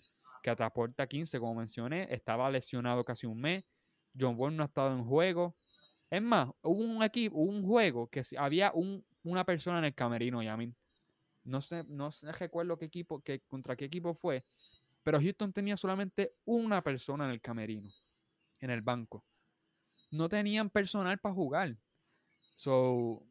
que 0.42 0.56
te 0.56 0.62
aporta 0.64 1.06
15, 1.06 1.38
como 1.38 1.54
mencioné, 1.54 2.12
estaba 2.12 2.50
lesionado 2.50 3.04
casi 3.04 3.28
un 3.28 3.40
mes. 3.40 3.62
John 4.18 4.34
Wall 4.36 4.56
no 4.56 4.64
ha 4.64 4.66
estado 4.66 4.92
en 4.96 5.04
juego. 5.04 5.56
Es 6.10 6.20
más, 6.20 6.48
hubo 6.62 6.82
un 6.82 7.00
equipo, 7.04 7.36
un 7.36 7.64
juego 7.64 8.08
que 8.08 8.22
había 8.36 8.72
un, 8.74 9.06
una 9.22 9.44
persona 9.44 9.78
en 9.78 9.84
el 9.84 9.94
camerino, 9.94 10.42
Yamin. 10.42 10.74
No 11.44 11.62
sé, 11.62 11.84
no 11.84 12.10
recuerdo 12.40 12.76
qué 12.76 12.86
equipo, 12.86 13.22
contra 13.46 13.76
qué 13.76 13.84
equipo 13.84 14.14
fue, 14.14 14.44
pero 15.04 15.20
Houston 15.20 15.52
tenía 15.52 15.76
solamente 15.76 16.34
una 16.44 16.82
persona 16.82 17.26
en 17.26 17.30
el 17.30 17.40
camerino, 17.40 17.88
en 18.58 18.70
el 18.70 18.82
banco. 18.82 19.24
No 20.10 20.28
tenían 20.28 20.70
personal 20.70 21.18
para 21.18 21.36
jugar. 21.36 21.76
So, 22.55 23.22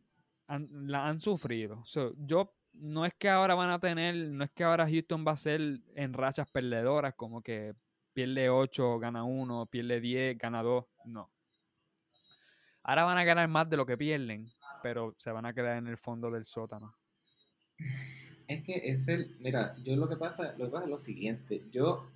la 0.47 1.07
han 1.07 1.19
sufrido. 1.19 1.83
So, 1.85 2.13
yo 2.17 2.53
no 2.73 3.05
es 3.05 3.13
que 3.13 3.29
ahora 3.29 3.55
van 3.55 3.69
a 3.69 3.79
tener, 3.79 4.15
no 4.15 4.43
es 4.43 4.51
que 4.51 4.63
ahora 4.63 4.87
Houston 4.87 5.25
va 5.25 5.33
a 5.33 5.37
ser 5.37 5.79
en 5.95 6.13
rachas 6.13 6.49
perdedoras, 6.49 7.13
como 7.15 7.41
que 7.41 7.73
pierde 8.13 8.49
8, 8.49 8.99
gana 8.99 9.23
1, 9.23 9.65
pierde 9.67 9.99
10, 9.99 10.37
gana 10.37 10.63
2. 10.63 10.85
No. 11.05 11.31
Ahora 12.83 13.03
van 13.03 13.17
a 13.17 13.23
ganar 13.23 13.47
más 13.47 13.69
de 13.69 13.77
lo 13.77 13.85
que 13.85 13.97
pierden, 13.97 14.51
pero 14.81 15.15
se 15.17 15.31
van 15.31 15.45
a 15.45 15.53
quedar 15.53 15.77
en 15.77 15.87
el 15.87 15.97
fondo 15.97 16.31
del 16.31 16.45
sótano. 16.45 16.95
Es 18.47 18.63
que 18.63 18.81
es 18.91 19.07
el, 19.07 19.35
mira, 19.39 19.75
yo 19.83 19.95
lo 19.95 20.09
que 20.09 20.17
pasa, 20.17 20.53
lo 20.57 20.65
que 20.65 20.71
pasa 20.71 20.85
es 20.85 20.89
lo 20.89 20.99
siguiente, 20.99 21.63
yo, 21.71 22.09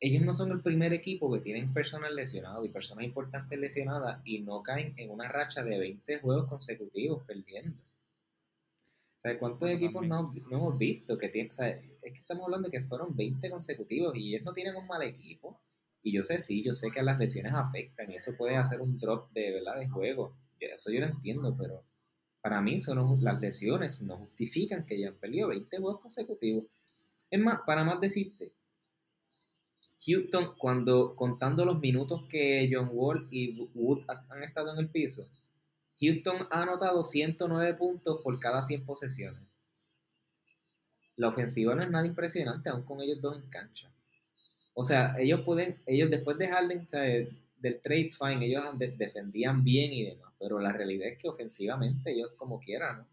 ellos 0.00 0.22
no 0.22 0.32
son 0.32 0.50
el 0.50 0.62
primer 0.62 0.94
equipo 0.94 1.30
que 1.30 1.40
tienen 1.40 1.74
personas 1.74 2.12
lesionadas 2.12 2.64
y 2.64 2.70
personas 2.70 3.04
importantes 3.04 3.58
lesionadas 3.58 4.20
y 4.24 4.40
no 4.40 4.62
caen 4.62 4.94
en 4.96 5.10
una 5.10 5.28
racha 5.28 5.62
de 5.62 5.78
20 5.78 6.20
juegos 6.20 6.48
consecutivos 6.48 7.22
perdiendo. 7.24 7.76
O 9.18 9.20
sea, 9.20 9.38
¿cuántos 9.38 9.68
equipos 9.68 10.06
no, 10.06 10.32
hemos 10.50 10.78
visto 10.78 11.18
que 11.18 11.28
tienen, 11.28 11.50
o 11.50 11.52
sea, 11.52 11.68
es 11.68 12.00
que 12.00 12.08
estamos 12.08 12.44
hablando 12.44 12.68
de 12.68 12.78
que 12.78 12.80
fueron 12.80 13.14
20 13.14 13.50
consecutivos 13.50 14.16
y 14.16 14.30
ellos 14.30 14.44
no 14.46 14.54
tienen 14.54 14.74
un 14.76 14.86
mal 14.86 15.02
equipo. 15.02 15.60
Y 16.02 16.12
yo 16.12 16.22
sé, 16.22 16.38
sí, 16.38 16.62
yo 16.62 16.72
sé 16.72 16.90
que 16.90 17.02
las 17.02 17.18
lesiones 17.18 17.52
afectan 17.52 18.10
y 18.10 18.14
eso 18.16 18.34
puede 18.34 18.56
hacer 18.56 18.80
un 18.80 18.98
drop 18.98 19.30
de, 19.32 19.52
¿verdad? 19.52 19.78
de 19.78 19.88
juego. 19.90 20.34
Eso 20.58 20.90
yo 20.90 21.00
lo 21.00 21.06
entiendo, 21.06 21.54
pero 21.58 21.84
para 22.40 22.62
mí 22.62 22.80
son 22.80 23.22
las 23.22 23.38
lesiones 23.38 24.00
no 24.02 24.16
justifican 24.16 24.86
que 24.86 24.94
hayan 24.94 25.14
perdido 25.16 25.48
20 25.48 25.76
juegos 25.76 26.00
consecutivos. 26.00 26.64
Es 27.30 27.38
más, 27.38 27.60
para 27.66 27.84
más 27.84 28.00
decirte, 28.00 28.52
Houston, 30.06 30.54
cuando 30.56 31.14
contando 31.14 31.64
los 31.64 31.78
minutos 31.78 32.24
que 32.28 32.68
John 32.72 32.90
Wall 32.92 33.28
y 33.30 33.68
Wood 33.74 34.04
han 34.08 34.42
estado 34.42 34.72
en 34.72 34.78
el 34.78 34.88
piso, 34.88 35.26
Houston 36.00 36.46
ha 36.50 36.62
anotado 36.62 37.04
109 37.04 37.74
puntos 37.74 38.20
por 38.22 38.38
cada 38.40 38.62
100 38.62 38.86
posesiones. 38.86 39.42
La 41.16 41.28
ofensiva 41.28 41.74
no 41.74 41.82
es 41.82 41.90
nada 41.90 42.06
impresionante, 42.06 42.70
aún 42.70 42.82
con 42.84 43.02
ellos 43.02 43.20
dos 43.20 43.38
en 43.38 43.50
cancha. 43.50 43.90
O 44.72 44.82
sea, 44.82 45.14
ellos 45.18 45.42
pueden, 45.42 45.82
ellos 45.84 46.10
después 46.10 46.38
de 46.38 46.48
Harden, 46.48 46.86
del 47.58 47.80
trade 47.82 48.10
fine, 48.18 48.46
ellos 48.46 48.64
defendían 48.96 49.62
bien 49.62 49.92
y 49.92 50.04
demás, 50.04 50.32
pero 50.38 50.58
la 50.58 50.72
realidad 50.72 51.08
es 51.08 51.18
que 51.18 51.28
ofensivamente 51.28 52.12
ellos 52.12 52.30
como 52.38 52.58
quieran, 52.58 52.98
¿no? 52.98 53.06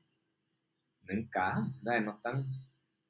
No 1.04 1.14
encajan, 1.20 1.74
no 1.84 2.12
están, 2.12 2.48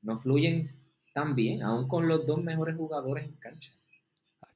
no 0.01 0.17
fluyen 0.17 0.76
tan 1.17 1.33
bien, 1.33 1.63
aún 1.63 1.87
con 1.87 2.07
los 2.07 2.27
dos 2.27 2.43
mejores 2.43 2.75
jugadores 2.75 3.25
en 3.25 3.35
cancha. 3.37 3.73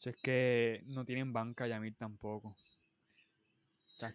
Es 0.06 0.16
que 0.18 0.84
no 0.86 1.04
tienen 1.04 1.34
banca 1.34 1.66
Yamir 1.68 1.96
tampoco. 1.96 2.56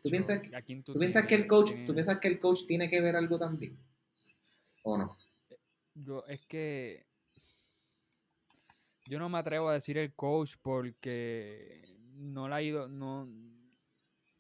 ¿Tú 0.01 0.09
piensas, 0.11 0.41
que 0.41 1.35
el 1.35 1.47
coach, 1.49 1.73
¿Tú 1.85 1.93
piensas 1.93 2.21
que 2.21 2.29
el 2.29 2.39
coach 2.39 2.61
tiene 2.69 2.89
que 2.89 3.01
ver 3.01 3.17
algo 3.17 3.37
también? 3.37 3.77
¿O 4.85 4.97
no? 4.97 5.17
Yo, 5.95 6.25
es 6.29 6.47
que 6.47 7.05
yo 9.07 9.19
no 9.19 9.29
me 9.29 9.39
atrevo 9.39 9.69
a 9.69 9.75
decir 9.75 9.99
el 9.99 10.15
coach 10.15 10.55
porque 10.63 11.83
no 12.15 12.47
ha 12.47 12.63
ido, 12.63 12.87
no, 12.87 13.29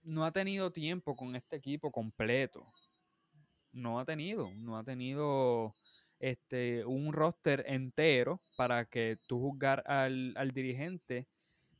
no 0.05 0.25
ha 0.25 0.31
tenido 0.31 0.71
tiempo 0.73 1.17
con 1.17 1.35
este 1.35 1.57
equipo 1.57 1.91
completo. 1.91 2.73
No 3.73 3.99
ha 3.99 4.05
tenido, 4.05 4.53
no 4.55 4.79
ha 4.79 4.85
tenido 4.85 5.75
este 6.19 6.85
un 6.85 7.13
roster 7.13 7.65
entero 7.67 8.41
para 8.57 8.87
que 8.87 9.19
tú 9.27 9.41
juzgar 9.41 9.83
al, 9.87 10.33
al 10.37 10.53
dirigente 10.53 11.29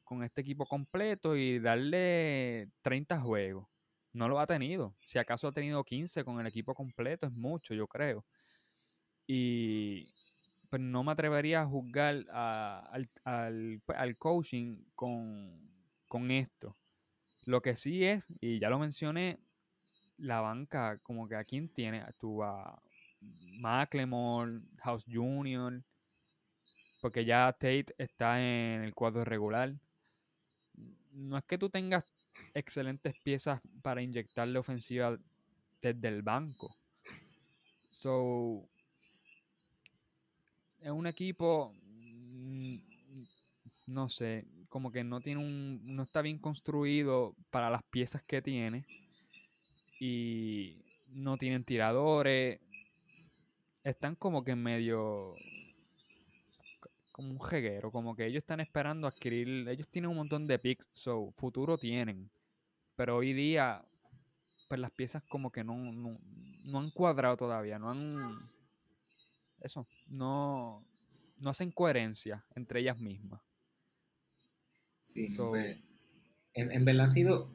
con 0.05 0.23
este 0.23 0.41
equipo 0.41 0.67
completo 0.67 1.37
y 1.37 1.59
darle 1.59 2.71
30 2.83 3.21
juegos. 3.21 3.67
No 4.13 4.29
lo 4.29 4.41
ha 4.41 4.47
tenido. 4.47 4.95
Si 5.03 5.19
acaso 5.19 5.49
ha 5.49 5.53
tenido 5.53 5.85
15 5.85 6.25
con 6.25 6.41
el 6.41 6.47
equipo 6.47 6.75
completo, 6.75 7.27
es 7.27 7.33
mucho, 7.33 7.75
yo 7.75 7.87
creo. 7.87 8.25
Y 9.27 10.07
pues 10.71 10.81
no 10.81 11.05
me 11.05 11.13
atrevería 11.13 11.63
a 11.63 11.67
juzgar 11.67 12.25
al, 12.31 13.11
al, 13.25 13.81
pues, 13.85 13.99
al, 13.99 14.17
coaching 14.17 14.85
con, 14.95 15.61
con 16.09 16.31
esto. 16.31 16.77
Lo 17.45 17.61
que 17.61 17.77
sí 17.77 18.05
es, 18.05 18.27
y 18.41 18.59
ya 18.59 18.71
lo 18.71 18.79
mencioné, 18.79 19.39
la 20.19 20.41
banca, 20.41 20.99
como 21.03 21.29
que 21.29 21.37
a 21.37 21.45
quién 21.45 21.69
tiene, 21.69 22.05
tú 22.19 22.43
a 22.43 22.83
McLemore, 23.59 24.61
House 24.79 25.05
Junior, 25.11 25.83
porque 27.01 27.25
ya 27.25 27.53
Tate 27.53 27.95
está 27.99 28.41
en 28.41 28.83
el 28.83 28.95
cuadro 28.95 29.25
regular. 29.25 29.75
No 31.13 31.39
es 31.39 31.45
que 31.45 31.59
tú 31.59 31.71
tengas 31.71 32.05
excelentes 32.55 33.15
piezas 33.23 33.61
para 33.83 34.03
inyectarle 34.03 34.59
ofensiva 34.59 35.19
desde 35.81 36.09
el 36.09 36.23
banco. 36.23 36.77
So, 37.91 38.69
es 40.81 40.91
un 40.91 41.07
equipo, 41.07 41.73
mm, 41.73 42.77
no 43.87 44.09
sé, 44.09 44.47
como 44.69 44.91
que 44.91 45.05
no 45.05 45.21
tiene 45.21 45.41
un, 45.41 45.81
no 45.85 46.03
está 46.03 46.23
bien 46.23 46.39
construido 46.39 47.35
para 47.51 47.71
las 47.71 47.83
piezas 47.85 48.23
que 48.25 48.43
tiene 48.43 48.85
y 49.99 50.85
no 51.09 51.39
tienen 51.39 51.65
tiradores, 51.65 52.61
están 53.91 54.17
como 54.17 54.43
que 54.45 54.53
en 54.53 54.63
medio 54.63 55.35
como 57.13 57.31
un 57.31 57.41
jeguero, 57.41 57.91
como 57.91 58.15
que 58.15 58.27
ellos 58.27 58.43
están 58.43 58.61
esperando 58.61 59.07
adquirir, 59.07 59.67
ellos 59.69 59.89
tienen 59.89 60.11
un 60.11 60.17
montón 60.17 60.47
de 60.47 60.59
picks, 60.59 60.87
so 60.93 61.33
futuro 61.37 61.79
tienen, 61.79 62.31
pero 62.95 63.17
hoy 63.17 63.33
día 63.33 63.83
pues 64.69 64.81
las 64.81 64.91
piezas 64.91 65.23
como 65.23 65.51
que 65.51 65.65
no, 65.65 65.77
no, 65.93 66.19
no 66.65 66.79
han 66.79 66.91
cuadrado 66.91 67.37
todavía, 67.37 67.79
no 67.79 67.91
han 67.91 68.51
eso, 69.61 69.87
no, 70.09 70.85
no 71.39 71.51
hacen 71.51 71.71
coherencia 71.71 72.45
entre 72.55 72.81
ellas 72.81 72.99
mismas. 72.99 73.41
Sí, 75.01 75.27
en, 76.55 76.73
en, 76.73 76.85
verdad 76.85 77.05
ha 77.05 77.09
sido, 77.09 77.55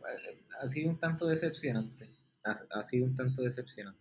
ha 0.62 0.68
sido 0.68 0.90
un 0.90 0.98
tanto 0.98 1.28
decepcionante. 1.28 2.10
Ha, 2.44 2.82
sido 2.82 3.06
un 3.06 3.16
tanto 3.16 3.42
decepcionante. 3.44 4.00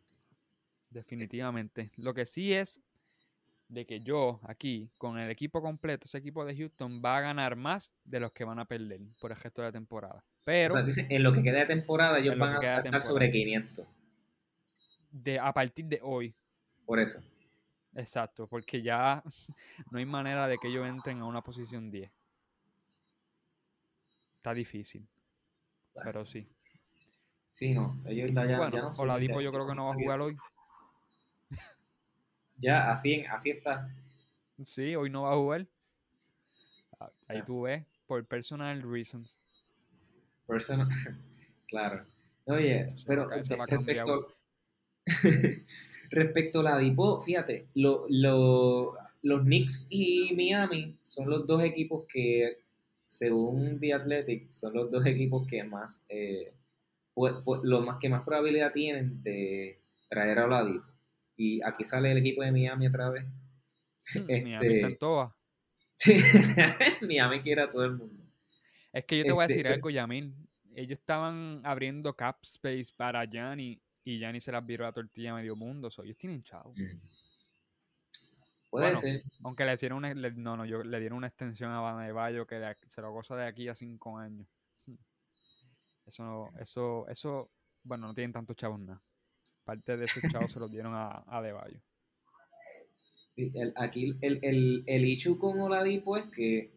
Definitivamente. 0.90 1.90
Lo 1.96 2.12
que 2.12 2.26
sí 2.26 2.52
es 2.52 2.80
de 3.68 3.86
que 3.86 4.00
yo 4.00 4.40
aquí, 4.42 4.90
con 4.98 5.18
el 5.18 5.30
equipo 5.30 5.62
completo, 5.62 6.06
ese 6.06 6.18
equipo 6.18 6.44
de 6.44 6.56
Houston 6.56 7.00
va 7.04 7.18
a 7.18 7.20
ganar 7.20 7.54
más 7.54 7.94
de 8.04 8.18
los 8.18 8.32
que 8.32 8.44
van 8.44 8.58
a 8.58 8.64
perder 8.64 9.00
por 9.20 9.30
el 9.30 9.38
resto 9.38 9.62
de 9.62 9.68
la 9.68 9.72
temporada. 9.72 10.24
Pero, 10.44 10.74
o 10.74 10.84
sea, 10.84 11.06
en 11.08 11.22
lo 11.22 11.32
que 11.32 11.42
queda 11.42 11.60
de 11.60 11.66
temporada, 11.66 12.18
ellos 12.18 12.36
van 12.36 12.56
a 12.56 12.78
estar 12.78 13.02
sobre 13.02 13.30
500. 13.30 13.86
De, 15.12 15.38
a 15.38 15.52
partir 15.52 15.86
de 15.86 16.00
hoy. 16.02 16.34
Por 16.84 16.98
eso. 16.98 17.22
Exacto, 17.94 18.48
porque 18.48 18.82
ya 18.82 19.22
no 19.90 19.98
hay 19.98 20.06
manera 20.06 20.48
de 20.48 20.58
que 20.58 20.68
ellos 20.68 20.86
entren 20.88 21.20
a 21.20 21.26
una 21.26 21.42
posición 21.42 21.90
10. 21.90 22.10
Está 24.36 24.54
difícil. 24.54 25.06
Pero 26.02 26.24
sí. 26.24 26.48
Sí, 27.52 27.74
no. 27.74 28.00
Ellos 28.06 28.32
ya, 28.32 28.56
bueno, 28.56 28.70
ya 28.70 28.82
no 28.82 28.90
Oladipo 28.98 29.40
yo 29.40 29.52
creo 29.52 29.66
que 29.66 29.74
no 29.74 29.82
va 29.82 29.90
a 29.90 29.94
jugar 29.94 30.20
hoy. 30.20 30.36
Ya, 32.60 32.90
así, 32.92 33.24
así 33.30 33.50
está. 33.50 33.88
Sí, 34.62 34.94
hoy 34.94 35.10
no 35.10 35.22
va 35.22 35.32
a 35.32 35.36
jugar. 35.36 35.66
Ah, 37.00 37.10
ahí 37.28 37.42
tú 37.42 37.62
ves, 37.62 37.84
por 38.06 38.24
personal 38.26 38.82
reasons. 38.82 39.38
Personal, 40.46 40.88
claro. 41.68 42.04
Oye, 42.44 42.94
pero 43.06 43.26
respecto, 43.28 44.34
respecto 46.10 46.58
a 46.58 46.60
Oladipo, 46.60 47.20
fíjate, 47.22 47.68
lo, 47.74 48.06
lo, 48.08 48.96
los 49.22 49.42
Knicks 49.42 49.86
y 49.88 50.34
Miami 50.34 50.98
son 51.02 51.30
los 51.30 51.46
dos 51.46 51.62
equipos 51.62 52.04
que 52.06 52.58
según 53.06 53.80
The 53.80 53.94
Athletic, 53.94 54.50
son 54.50 54.74
los 54.74 54.90
dos 54.90 55.04
equipos 55.04 55.46
que 55.48 55.64
más, 55.64 56.04
eh, 56.08 56.52
los 57.16 57.84
más 57.84 57.98
que 57.98 58.08
más 58.08 58.22
probabilidad 58.22 58.72
tienen 58.72 59.20
de 59.22 59.80
traer 60.08 60.38
a 60.38 60.44
Oladipo. 60.44 60.89
Y 61.40 61.62
aquí 61.62 61.86
sale 61.86 62.12
el 62.12 62.18
equipo 62.18 62.42
de 62.42 62.52
Miami 62.52 62.86
otra 62.86 63.08
vez. 63.08 63.24
Miami 64.28 64.74
está 64.74 64.88
en 64.88 64.98
toa. 64.98 65.34
Miami 67.00 67.40
quiere 67.40 67.62
a 67.62 67.70
todo 67.70 67.86
el 67.86 67.96
mundo. 67.96 68.22
Es 68.92 69.06
que 69.06 69.16
yo 69.16 69.24
te 69.24 69.32
voy 69.32 69.44
a 69.44 69.46
decir 69.46 69.64
este, 69.64 69.72
algo, 69.72 69.88
Yamin. 69.88 70.34
Ellos 70.74 70.98
estaban 70.98 71.62
abriendo 71.64 72.14
cap 72.14 72.40
space 72.42 72.92
para 72.94 73.24
Gianni 73.24 73.80
y 74.04 74.18
Gianni 74.18 74.38
se 74.38 74.52
las 74.52 74.66
viró 74.66 74.86
a 74.86 74.92
tortilla 74.92 75.32
a 75.32 75.36
medio 75.36 75.56
mundo. 75.56 75.90
So, 75.90 76.02
ellos 76.02 76.18
tienen 76.18 76.42
chavo. 76.42 76.74
Puede 78.68 78.94
ser. 78.96 79.22
Aunque 79.42 79.64
le 79.64 79.74
dieron 79.76 79.96
una, 79.96 80.12
no, 80.12 80.58
no, 80.58 80.66
yo, 80.66 80.84
le 80.84 81.00
dieron 81.00 81.16
una 81.16 81.28
extensión 81.28 81.70
a 81.70 81.80
Van 81.80 82.04
de 82.04 82.12
Bayo 82.12 82.46
que 82.46 82.60
se 82.86 83.00
lo 83.00 83.12
goza 83.12 83.34
de 83.34 83.46
aquí 83.46 83.66
a 83.66 83.74
cinco 83.74 84.18
años. 84.18 84.46
Eso, 86.04 86.50
eso, 86.58 87.08
eso, 87.08 87.50
bueno, 87.82 88.08
no 88.08 88.14
tienen 88.14 88.32
tantos 88.32 88.56
chavos 88.56 88.78
nada. 88.78 89.00
Parte 89.70 89.96
de 89.96 90.04
esos 90.04 90.20
chavos 90.32 90.50
se 90.50 90.58
los 90.58 90.68
dieron 90.68 90.94
a, 90.94 91.22
a 91.28 91.40
De 91.40 91.52
Bayo. 91.52 91.78
aquí 93.76 94.18
el, 94.20 94.40
el, 94.42 94.82
el 94.84 95.04
issue 95.04 95.38
con 95.38 95.60
Oladipo 95.60 96.16
es 96.16 96.24
que, 96.26 96.72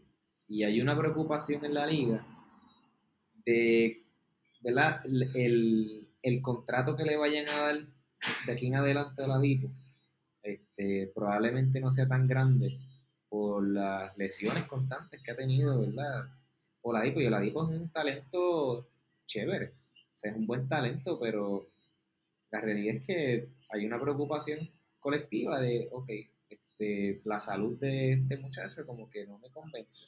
y 0.47 0.61
hay 0.61 0.79
una 0.79 0.95
preocupación 0.95 1.65
en 1.65 1.73
la 1.73 1.87
liga, 1.87 2.23
de, 3.47 4.03
¿verdad? 4.61 5.01
El, 5.05 6.07
el 6.21 6.41
contrato 6.43 6.95
que 6.95 7.03
le 7.03 7.17
vayan 7.17 7.49
a 7.49 7.61
dar 7.61 7.79
de 8.45 8.51
aquí 8.51 8.67
en 8.67 8.75
adelante 8.75 9.23
a 9.23 9.25
Oladipo 9.25 9.71
este, 10.43 11.11
probablemente 11.15 11.79
no 11.79 11.89
sea 11.89 12.07
tan 12.07 12.27
grande 12.27 12.77
por 13.27 13.67
las 13.67 14.15
lesiones 14.19 14.65
constantes 14.65 15.19
que 15.23 15.31
ha 15.31 15.35
tenido, 15.35 15.79
¿verdad? 15.79 16.25
Oladipo, 16.83 17.21
y 17.21 17.25
Oladipo 17.25 17.63
es 17.63 17.81
un 17.81 17.89
talento 17.89 18.87
chévere, 19.25 19.73
o 19.95 20.17
sea, 20.17 20.29
es 20.29 20.37
un 20.37 20.45
buen 20.45 20.69
talento, 20.69 21.19
pero 21.19 21.72
la 22.53 22.61
realidad 22.61 22.97
es 22.97 23.05
que 23.07 23.49
hay 23.69 23.83
una 23.83 23.99
preocupación 23.99 24.69
colectiva 24.99 25.59
de, 25.59 25.89
ok, 25.91 26.09
este, 26.47 27.19
la 27.25 27.39
salud 27.39 27.79
de 27.79 28.13
este 28.13 28.37
muchacho 28.37 28.85
como 28.85 29.09
que 29.09 29.25
no 29.25 29.39
me 29.39 29.49
convence. 29.49 30.05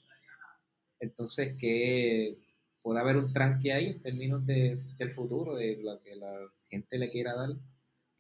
Entonces, 1.00 1.56
que 1.58 2.38
puede 2.84 3.00
haber 3.00 3.18
un 3.18 3.34
tranque 3.34 3.74
ahí 3.74 3.88
en 3.88 4.00
términos 4.00 4.46
de, 4.46 4.78
del 5.00 5.10
futuro, 5.10 5.56
de 5.56 5.78
lo 5.82 6.00
que 6.04 6.16
la 6.16 6.48
gente 6.70 7.00
le 7.00 7.10
quiera 7.10 7.34
dar. 7.34 7.50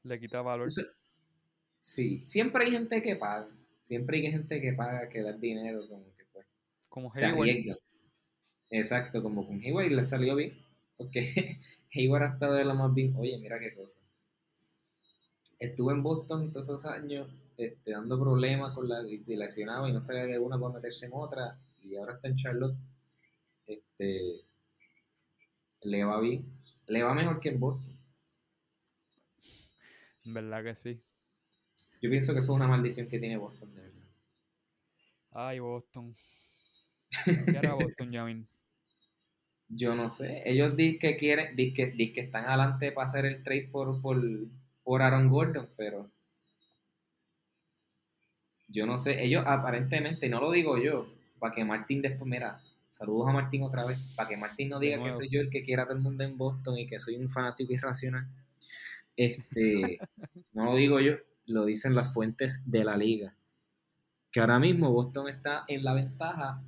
Le 0.02 0.20
quita 0.20 0.42
valor. 0.42 0.72
sí, 1.80 2.24
siempre 2.26 2.66
hay 2.66 2.72
gente 2.72 3.04
que 3.04 3.16
paga, 3.16 3.48
siempre 3.84 4.18
hay 4.18 4.32
gente 4.32 4.60
que 4.60 4.74
paga, 4.74 5.08
que 5.08 5.22
da 5.22 5.34
dinero, 5.34 5.88
como 5.88 6.06
que 6.16 6.26
pues. 6.34 6.48
Como 6.90 7.14
se 7.14 7.78
Exacto, 8.72 9.22
como 9.22 9.46
con 9.46 9.60
Hayward 9.60 9.92
le 9.92 10.04
salió 10.04 10.36
bien, 10.36 10.58
porque 10.98 11.60
Hayward 11.94 12.24
ha 12.24 12.34
estado 12.34 12.56
de 12.56 12.66
lo 12.66 12.74
más 12.74 12.92
bien. 12.92 13.16
Oye, 13.18 13.38
mira 13.38 13.60
qué 13.60 13.76
cosa. 13.76 14.00
Estuve 15.60 15.94
en 15.94 16.04
Boston 16.04 16.52
todos 16.52 16.68
esos 16.68 16.86
años 16.86 17.28
este, 17.58 17.92
dando 17.92 18.20
problemas 18.20 18.74
con 18.74 18.90
la. 18.90 19.08
y 19.08 19.20
se 19.20 19.38
lesionaba 19.38 19.90
y 19.90 19.94
no 19.94 20.02
sabía 20.02 20.26
de 20.26 20.40
una 20.40 20.60
para 20.60 20.76
meterse 20.76 21.06
en 21.06 21.14
otra, 21.14 21.58
y 21.82 21.96
ahora 21.96 22.16
está 22.16 22.28
en 22.28 22.36
Charlotte. 22.36 22.76
Este, 23.66 24.42
le 25.82 26.04
va 26.04 26.20
bien. 26.20 26.46
Le 26.88 27.04
va 27.04 27.14
mejor 27.14 27.40
que 27.40 27.50
en 27.50 27.60
Boston. 27.60 27.98
¿Verdad 30.26 30.64
que 30.64 30.76
sí? 30.76 31.02
Yo 32.02 32.10
pienso 32.10 32.34
que 32.34 32.40
eso 32.40 32.52
es 32.52 32.56
una 32.56 32.68
maldición 32.68 33.08
que 33.08 33.20
tiene 33.20 33.38
Boston, 33.38 33.74
de 33.74 33.82
verdad. 33.82 34.08
Ay, 35.32 35.60
Boston. 35.60 36.16
¿Qué 37.24 37.58
era 37.58 37.74
Boston, 37.74 38.12
Jamin? 38.12 38.48
Yo 39.68 39.96
no 39.96 40.10
sé. 40.10 40.44
Ellos 40.46 40.76
dicen 40.76 41.00
que 41.00 41.16
quieren, 41.16 41.56
dicen 41.56 41.96
que, 41.96 42.14
que 42.14 42.22
están 42.22 42.46
adelante 42.46 42.92
para 42.92 43.06
hacer 43.06 43.26
el 43.26 43.44
trade 43.44 43.70
por, 43.72 44.02
por, 44.02 44.22
por 44.86 45.02
Aaron 45.02 45.28
Gordon, 45.30 45.68
pero 45.76 46.10
yo 48.70 48.86
no 48.86 48.98
sé. 48.98 49.22
Ellos 49.24 49.44
aparentemente, 49.46 50.30
no 50.30 50.40
lo 50.40 50.52
digo 50.52 50.78
yo, 50.78 51.08
para 51.40 51.54
que 51.54 51.66
Martín 51.66 52.02
después, 52.02 52.30
mira, 52.30 52.62
saludos 52.90 53.28
a 53.28 53.34
Martín 53.34 53.64
otra 53.64 53.84
vez, 53.84 54.00
para 54.16 54.30
que 54.30 54.38
Martín 54.38 54.70
no 54.70 54.80
diga 54.80 55.04
que 55.04 55.12
soy 55.12 55.28
yo 55.30 55.42
el 55.42 55.50
que 55.50 55.64
quiera 55.64 55.84
a 55.84 55.86
todo 55.88 55.98
el 55.98 56.04
mundo 56.04 56.24
en 56.24 56.38
Boston 56.38 56.78
y 56.78 56.88
que 56.88 57.00
soy 57.00 57.18
un 57.18 57.30
fanático 57.30 57.74
irracional. 57.74 58.28
Este, 59.18 59.98
no 60.54 60.66
lo 60.66 60.76
digo 60.76 61.00
yo, 61.00 61.16
lo 61.48 61.66
dicen 61.66 61.96
las 61.96 62.14
fuentes 62.14 62.70
de 62.70 62.84
la 62.84 62.96
liga. 62.96 63.36
Que 64.32 64.40
ahora 64.40 64.60
mismo 64.60 64.92
Boston 64.92 65.30
está 65.30 65.66
en 65.68 65.84
la 65.84 65.94
ventaja 65.94 66.62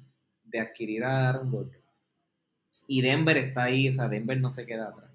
de 0.44 0.60
adquirir 0.60 1.04
a 1.04 1.30
Aaron 1.30 1.52
Gordon. 1.52 1.82
Y 2.88 3.02
Denver 3.02 3.38
está 3.38 3.66
ahí, 3.66 3.90
o 3.90 3.92
sea, 3.92 4.08
Denver 4.08 4.40
no 4.40 4.50
se 4.50 4.66
queda 4.66 4.88
atrás. 4.88 5.07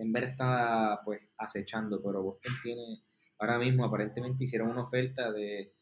Denver 0.00 0.24
está 0.24 1.00
pues 1.04 1.20
acechando, 1.36 2.02
pero 2.02 2.22
Boston 2.22 2.54
tiene, 2.62 3.02
ahora 3.38 3.58
mismo 3.58 3.84
aparentemente 3.84 4.44
hicieron 4.44 4.70
una 4.70 4.84
oferta 4.84 5.30
de 5.30 5.74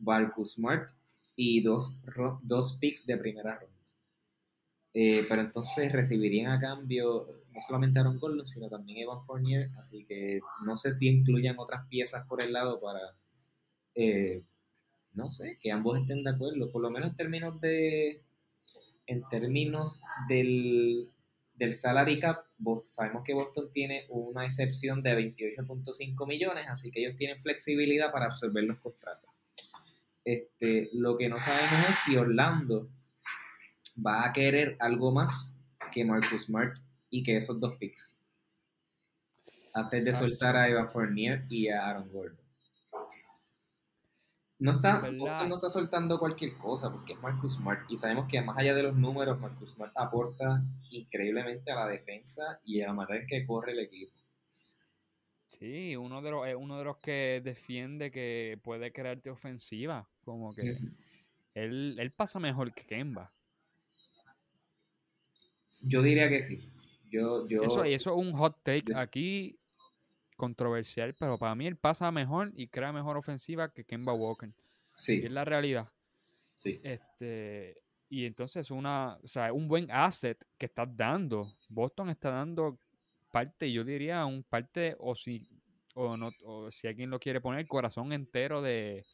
Marcus 0.00 0.54
Smart 0.54 0.90
y 1.36 1.62
dos, 1.62 2.00
dos 2.42 2.78
picks 2.80 3.06
de 3.06 3.16
primera 3.16 3.60
ronda. 3.60 3.76
Eh, 4.92 5.24
pero 5.28 5.42
entonces 5.42 5.92
recibirían 5.92 6.50
a 6.50 6.60
cambio 6.60 7.44
no 7.52 7.60
solamente 7.60 8.00
Aaron 8.00 8.18
Gordon, 8.18 8.44
sino 8.44 8.68
también 8.68 8.98
Evan 8.98 9.22
Fournier, 9.24 9.70
así 9.78 10.04
que 10.04 10.40
no 10.64 10.74
sé 10.74 10.90
si 10.90 11.08
incluyan 11.08 11.58
otras 11.60 11.86
piezas 11.86 12.26
por 12.26 12.42
el 12.42 12.52
lado 12.52 12.76
para, 12.78 13.00
eh, 13.94 14.42
no 15.12 15.30
sé, 15.30 15.58
que 15.60 15.70
ambos 15.70 15.96
estén 16.00 16.24
de 16.24 16.30
acuerdo, 16.30 16.72
por 16.72 16.82
lo 16.82 16.90
menos 16.90 17.10
en 17.10 17.16
términos 17.16 17.60
de, 17.60 18.24
en 19.06 19.22
términos 19.28 20.02
del, 20.28 21.08
del 21.60 21.74
salary 21.74 22.18
cap, 22.18 22.46
sabemos 22.90 23.22
que 23.22 23.34
Boston 23.34 23.70
tiene 23.70 24.06
una 24.08 24.46
excepción 24.46 25.02
de 25.02 25.34
28.5 25.34 26.26
millones, 26.26 26.64
así 26.70 26.90
que 26.90 27.00
ellos 27.00 27.18
tienen 27.18 27.42
flexibilidad 27.42 28.10
para 28.10 28.24
absorber 28.24 28.64
los 28.64 28.78
contratos. 28.78 29.30
Este, 30.24 30.88
lo 30.94 31.18
que 31.18 31.28
no 31.28 31.38
sabemos 31.38 31.90
es 31.90 31.96
si 31.96 32.16
Orlando 32.16 32.88
va 34.04 34.24
a 34.24 34.32
querer 34.32 34.78
algo 34.80 35.12
más 35.12 35.54
que 35.92 36.02
Marcus 36.02 36.44
Smart 36.44 36.78
y 37.10 37.22
que 37.22 37.36
esos 37.36 37.60
dos 37.60 37.76
picks. 37.76 38.18
Antes 39.74 40.02
de 40.02 40.14
soltar 40.14 40.56
a 40.56 40.66
Evan 40.66 40.88
Fournier 40.88 41.44
y 41.50 41.68
a 41.68 41.90
Aaron 41.90 42.10
Gordon. 42.10 42.39
No 44.60 44.72
está, 44.72 45.10
no 45.10 45.54
está 45.54 45.70
soltando 45.70 46.18
cualquier 46.18 46.54
cosa 46.58 46.92
porque 46.92 47.14
es 47.14 47.20
Marcus 47.20 47.54
Smart 47.54 47.90
y 47.90 47.96
sabemos 47.96 48.28
que 48.28 48.42
más 48.42 48.58
allá 48.58 48.74
de 48.74 48.82
los 48.82 48.94
números, 48.94 49.40
Marcus 49.40 49.70
Smart 49.70 49.92
aporta 49.96 50.62
increíblemente 50.90 51.72
a 51.72 51.76
la 51.76 51.88
defensa 51.88 52.60
y 52.64 52.82
a 52.82 52.88
la 52.88 52.92
manera 52.92 53.22
en 53.22 53.26
que 53.26 53.46
corre 53.46 53.72
el 53.72 53.78
equipo. 53.78 54.12
Sí, 55.48 55.96
uno 55.96 56.20
de 56.20 56.30
los, 56.30 56.46
es 56.46 56.54
uno 56.54 56.78
de 56.78 56.84
los 56.84 56.98
que 56.98 57.40
defiende 57.42 58.10
que 58.10 58.58
puede 58.62 58.92
crearte 58.92 59.30
ofensiva. 59.30 60.06
Como 60.24 60.54
que 60.54 60.76
él, 61.54 61.96
él, 61.98 62.12
pasa 62.12 62.38
mejor 62.38 62.72
que 62.72 62.84
Kemba. 62.84 63.32
Yo 65.86 66.02
diría 66.02 66.28
que 66.28 66.42
sí. 66.42 66.70
Yo, 67.10 67.46
yo, 67.48 67.62
eso, 67.62 67.84
eso 67.84 68.10
es 68.10 68.26
un 68.26 68.32
hot 68.32 68.62
take 68.62 68.94
aquí 68.94 69.59
controversial, 70.40 71.14
pero 71.18 71.36
para 71.36 71.54
mí 71.54 71.66
él 71.66 71.76
pasa 71.76 72.10
mejor 72.10 72.50
y 72.54 72.68
crea 72.68 72.92
mejor 72.92 73.18
ofensiva 73.18 73.70
que 73.70 73.84
Kemba 73.84 74.14
Walker. 74.14 74.50
Sí. 74.90 75.20
es 75.22 75.30
la 75.30 75.44
realidad. 75.44 75.92
Sí. 76.50 76.80
Este, 76.82 77.76
y 78.08 78.24
entonces 78.24 78.70
una, 78.70 79.18
o 79.22 79.28
sea, 79.28 79.52
un 79.52 79.68
buen 79.68 79.90
asset 79.90 80.42
que 80.56 80.64
estás 80.64 80.88
dando. 80.96 81.52
Boston 81.68 82.08
está 82.08 82.30
dando 82.30 82.78
parte, 83.30 83.70
yo 83.70 83.84
diría 83.84 84.24
un 84.24 84.42
parte, 84.42 84.96
o 84.98 85.14
si, 85.14 85.46
o 85.92 86.16
no, 86.16 86.30
o 86.42 86.70
si 86.70 86.88
alguien 86.88 87.10
lo 87.10 87.18
quiere 87.18 87.42
poner, 87.42 87.66
corazón 87.66 88.10
entero 88.14 88.62
de, 88.62 89.04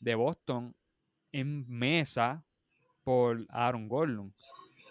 de 0.00 0.14
Boston 0.14 0.74
en 1.30 1.68
mesa 1.68 2.42
por 3.04 3.44
Aaron 3.50 3.86
Gordon. 3.86 4.32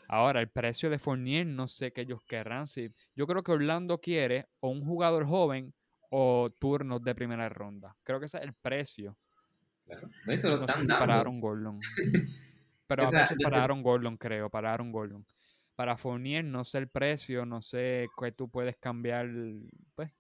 Ahora, 0.08 0.40
el 0.40 0.50
precio 0.50 0.92
de 0.92 1.00
Fournier, 1.00 1.48
no 1.48 1.68
sé 1.68 1.92
qué 1.92 2.02
ellos 2.02 2.22
querrán. 2.28 2.68
Si, 2.68 2.92
yo 3.16 3.26
creo 3.26 3.42
que 3.42 3.52
Orlando 3.52 3.98
quiere 3.98 4.48
o 4.60 4.70
un 4.70 4.86
jugador 4.86 5.26
joven 5.26 5.74
o 6.10 6.50
turnos 6.60 7.04
de 7.04 7.16
primera 7.16 7.48
ronda. 7.50 7.96
Creo 8.04 8.20
que 8.20 8.26
ese 8.26 8.38
es 8.38 8.44
el 8.44 8.54
precio. 8.54 9.18
Claro. 9.86 10.10
Eso 10.28 10.50
lo 10.50 10.62
están 10.62 10.88
dando. 10.88 11.00
Para 11.00 11.20
Aaron 11.20 11.40
Gordon. 11.40 11.80
Pero 12.88 13.08
a 13.08 13.12
veces 13.12 13.38
para 13.44 13.64
Aaron 13.64 13.84
Gordon, 13.84 14.18
creo, 14.18 14.50
para 14.50 14.74
Aaron 14.74 14.92
Gordon. 14.92 15.26
Para 15.76 15.96
Fournier, 15.96 16.44
no 16.44 16.64
sé 16.64 16.80
el 16.80 16.88
precio, 16.88 17.46
no 17.46 17.62
sé 17.62 18.08
qué 18.20 18.32
tú 18.32 18.50
puedes 18.50 18.76
cambiar. 18.78 19.30
Pues, 19.96 20.12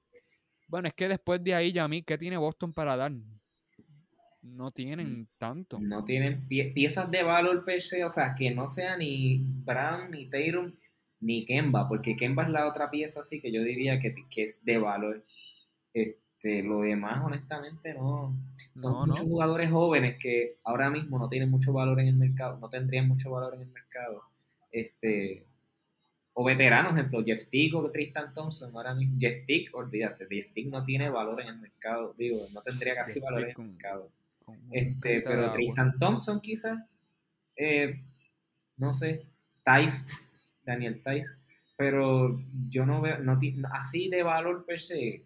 bueno, 0.67 0.87
es 0.87 0.93
que 0.93 1.07
después 1.07 1.43
de 1.43 1.55
ahí, 1.55 1.73
Yami, 1.73 2.03
¿qué 2.03 2.17
tiene 2.17 2.37
Boston 2.37 2.71
para 2.71 2.95
dar? 2.95 3.11
no 4.41 4.71
tienen 4.71 5.27
tanto. 5.37 5.79
No 5.79 6.03
tienen 6.03 6.47
piezas 6.47 7.09
de 7.11 7.23
valor 7.23 7.63
per 7.65 7.81
se, 7.81 8.03
o 8.03 8.09
sea, 8.09 8.35
que 8.37 8.51
no 8.51 8.67
sea 8.67 8.97
ni 8.97 9.39
Brown, 9.65 10.11
ni 10.11 10.25
Tatum, 10.25 10.73
ni 11.21 11.45
Kemba, 11.45 11.87
porque 11.87 12.15
Kemba 12.15 12.43
es 12.43 12.49
la 12.49 12.67
otra 12.67 12.89
pieza 12.89 13.19
así 13.21 13.41
que 13.41 13.51
yo 13.51 13.61
diría 13.63 13.99
que, 13.99 14.15
es 14.37 14.63
de 14.63 14.77
valor. 14.77 15.25
Este, 15.93 16.63
lo 16.63 16.81
demás, 16.81 17.21
honestamente, 17.23 17.93
no. 17.93 18.35
Son 18.75 19.09
muchos 19.09 19.25
jugadores 19.25 19.69
jóvenes 19.71 20.17
que 20.19 20.55
ahora 20.63 20.89
mismo 20.89 21.19
no 21.19 21.27
tienen 21.29 21.49
mucho 21.49 21.73
valor 21.73 21.99
en 21.99 22.07
el 22.07 22.15
mercado, 22.15 22.57
no 22.59 22.69
tendrían 22.69 23.07
mucho 23.07 23.31
valor 23.31 23.55
en 23.55 23.61
el 23.61 23.67
mercado. 23.67 24.23
Este, 24.71 25.45
o 26.33 26.43
veteranos, 26.45 26.93
ejemplo, 26.93 27.21
Jeff 27.25 27.47
Tick 27.49 27.75
o 27.75 27.91
Tristan 27.91 28.31
Thompson, 28.31 28.73
ahora 28.73 28.93
mismo, 28.93 29.17
Jeff 29.19 29.45
Tick, 29.45 29.75
olvídate, 29.75 30.25
Jeff 30.29 30.51
Tick 30.53 30.67
no 30.69 30.81
tiene 30.83 31.09
valor 31.09 31.41
en 31.41 31.47
el 31.47 31.57
mercado, 31.57 32.15
digo, 32.17 32.47
no 32.53 32.61
tendría 32.61 32.95
casi 32.95 33.19
valor 33.19 33.43
en 33.43 33.49
el 33.49 33.57
mercado. 33.57 34.09
Este, 34.71 35.21
pero 35.21 35.51
Tristan 35.51 35.99
Thompson 35.99 36.39
quizás, 36.39 36.79
eh, 37.57 37.93
no 38.77 38.93
sé, 38.93 39.25
Tice, 39.65 40.09
Daniel 40.63 41.01
Tice, 41.03 41.35
pero 41.75 42.39
yo 42.69 42.85
no 42.85 43.01
veo, 43.01 43.19
no, 43.19 43.39
así 43.73 44.09
de 44.09 44.23
valor 44.23 44.65
per 44.65 44.79
se, 44.79 45.25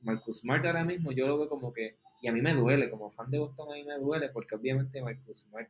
Marcus 0.00 0.40
Smart 0.40 0.64
ahora 0.64 0.84
mismo 0.84 1.12
yo 1.12 1.26
lo 1.26 1.38
veo 1.38 1.48
como 1.48 1.72
que 1.72 1.96
Y 2.22 2.28
a 2.28 2.32
mí 2.32 2.40
me 2.40 2.54
duele, 2.54 2.90
como 2.90 3.10
fan 3.10 3.30
de 3.30 3.38
Boston, 3.38 3.72
a 3.72 3.74
mí 3.74 3.84
me 3.84 3.98
duele, 3.98 4.28
porque 4.30 4.54
obviamente 4.54 5.02
Marcus 5.02 5.40
Smart 5.40 5.68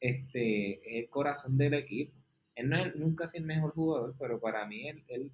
este, 0.00 0.74
es 0.74 1.04
el 1.04 1.10
corazón 1.10 1.56
del 1.56 1.74
equipo. 1.74 2.12
Él 2.54 2.68
no 2.68 2.76
es 2.76 2.94
nunca 2.96 3.26
sido 3.26 3.42
el 3.42 3.46
mejor 3.46 3.72
jugador, 3.72 4.14
pero 4.18 4.40
para 4.40 4.66
mí 4.66 4.88
él, 4.88 5.04
él 5.08 5.30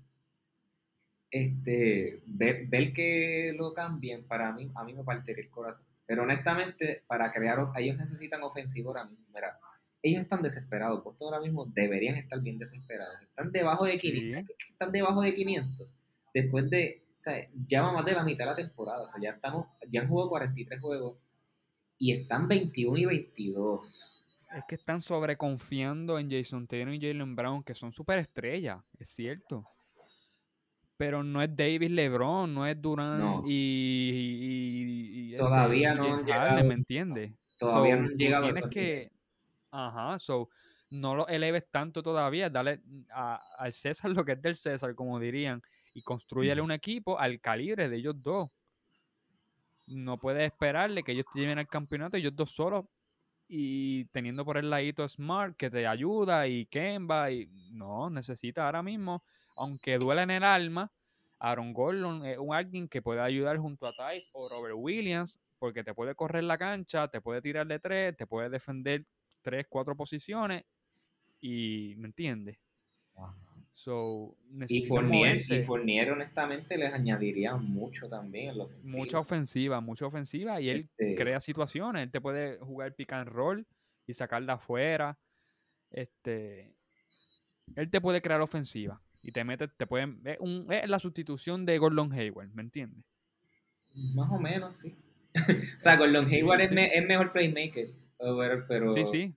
este, 1.31 2.21
ver, 2.27 2.67
ver, 2.67 2.93
que 2.93 3.55
lo 3.57 3.73
cambien, 3.73 4.25
para 4.25 4.53
mí, 4.53 4.71
a 4.75 4.85
mí 4.85 4.93
me 4.93 5.03
partiría 5.03 5.43
el 5.43 5.51
corazón. 5.51 5.85
Pero 6.07 6.25
honestamente, 6.25 7.03
para 7.07 7.33
crear, 7.33 7.59
ellos 7.77 7.97
necesitan 7.97 8.43
ofensivo 8.43 8.91
ahora 8.91 9.05
mismo. 9.05 9.25
Mira, 9.35 9.59
ellos 10.03 10.23
están 10.23 10.43
desesperados, 10.43 11.03
todo 11.17 11.29
ahora 11.29 11.41
mismo 11.41 11.65
deberían 11.67 12.17
estar 12.17 12.41
bien 12.41 12.59
desesperados. 12.59 13.15
Están 13.23 13.53
debajo 13.53 13.85
de 13.85 13.99
500, 13.99 14.57
están 14.71 14.93
debajo 14.93 15.23
de 15.23 15.35
500. 15.35 15.89
Después 16.35 16.69
de, 16.69 17.03
sea, 17.23 17.49
ya 17.67 17.83
va 17.83 17.93
más 17.93 18.05
de 18.05 18.13
la 18.13 18.25
mitad 18.25 18.45
de 18.45 18.51
la 18.51 18.57
temporada, 18.57 19.03
o 19.03 19.07
sea, 19.07 19.21
ya 19.21 19.31
estamos, 19.31 19.67
ya 19.89 20.01
han 20.01 20.09
jugado 20.09 20.31
43 20.31 20.81
juegos 20.81 21.19
y 21.99 22.13
están 22.13 22.49
21 22.49 22.99
y 22.99 23.05
22. 23.05 24.25
Es 24.57 24.65
que 24.69 24.75
están 24.75 25.01
sobreconfiando 25.01 26.19
en 26.19 26.31
Jason 26.31 26.67
Taylor 26.67 26.93
y 26.95 27.01
Jalen 27.01 27.37
Brown, 27.37 27.63
que 27.63 27.75
son 27.75 27.93
superestrellas, 27.93 28.83
es 28.99 29.09
cierto. 29.11 29.67
Pero 30.97 31.23
no 31.23 31.41
es 31.43 31.57
David 31.57 31.91
LeBron, 31.91 32.53
no 32.53 32.67
es 32.67 32.81
Durant 32.81 33.45
y, 33.47 35.33
este, 35.33 35.43
todavía 35.43 35.95
no 35.95 36.15
Harden, 36.17 36.69
¿me 36.69 36.75
entiendes? 36.75 37.33
Todavía 37.57 37.97
no 37.97 38.09
han 38.09 38.17
llegado 38.17 38.51
tienes 38.51 38.69
que 38.69 39.13
ajá, 39.71 40.19
so 40.19 40.51
no 40.91 41.15
lo 41.15 41.27
eleves 41.27 41.67
tanto 41.71 42.03
todavía, 42.03 42.51
dale 42.51 42.83
al 43.11 43.73
César 43.73 44.11
lo 44.11 44.25
que 44.25 44.33
es 44.33 44.43
del 44.43 44.57
César, 44.57 44.95
como 44.95 45.19
dirían, 45.19 45.63
y 45.95 46.03
construyele 46.03 46.61
un 46.61 46.73
equipo 46.73 47.19
al 47.19 47.41
calibre 47.41 47.89
de 47.89 47.97
ellos 47.97 48.23
dos. 48.23 48.65
No 49.87 50.19
puedes 50.19 50.45
esperarle 50.45 51.03
que 51.03 51.13
ellos 51.13 51.27
te 51.33 51.41
lleven 51.41 51.59
al 51.59 51.69
campeonato 51.69 52.17
ellos 52.17 52.35
dos 52.35 52.51
solos 52.53 52.85
y 53.49 54.05
teniendo 54.07 54.45
por 54.45 54.57
el 54.57 54.71
ladito 54.71 55.07
Smart 55.09 55.57
que 55.57 55.71
te 55.71 55.87
ayuda 55.87 56.47
y 56.47 56.67
Kemba 56.67 57.31
y 57.31 57.49
no, 57.73 58.09
necesita 58.09 58.65
ahora 58.65 58.83
mismo 58.83 59.23
aunque 59.57 59.99
duele 59.99 60.23
en 60.23 60.31
el 60.31 60.45
alma, 60.45 60.91
Aaron 61.39 61.73
Gordon 61.73 62.25
es 62.25 62.39
un 62.39 62.55
alguien 62.55 62.89
que 62.89 63.03
puede 63.03 63.21
ayudar 63.21 63.59
junto 63.59 63.87
a 63.87 63.93
Tice 63.93 64.29
o 64.33 64.49
Robert 64.49 64.75
Williams, 64.77 65.41
porque 65.59 65.85
te 65.85 65.95
puede 65.95 66.15
correr 66.15 66.45
la 66.45 66.59
cancha, 66.59 67.09
te 67.09 67.21
puede 67.21 67.43
tirar 67.43 67.67
de 67.67 67.79
tres, 67.79 68.17
te 68.17 68.27
puede 68.27 68.49
defender 68.49 69.05
tres, 69.43 69.67
cuatro 69.69 69.97
posiciones, 69.97 70.65
y 71.41 71.95
¿me 71.99 72.09
entiendes? 72.09 72.59
So, 73.73 74.37
y 74.69 74.85
Fournier, 74.85 75.41
y 75.41 75.63
Fournier, 75.63 76.13
honestamente, 76.13 76.77
les 76.77 76.93
añadiría 76.93 77.57
mucho 77.57 78.07
también 78.07 78.51
en 78.51 78.59
la 78.59 78.65
ofensiva. 78.65 78.99
Mucha 78.99 79.19
ofensiva, 79.19 79.81
mucha 79.81 80.07
ofensiva, 80.07 80.61
y 80.61 80.69
él 80.69 80.91
este 80.99 81.15
crea 81.15 81.41
situaciones, 81.41 82.03
él 82.03 82.11
te 82.11 82.21
puede 82.21 82.59
jugar 82.59 82.95
pick 82.95 83.13
and 83.15 83.31
roll 83.31 83.67
y 84.07 84.13
sacarla 84.13 84.55
afuera. 84.55 85.19
Este, 85.91 86.75
él 87.75 87.91
te 87.91 88.03
puede 88.03 88.21
crear 88.21 88.43
ofensiva 88.43 89.01
y 89.23 89.33
te 89.33 89.43
metes, 89.43 89.71
te 89.75 89.87
pueden. 89.87 90.21
Es, 90.25 90.37
un, 90.39 90.71
es 90.71 90.89
la 90.89 90.99
sustitución 90.99 91.65
de 91.65 91.79
Gordon 91.79 92.13
Hayward, 92.13 92.51
¿me 92.53 92.63
entiendes? 92.63 93.05
Más 94.15 94.31
o 94.31 94.39
menos, 94.39 94.79
sí. 94.79 94.95
o 95.35 95.81
sea, 95.81 95.97
Gordon 95.97 96.27
Hayward 96.27 96.61
Es, 96.61 96.73
es, 96.73 97.07
mejor 97.07 97.33
playmaker, 97.33 97.89
pero. 98.69 98.93
Sí, 98.93 99.07
sí. 99.07 99.35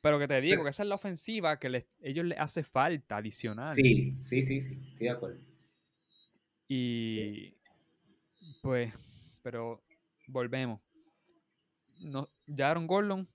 Pero 0.00 0.18
que 0.18 0.28
te 0.28 0.40
digo, 0.40 0.62
que 0.62 0.70
esa 0.70 0.84
es 0.84 0.88
la 0.88 0.94
ofensiva 0.94 1.58
que 1.58 1.68
les, 1.68 1.86
ellos 2.00 2.24
les 2.24 2.38
hace 2.38 2.62
falta 2.62 3.16
adicional. 3.16 3.70
Sí, 3.70 4.16
sí, 4.20 4.42
sí, 4.42 4.60
sí, 4.60 4.74
estoy 4.74 5.08
de 5.08 5.12
acuerdo. 5.12 5.40
Y. 6.68 7.54
Pues, 8.62 8.92
pero 9.42 9.82
volvemos. 10.28 10.80
No, 12.00 12.28
ya 12.46 12.70
Aaron 12.70 12.86
Gordon 12.86 13.28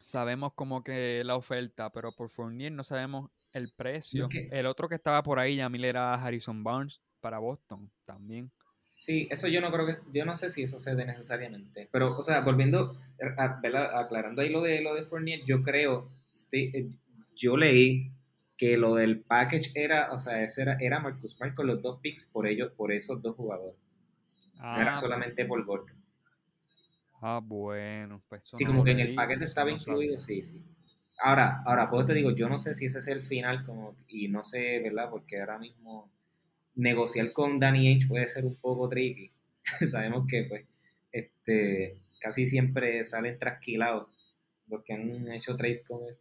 sabemos 0.00 0.52
como 0.54 0.82
que 0.82 1.22
la 1.24 1.36
oferta, 1.36 1.90
pero 1.90 2.12
por 2.12 2.28
Fournier 2.28 2.72
no 2.72 2.84
sabemos 2.84 3.30
el 3.52 3.70
precio. 3.70 4.28
El 4.50 4.66
otro 4.66 4.88
que 4.88 4.96
estaba 4.96 5.22
por 5.22 5.38
ahí, 5.38 5.56
Yamil, 5.56 5.84
era 5.84 6.14
Harrison 6.14 6.62
Barnes 6.62 7.00
para 7.20 7.38
Boston 7.38 7.90
también. 8.04 8.50
Sí, 9.02 9.26
eso 9.32 9.48
yo 9.48 9.60
no 9.60 9.72
creo 9.72 9.84
que, 9.84 9.96
yo 10.12 10.24
no 10.24 10.36
sé 10.36 10.48
si 10.48 10.62
eso 10.62 10.78
se 10.78 10.94
dé 10.94 11.04
necesariamente. 11.04 11.88
Pero, 11.90 12.16
o 12.16 12.22
sea, 12.22 12.38
volviendo, 12.42 12.96
aclarando 13.36 14.42
ahí 14.42 14.48
lo 14.48 14.60
de 14.60 14.80
lo 14.80 14.94
de 14.94 15.02
Fournier, 15.02 15.40
yo 15.44 15.60
creo, 15.60 16.08
eh, 16.52 16.88
yo 17.34 17.56
leí 17.56 18.12
que 18.56 18.76
lo 18.76 18.94
del 18.94 19.18
package 19.18 19.72
era, 19.74 20.12
o 20.12 20.18
sea, 20.18 20.44
ese 20.44 20.62
era, 20.62 20.76
era 20.78 21.00
Marcus 21.00 21.32
Smart 21.32 21.56
con 21.56 21.66
los 21.66 21.82
dos 21.82 21.98
picks 22.00 22.26
por 22.26 22.46
ellos, 22.46 22.70
por 22.76 22.92
esos 22.92 23.20
dos 23.20 23.34
jugadores. 23.34 23.74
no 24.54 24.80
era 24.80 24.92
ah, 24.92 24.94
solamente 24.94 25.46
por 25.46 25.64
Gordon. 25.64 26.00
Ah, 27.20 27.40
bueno, 27.42 28.22
pues. 28.28 28.42
Sí, 28.52 28.64
como 28.64 28.84
que 28.84 28.92
en 28.92 29.00
el 29.00 29.16
paquete 29.16 29.46
estaba 29.46 29.72
incluido, 29.72 30.16
sí, 30.16 30.44
sí. 30.44 30.62
Ahora, 31.18 31.64
ahora, 31.66 31.90
pues 31.90 32.06
te 32.06 32.14
digo, 32.14 32.30
yo 32.30 32.48
no 32.48 32.60
sé 32.60 32.72
si 32.72 32.86
ese 32.86 33.00
es 33.00 33.08
el 33.08 33.22
final, 33.22 33.66
como, 33.66 33.96
y 34.06 34.28
no 34.28 34.44
sé, 34.44 34.80
¿verdad? 34.80 35.10
Porque 35.10 35.40
ahora 35.40 35.58
mismo 35.58 36.08
negociar 36.74 37.32
con 37.32 37.58
Danny 37.58 37.96
H 37.96 38.06
puede 38.06 38.28
ser 38.28 38.44
un 38.44 38.56
poco 38.56 38.88
tricky. 38.88 39.30
Sabemos 39.90 40.26
que, 40.28 40.44
pues, 40.44 40.64
este, 41.10 41.98
casi 42.20 42.46
siempre 42.46 43.04
salen 43.04 43.38
trasquilados 43.38 44.08
porque 44.68 44.94
han 44.94 45.30
hecho 45.32 45.56
trades 45.56 45.84
con 45.84 46.08
él. 46.08 46.16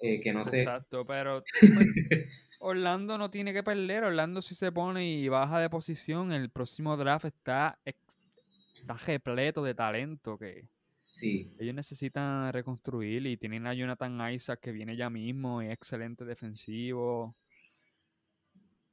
Eh, 0.00 0.20
que 0.20 0.32
no 0.32 0.44
sé. 0.44 0.60
Exacto, 0.60 1.04
pero 1.04 1.44
pues, 1.60 2.26
Orlando 2.60 3.18
no 3.18 3.30
tiene 3.30 3.52
que 3.52 3.62
perder. 3.62 4.04
Orlando 4.04 4.40
si 4.40 4.54
se 4.54 4.72
pone 4.72 5.06
y 5.10 5.28
baja 5.28 5.60
de 5.60 5.68
posición, 5.68 6.32
el 6.32 6.48
próximo 6.50 6.96
draft 6.96 7.26
está, 7.26 7.78
está 7.84 8.94
repleto 9.06 9.62
de 9.62 9.74
talento 9.74 10.38
que 10.38 10.66
Sí. 11.12 11.52
Ellos 11.58 11.74
necesitan 11.74 12.52
reconstruir 12.52 13.26
y 13.26 13.36
tienen 13.36 13.66
a 13.66 13.74
Jonathan 13.74 14.32
Isaac 14.32 14.60
que 14.60 14.72
viene 14.72 14.96
ya 14.96 15.10
mismo, 15.10 15.62
y 15.62 15.66
excelente 15.66 16.24
defensivo. 16.24 17.34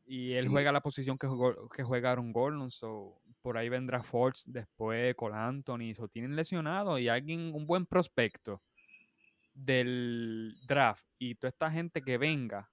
Y 0.09 0.33
él 0.33 0.47
juega 0.47 0.71
la 0.71 0.81
posición 0.81 1.17
que, 1.17 1.27
jugó, 1.27 1.67
que 1.67 1.83
juega 1.83 2.11
Aaron 2.11 2.31
Gordon, 2.31 2.71
so, 2.71 3.21
por 3.41 3.57
ahí 3.57 3.67
vendrá 3.67 4.01
Forge 4.01 4.43
después, 4.45 5.13
Cole 5.15 5.35
Anthony, 5.35 5.93
so, 5.93 6.07
tienen 6.07 6.35
lesionado 6.35 6.97
y 6.97 7.09
alguien, 7.09 7.53
un 7.53 7.67
buen 7.67 7.85
prospecto 7.85 8.61
del 9.53 10.55
draft 10.65 11.05
y 11.19 11.35
toda 11.35 11.49
esta 11.49 11.69
gente 11.69 12.01
que 12.01 12.17
venga 12.17 12.69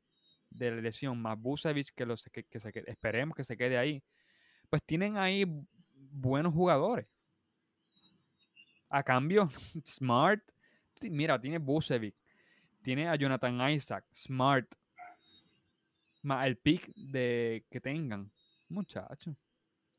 de 0.49 0.71
la 0.71 0.81
lesión, 0.81 1.21
más 1.21 1.37
Busevich, 1.37 1.93
que, 1.93 2.07
los, 2.07 2.25
que, 2.33 2.45
que 2.45 2.61
se, 2.61 2.73
esperemos 2.87 3.37
que 3.37 3.43
se 3.43 3.57
quede 3.57 3.79
ahí, 3.79 4.01
pues 4.71 4.85
tienen 4.85 5.17
ahí 5.17 5.45
buenos 5.95 6.55
jugadores. 6.55 7.07
A 8.89 9.03
cambio, 9.03 9.49
Smart, 9.85 10.41
mira, 11.03 11.41
tiene 11.41 11.59
Busevic, 11.59 12.15
tiene 12.85 13.09
a 13.09 13.17
Jonathan 13.17 13.71
Isaac, 13.71 14.05
Smart, 14.15 14.73
más 16.25 16.47
el 16.47 16.57
pick 16.57 16.93
de 16.95 17.65
que 17.71 17.81
tengan, 17.81 18.31
muchachos. 18.69 19.35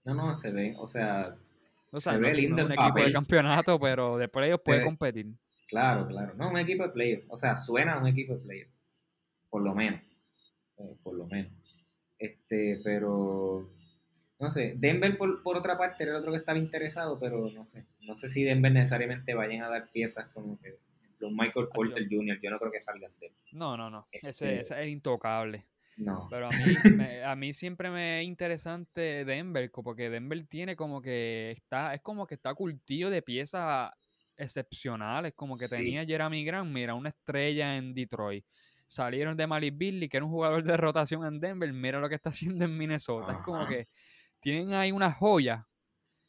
No, 0.04 0.14
no, 0.14 0.36
se 0.36 0.52
ve, 0.52 0.76
o 0.78 0.86
sea, 0.86 1.34
se 1.96 2.18
ve 2.18 2.34
lindo 2.34 2.66
un 2.66 2.72
equipo 2.72 3.00
de 3.00 3.12
campeonato, 3.12 3.80
pero 3.80 4.18
después 4.18 4.46
ellos 4.48 4.62
pueden 4.64 4.86
competir. 4.86 5.28
Claro, 5.68 6.08
claro. 6.08 6.34
No, 6.36 6.50
un 6.50 6.60
equipo 6.60 6.84
de 6.84 6.90
playoff. 6.90 7.24
O 7.30 7.36
sea, 7.36 7.56
suena 7.56 7.94
a 7.94 8.00
un 8.00 8.08
equipo 8.08 8.34
de 8.34 8.40
playoff. 8.40 8.72
Por 9.50 9.64
lo 9.64 9.74
menos. 9.74 10.02
Eh, 10.78 10.96
por 11.02 11.16
lo 11.16 11.26
menos. 11.26 11.52
Este, 12.20 12.80
pero 12.84 13.66
no 14.40 14.52
sé, 14.52 14.76
Denver 14.78 15.18
por, 15.18 15.42
por, 15.42 15.58
otra 15.58 15.78
parte 15.78 16.04
era 16.04 16.14
el 16.14 16.20
otro 16.20 16.32
que 16.32 16.38
estaba 16.38 16.58
interesado, 16.58 17.18
pero 17.20 17.50
no 17.50 17.66
sé, 17.66 17.86
no 18.04 18.16
sé 18.16 18.30
si 18.30 18.44
Denver 18.44 18.72
necesariamente 18.72 19.34
vayan 19.34 19.64
a 19.64 19.70
dar 19.70 19.90
piezas 19.92 20.28
como 20.34 20.60
que 20.60 20.78
los 21.20 21.32
Michael 21.32 21.68
Porter 21.74 22.08
Jr., 22.10 22.40
yo 22.42 22.52
no 22.52 22.60
creo 22.60 22.72
que 22.72 22.80
salgan 22.80 23.12
de 23.20 23.28
él. 23.28 23.34
No, 23.54 23.78
no, 23.78 23.90
no, 23.90 24.08
ese, 24.12 24.60
este, 24.60 24.82
es 24.82 24.88
intocable. 24.88 25.66
No. 25.98 26.28
Pero 26.30 26.48
a 26.48 26.50
mí, 26.50 26.56
a 27.26 27.36
mí 27.36 27.54
siempre 27.54 27.90
me 27.90 28.22
es 28.22 28.28
interesante 28.28 29.24
Denver, 29.26 29.72
porque 29.72 30.10
Denver 30.10 30.46
tiene 30.48 30.76
como 30.76 31.02
que 31.02 31.52
está, 31.52 31.94
es 31.94 32.02
como 32.02 32.28
que 32.28 32.36
está 32.36 32.54
cultivo 32.54 33.10
de 33.10 33.22
piezas 33.22 33.92
excepcionales, 34.38 35.34
como 35.36 35.58
que 35.58 35.68
tenía 35.68 36.06
Jeremy 36.06 36.44
Grant, 36.44 36.72
mira, 36.72 36.94
una 36.96 37.10
estrella 37.10 37.78
en 37.78 37.94
Detroit. 37.94 38.46
Salieron 38.88 39.36
de 39.38 39.48
Malik 39.48 39.78
Billy, 39.78 40.10
que 40.10 40.18
era 40.18 40.26
un 40.26 40.32
jugador 40.32 40.64
de 40.64 40.78
rotación 40.78 41.26
en 41.26 41.40
Denver, 41.40 41.72
mira 41.74 42.00
lo 42.00 42.10
que 42.10 42.16
está 42.16 42.30
haciendo 42.60 42.66
en 42.66 42.78
Minnesota. 42.78 43.34
Es 43.34 43.40
como 43.40 43.66
que 43.68 43.88
tienen 44.40 44.74
ahí 44.74 44.92
unas 44.92 45.16
joyas 45.18 45.66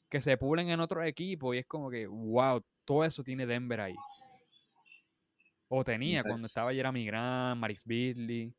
que 0.09 0.21
se 0.21 0.37
pulen 0.37 0.69
en 0.69 0.81
otro 0.81 1.03
equipo 1.03 1.53
y 1.53 1.59
es 1.59 1.67
como 1.67 1.91
que, 1.91 2.07
wow, 2.07 2.63
todo 2.85 3.05
eso 3.05 3.25
tiene 3.25 3.47
Denver 3.47 3.81
ahí. 3.81 3.97
O 5.69 5.83
tenía 5.83 6.23
cuando 6.23 6.47
estaba 6.47 6.73
Jeremy 6.73 7.05
Grant, 7.07 7.61
Maris 7.61 7.85
Beasley. 7.85 8.55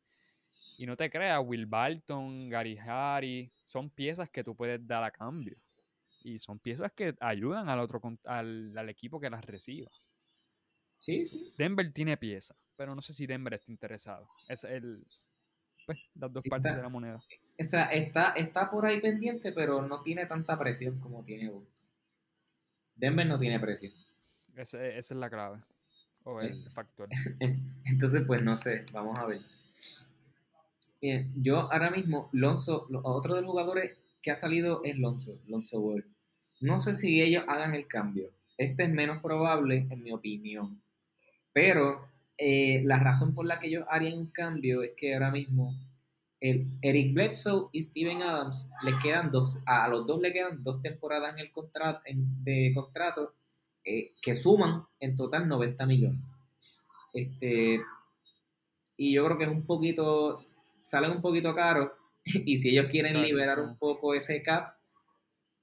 Y 0.77 0.85
no 0.85 0.95
te 0.95 1.09
creas, 1.09 1.41
Will 1.43 1.65
Barton, 1.65 2.49
Gary 2.49 2.77
Harry, 2.77 3.51
son 3.65 3.89
piezas 3.89 4.29
que 4.29 4.43
tú 4.43 4.55
puedes 4.55 4.85
dar 4.85 5.03
a 5.03 5.11
cambio. 5.11 5.57
Y 6.23 6.39
son 6.39 6.59
piezas 6.59 6.91
que 6.91 7.15
ayudan 7.19 7.67
al 7.67 7.79
otro 7.79 7.99
al, 8.25 8.77
al 8.77 8.89
equipo 8.89 9.19
que 9.19 9.29
las 9.29 9.43
reciba. 9.43 9.89
Sí, 10.99 11.27
sí. 11.27 11.53
Denver 11.57 11.91
tiene 11.91 12.17
piezas, 12.17 12.57
pero 12.75 12.95
no 12.95 13.01
sé 13.01 13.13
si 13.13 13.25
Denver 13.25 13.53
está 13.53 13.71
interesado. 13.71 14.29
Es 14.47 14.63
el, 14.63 15.03
pues, 15.87 15.99
las 16.15 16.33
dos 16.33 16.43
partes 16.43 16.75
de 16.75 16.81
la 16.81 16.89
moneda. 16.89 17.23
O 17.59 17.63
sea, 17.63 17.85
está, 17.85 18.33
está 18.33 18.69
por 18.69 18.85
ahí 18.85 18.99
pendiente, 18.99 19.51
pero 19.51 19.81
no 19.81 20.01
tiene 20.01 20.25
tanta 20.25 20.59
presión 20.59 20.99
como 20.99 21.23
tiene 21.23 21.49
Boston. 21.49 21.73
Denver 22.95 23.25
no 23.25 23.39
tiene 23.39 23.59
precio. 23.59 23.91
esa 24.55 24.85
es 24.85 25.11
la 25.11 25.29
clave. 25.29 25.61
O 26.23 26.41
el 26.41 26.69
factor. 26.71 27.07
Entonces, 27.85 28.23
pues 28.27 28.43
no 28.43 28.57
sé, 28.57 28.85
vamos 28.91 29.17
a 29.17 29.25
ver. 29.25 29.41
Bien, 31.01 31.31
yo 31.35 31.71
ahora 31.71 31.91
mismo, 31.91 32.29
Lonzo, 32.33 32.87
lo- 32.89 33.01
otro 33.03 33.35
de 33.35 33.41
los 33.41 33.51
jugadores 33.51 33.97
que 34.21 34.31
ha 34.31 34.35
salido 34.35 34.81
es 34.83 34.97
Lonzo, 34.97 35.33
Lonzo 35.47 35.79
Ball. 35.81 36.05
No 36.59 36.79
sé 36.79 36.95
si 36.95 37.21
ellos 37.21 37.43
hagan 37.47 37.75
el 37.75 37.87
cambio. 37.87 38.31
Este 38.57 38.83
es 38.85 38.89
menos 38.89 39.21
probable, 39.21 39.85
en 39.89 40.03
mi 40.03 40.11
opinión. 40.11 40.81
Pero 41.53 42.07
eh, 42.37 42.81
la 42.85 42.99
razón 42.99 43.35
por 43.35 43.45
la 43.45 43.59
que 43.59 43.67
ellos 43.67 43.85
harían 43.89 44.17
un 44.19 44.27
cambio 44.31 44.83
es 44.83 44.91
que 44.97 45.13
ahora 45.13 45.31
mismo 45.31 45.73
el 46.41 46.67
Eric 46.81 47.13
Bledsoe 47.13 47.69
y 47.73 47.83
Steven 47.83 48.21
Adams 48.23 48.69
le 48.83 48.93
quedan 49.03 49.31
dos, 49.31 49.61
a, 49.65 49.87
los 49.89 50.05
dos 50.07 50.21
le 50.21 50.33
quedan 50.33 50.63
dos 50.63 50.81
temporadas 50.81 51.33
en 51.35 51.39
el 51.39 51.51
contrato, 51.51 52.01
de 52.05 52.71
contrato 52.75 53.33
eh, 53.85 54.13
que 54.21 54.35
suman 54.35 54.83
en 54.99 55.15
total 55.15 55.47
90 55.47 55.85
millones. 55.85 56.21
Este, 57.13 57.81
y 58.97 59.13
yo 59.13 59.25
creo 59.25 59.37
que 59.37 59.43
es 59.45 59.49
un 59.49 59.65
poquito, 59.65 60.43
salen 60.87 61.11
un 61.11 61.21
poquito 61.21 61.53
caros. 61.53 61.91
Y 62.45 62.57
si 62.57 62.69
ellos 62.69 62.87
quieren 62.91 63.13
Claro, 63.13 63.27
liberar 63.27 63.57
sí. 63.59 63.63
un 63.63 63.77
poco 63.77 64.13
ese 64.13 64.41
cap, 64.43 64.75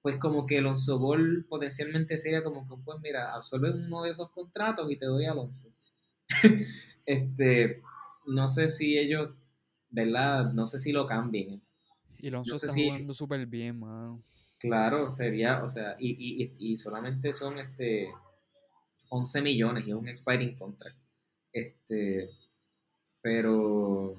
pues 0.03 0.16
como 0.18 0.45
que 0.47 0.59
Alonso 0.59 0.99
Ball 0.99 1.45
potencialmente 1.49 2.16
sería 2.18 2.43
como 2.45 2.66
que, 2.68 2.75
pues 2.85 2.99
mira, 3.03 3.35
absorbe 3.35 3.70
uno 3.70 4.03
de 4.03 4.11
esos 4.11 4.31
contratos 4.31 4.91
y 4.91 4.97
te 4.97 5.07
doy 5.07 5.25
a 5.27 5.33
Alonso. 5.33 5.68
este, 7.07 7.83
no 8.27 8.49
sé 8.49 8.68
si 8.68 8.99
ellos, 8.99 9.31
¿verdad? 9.91 10.53
No 10.53 10.66
sé 10.66 10.79
si 10.79 10.93
lo 10.93 11.07
cambien. 11.07 11.62
Y 12.18 12.31
Lonzo 12.31 12.53
No 12.53 12.59
sé 12.59 12.66
está 12.66 12.75
si- 12.75 12.85
jugando 12.89 13.14
súper 13.14 13.47
bien, 13.47 13.79
mano. 13.81 14.22
Claro, 14.59 15.11
sería, 15.11 15.62
o 15.62 15.68
sea, 15.68 15.97
y, 15.99 16.11
y, 16.12 16.43
y- 16.45 16.72
y 16.72 16.77
solamente 16.77 17.33
son 17.33 17.59
este 17.59 18.09
11 19.11 19.43
millones 19.43 19.87
y 19.87 19.91
es 19.91 19.97
un 19.97 20.09
expiring 20.09 20.57
contract. 20.57 20.97
Este, 21.53 22.31
pero 23.20 24.16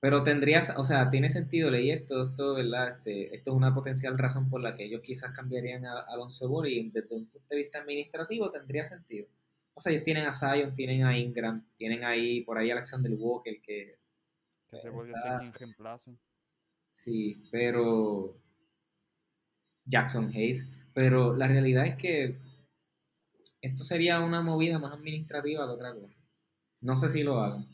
pero 0.00 0.22
tendrías, 0.22 0.74
o 0.76 0.84
sea, 0.84 1.10
tiene 1.10 1.28
sentido, 1.28 1.70
leí 1.70 1.90
esto, 1.90 2.28
esto, 2.28 2.54
¿verdad? 2.54 2.98
Este, 2.98 3.34
esto 3.34 3.50
es 3.50 3.56
una 3.56 3.74
potencial 3.74 4.16
razón 4.16 4.48
por 4.48 4.60
la 4.60 4.74
que 4.74 4.84
ellos 4.84 5.00
quizás 5.02 5.32
cambiarían 5.32 5.84
a, 5.86 6.00
a 6.00 6.12
Alonso 6.12 6.48
Ball 6.48 6.68
y 6.68 6.90
desde 6.90 7.14
un 7.14 7.26
punto 7.26 7.48
de 7.50 7.56
vista 7.56 7.78
administrativo 7.80 8.50
tendría 8.50 8.84
sentido. 8.84 9.26
O 9.74 9.80
sea, 9.80 9.92
ellos 9.92 10.04
tienen 10.04 10.26
a 10.26 10.32
Zion, 10.32 10.74
tienen 10.74 11.04
a 11.04 11.16
Ingram, 11.18 11.64
tienen 11.76 12.04
ahí 12.04 12.42
por 12.42 12.58
ahí 12.58 12.70
a 12.70 12.74
Alexander 12.74 13.12
Walker 13.14 13.60
que 13.62 13.98
Que 14.68 14.80
se 14.80 14.90
podría 14.90 15.16
ser 15.16 15.38
quien 15.38 15.52
reemplace. 15.52 16.16
Sí, 16.90 17.48
pero 17.50 18.36
Jackson 19.84 20.30
Hayes, 20.34 20.70
pero 20.94 21.34
la 21.34 21.48
realidad 21.48 21.86
es 21.86 21.96
que 21.96 22.38
esto 23.60 23.82
sería 23.82 24.20
una 24.20 24.42
movida 24.42 24.78
más 24.78 24.92
administrativa 24.92 25.66
que 25.66 25.72
otra 25.72 25.94
cosa. 25.94 26.18
No 26.80 26.96
sé 26.98 27.08
si 27.08 27.22
lo 27.22 27.40
hagan. 27.40 27.66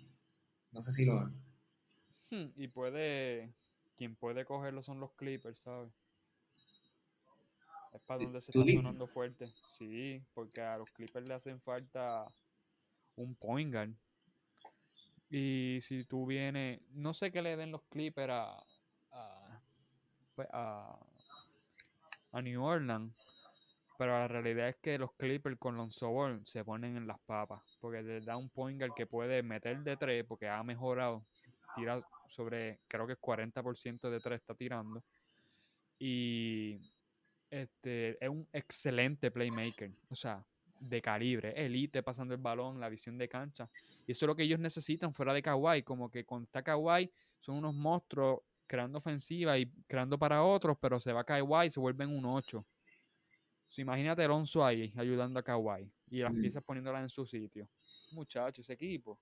No 0.73 0.83
sé 0.83 0.93
si 0.93 1.05
lo 1.05 1.19
hagan. 1.19 1.44
Hmm, 2.35 2.51
Y 2.57 2.69
puede. 2.69 3.53
Quien 3.97 4.17
puede 4.17 4.45
cogerlo 4.45 4.83
son 4.83 4.99
los 4.99 5.13
Clippers, 5.13 5.61
¿sabes? 5.61 5.93
Es 7.93 8.01
para 8.03 8.21
donde 8.21 8.41
se 8.43 8.51
¿tú 8.53 8.61
está 8.61 8.73
dices? 8.73 8.83
sonando 8.83 9.07
fuerte. 9.07 9.49
Sí, 9.79 10.21
porque 10.35 10.61
a 10.61 10.77
los 10.79 10.91
Clippers 10.91 11.29
le 11.29 11.35
hacen 11.35 11.61
falta 11.61 12.27
un 13.17 13.35
point 13.37 13.73
guard. 13.73 13.91
Y 15.31 15.79
si 15.81 16.05
tú 16.05 16.27
vienes. 16.27 16.81
No 16.91 17.15
sé 17.15 17.31
qué 17.31 17.41
le 17.43 17.57
den 17.57 17.71
los 17.71 17.83
Clippers 17.85 18.33
a. 18.33 18.65
a, 19.13 19.61
pues, 20.35 20.49
a, 20.53 20.99
a 22.33 22.43
New 22.43 22.63
Orleans. 22.65 23.13
Pero 23.97 24.11
la 24.13 24.27
realidad 24.27 24.69
es 24.69 24.77
que 24.77 24.99
los 24.99 25.13
Clippers 25.15 25.57
con 25.59 25.77
Lonzo 25.77 26.11
Ball 26.11 26.45
se 26.45 26.65
ponen 26.65 26.97
en 26.97 27.07
las 27.07 27.21
papas. 27.21 27.63
Porque 27.81 28.03
les 28.03 28.25
da 28.25 28.37
un 28.37 28.49
point 28.51 28.79
guard 28.81 28.93
que 28.95 29.07
puede 29.07 29.43
meter 29.43 29.79
de 29.85 29.97
tres 29.97 30.25
porque 30.27 30.49
ha 30.49 30.63
mejorado. 30.65 31.25
Tira 31.75 32.01
sobre, 32.29 32.81
creo 32.89 33.07
que 33.07 33.15
es 33.15 33.21
40% 33.21 34.11
de 34.11 34.21
tres 34.21 34.41
está 34.41 34.55
tirando. 34.55 35.03
Y 35.99 36.79
este 37.51 38.23
es 38.23 38.29
un 38.29 38.49
excelente 38.53 39.31
playmaker. 39.31 39.93
O 40.09 40.15
sea, 40.15 40.45
de 40.81 41.01
calibre, 41.01 41.53
elite 41.57 42.03
pasando 42.03 42.35
el 42.35 42.41
balón, 42.41 42.81
la 42.81 42.89
visión 42.89 43.17
de 43.17 43.29
cancha. 43.29 43.71
Y 44.07 44.13
eso 44.13 44.25
es 44.25 44.29
lo 44.29 44.37
que 44.37 44.43
ellos 44.43 44.59
necesitan 44.59 45.13
fuera 45.15 45.33
de 45.33 45.43
Kawhi. 45.43 45.83
Como 45.83 46.11
que 46.11 46.25
con 46.25 46.43
está 46.45 46.63
Kawhi 46.63 47.11
son 47.41 47.57
unos 47.57 47.75
monstruos 47.75 48.41
creando 48.67 48.99
ofensiva 48.99 49.57
y 49.59 49.67
creando 49.87 50.19
para 50.19 50.43
otros, 50.43 50.77
pero 50.81 50.99
se 51.01 51.13
va 51.13 51.25
Kawhi 51.25 51.67
y 51.67 51.71
se 51.71 51.81
vuelven 51.81 52.11
un 52.11 52.25
8. 52.25 52.67
So, 53.69 53.81
imagínate 53.81 54.23
a 54.23 54.25
Alonso 54.27 54.65
ahí 54.65 54.93
ayudando 54.97 55.39
a 55.39 55.43
Kawhi 55.43 55.91
y 56.11 56.21
las 56.21 56.33
Mm. 56.33 56.41
piezas 56.41 56.65
poniéndolas 56.65 57.03
en 57.03 57.09
su 57.09 57.27
sitio. 57.27 57.69
Muchacho, 58.13 58.61
ese 58.61 58.75
equipo. 58.75 59.19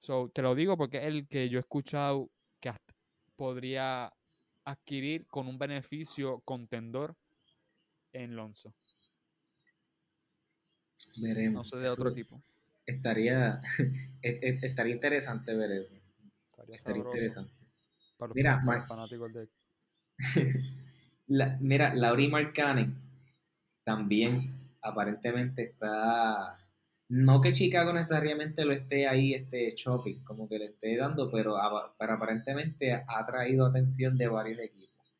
So, 0.00 0.30
te 0.32 0.42
lo 0.42 0.54
digo 0.54 0.76
porque 0.76 0.98
es 0.98 1.04
el 1.04 1.26
que 1.28 1.48
yo 1.48 1.58
he 1.58 1.60
escuchado 1.60 2.28
que 2.60 2.68
hasta 2.70 2.94
podría 3.36 4.12
adquirir 4.64 5.26
con 5.26 5.48
un 5.48 5.58
beneficio 5.58 6.40
contendor 6.44 7.14
en 8.12 8.36
Lonzo. 8.36 8.72
No 11.18 11.22
Veremos. 11.22 11.68
sé 11.68 11.76
de 11.76 11.86
Eso 11.86 11.94
otro 11.94 12.10
equipo. 12.10 12.40
Estaría, 12.86 13.60
es- 14.22 14.42
es- 14.42 14.62
estaría 14.62 14.94
interesante 14.94 15.54
ver 15.54 15.72
eso. 15.72 15.94
Estaría 16.68 16.98
interesante. 16.98 17.52
para 18.16 18.28
los, 18.28 18.36
Mira, 18.36 18.60
Mar- 18.60 18.86
fanáticos 18.86 19.32
de 19.34 19.48
La- 21.28 21.56
mira, 21.60 21.94
Laurie 21.94 22.28
Markkanen 22.28 22.96
también 23.84 24.54
aparentemente 24.82 25.62
está. 25.64 26.57
No 27.10 27.40
que 27.40 27.52
Chicago 27.52 27.92
necesariamente 27.92 28.64
lo 28.64 28.72
esté 28.72 29.06
ahí 29.08 29.34
este 29.34 29.74
shopping, 29.74 30.20
como 30.24 30.48
que 30.48 30.58
le 30.58 30.66
esté 30.66 30.96
dando, 30.96 31.30
pero, 31.30 31.56
pero 31.98 32.12
aparentemente 32.14 32.92
ha 32.92 33.26
traído 33.26 33.66
atención 33.66 34.16
de 34.16 34.28
varios 34.28 34.58
equipos. 34.60 35.18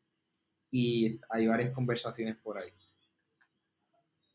Y 0.70 1.20
hay 1.30 1.46
varias 1.46 1.72
conversaciones 1.72 2.36
por 2.36 2.58
ahí. 2.58 2.70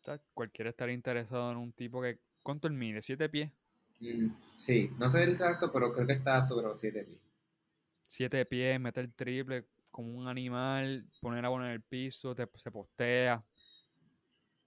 O 0.01 0.06
sea, 0.06 0.20
cualquiera 0.34 0.70
estaría 0.70 0.93
interesado 0.93 1.51
en 1.51 1.58
un 1.58 1.74
tipo 1.74 2.01
que. 2.01 2.20
¿Cuánto 2.43 2.68
él 2.68 2.74
mide? 2.74 3.01
¿Siete 3.01 3.28
pies? 3.30 3.51
Mm, 3.99 4.28
sí, 4.58 4.91
no 4.99 5.10
sé 5.10 5.24
el 5.24 5.30
exacto, 5.32 5.72
pero 5.72 5.91
creo 5.91 6.06
que 6.06 6.14
está 6.14 6.41
sobre 6.43 6.68
los 6.68 6.80
7 6.80 7.04
pies. 7.04 7.20
Siete 8.08 8.45
pies, 8.45 8.80
meter 8.80 9.12
triple 9.14 9.68
como 9.91 10.18
un 10.18 10.28
animal, 10.28 11.06
poner 11.20 11.45
bola 11.47 11.68
en 11.68 11.72
el 11.74 11.82
piso, 11.84 12.34
te- 12.34 12.47
se 12.56 12.72
postea. 12.72 13.43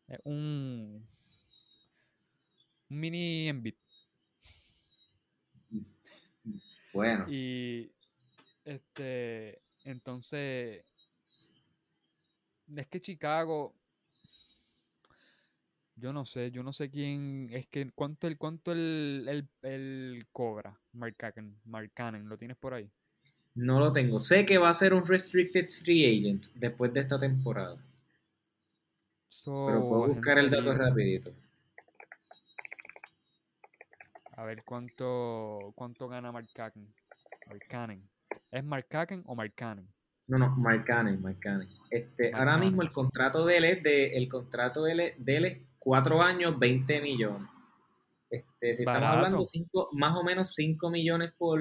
Es 0.09 0.19
un. 0.25 1.07
Un 2.91 3.01
mini 3.01 3.49
Embiid. 3.49 3.75
Bueno, 6.93 7.27
Y 7.29 7.91
este, 8.65 9.61
entonces, 9.85 10.85
es 12.75 12.87
que 12.89 13.01
Chicago, 13.01 13.75
yo 15.97 16.13
no 16.13 16.25
sé, 16.27 16.51
yo 16.51 16.63
no 16.63 16.73
sé 16.73 16.91
quién, 16.91 17.49
es 17.53 17.67
que 17.69 17.91
cuánto 17.95 18.27
el, 18.27 18.39
cuánto 18.39 18.73
el, 18.73 19.27
el, 19.29 19.49
el 19.63 20.27
cobra, 20.33 20.79
Mark 20.93 21.17
Cannon, 21.17 21.61
Mark 21.65 21.91
Cannon, 21.95 22.29
¿lo 22.29 22.39
tienes 22.39 22.57
por 22.57 22.75
ahí? 22.75 22.91
no 23.55 23.81
lo 23.81 23.93
tengo. 23.93 24.19
Sé 24.19 24.45
que 24.47 24.59
va 24.59 24.69
a 24.69 24.75
ser 24.75 24.95
un 24.95 25.07
restricted 25.07 25.69
free 25.69 26.05
agent 26.05 26.47
después 26.55 26.93
de 26.93 27.01
esta 27.01 27.19
temporada. 27.19 27.77
Pero 29.65 29.83
So, 29.83 29.89
puedo 29.89 30.07
buscar 30.09 30.39
el 30.39 30.51
dato 30.51 30.73
rapidito. 30.75 31.33
A 34.37 34.45
ver 34.45 34.63
cuánto, 34.65 35.73
cuánto 35.75 36.09
gana 36.09 36.31
Mark 36.31 36.49
Cannon. 36.55 36.95
Mark 37.47 37.63
Cannon. 37.69 37.99
¿Es 38.51 38.65
Mark 38.65 38.87
Cannon 38.89 39.23
o 39.27 39.35
Mark 39.35 39.55
Cannon? 39.57 39.89
No, 40.27 40.39
no, 40.39 40.55
Mark 40.57 40.85
Cannon, 40.85 41.21
Mark 41.23 41.39
Cannon. 41.41 41.69
Este, 41.91 42.31
Mark 42.33 42.41
ahora 42.41 42.59
mismo 42.59 42.83
el 42.83 42.91
contrato 42.91 43.47
de 43.47 43.57
él 43.57 43.65
es 43.65 43.83
de, 43.83 44.17
el 44.17 44.29
contrato 44.29 44.83
de 44.85 44.93
él, 44.93 45.15
de 45.17 45.37
él 45.37 45.45
es 45.47 45.63
4 45.79 46.21
años, 46.21 46.59
20 46.59 47.01
millones. 47.01 47.49
Este, 48.29 48.75
si 48.75 48.83
estamos 48.83 49.01
Barato. 49.01 49.17
hablando 49.17 49.45
cinco, 49.45 49.89
más 49.93 50.17
o 50.17 50.23
menos 50.23 50.53
5 50.55 50.91
millones 50.91 51.33
por 51.39 51.61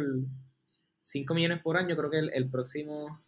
5 1.02 1.34
millones 1.34 1.62
por 1.62 1.78
año, 1.78 1.96
creo 1.96 2.10
que 2.10 2.20
el, 2.20 2.34
el 2.34 2.50
próximo 2.50 3.22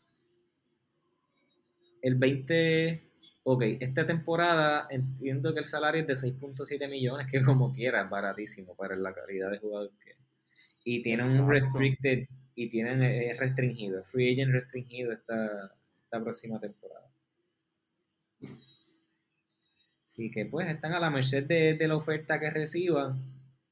el 2.02 2.16
20 2.16 3.07
ok, 3.50 3.64
esta 3.80 4.06
temporada 4.06 4.88
entiendo 4.90 5.54
que 5.54 5.62
el 5.62 5.66
salario 5.66 6.02
es 6.02 6.08
de 6.08 6.16
6.7 6.16 6.90
millones, 6.90 7.28
que 7.32 7.42
como 7.42 7.72
quiera 7.72 8.04
es 8.04 8.10
baratísimo 8.10 8.76
para 8.76 8.98
la 8.98 9.14
calidad 9.14 9.50
de 9.50 9.60
jugador 9.60 9.92
que. 10.04 10.18
Y 10.84 11.02
tienen 11.02 11.30
un 11.40 11.50
restricted 11.50 12.28
y 12.56 12.70
tienen 12.70 13.02
eh, 13.04 13.32
es 13.32 13.40
restringido, 13.40 14.04
free 14.04 14.34
agent 14.34 14.52
restringido 14.52 15.14
esta, 15.14 15.74
esta 16.04 16.22
próxima 16.22 16.60
temporada. 16.60 17.10
Así 20.04 20.30
que 20.30 20.46
pues 20.46 20.68
están 20.68 20.92
a 20.94 21.00
la 21.00 21.10
merced 21.10 21.46
de, 21.46 21.76
de 21.76 21.88
la 21.88 21.96
oferta 21.96 22.42
que 22.42 22.50
reciban 22.50 23.22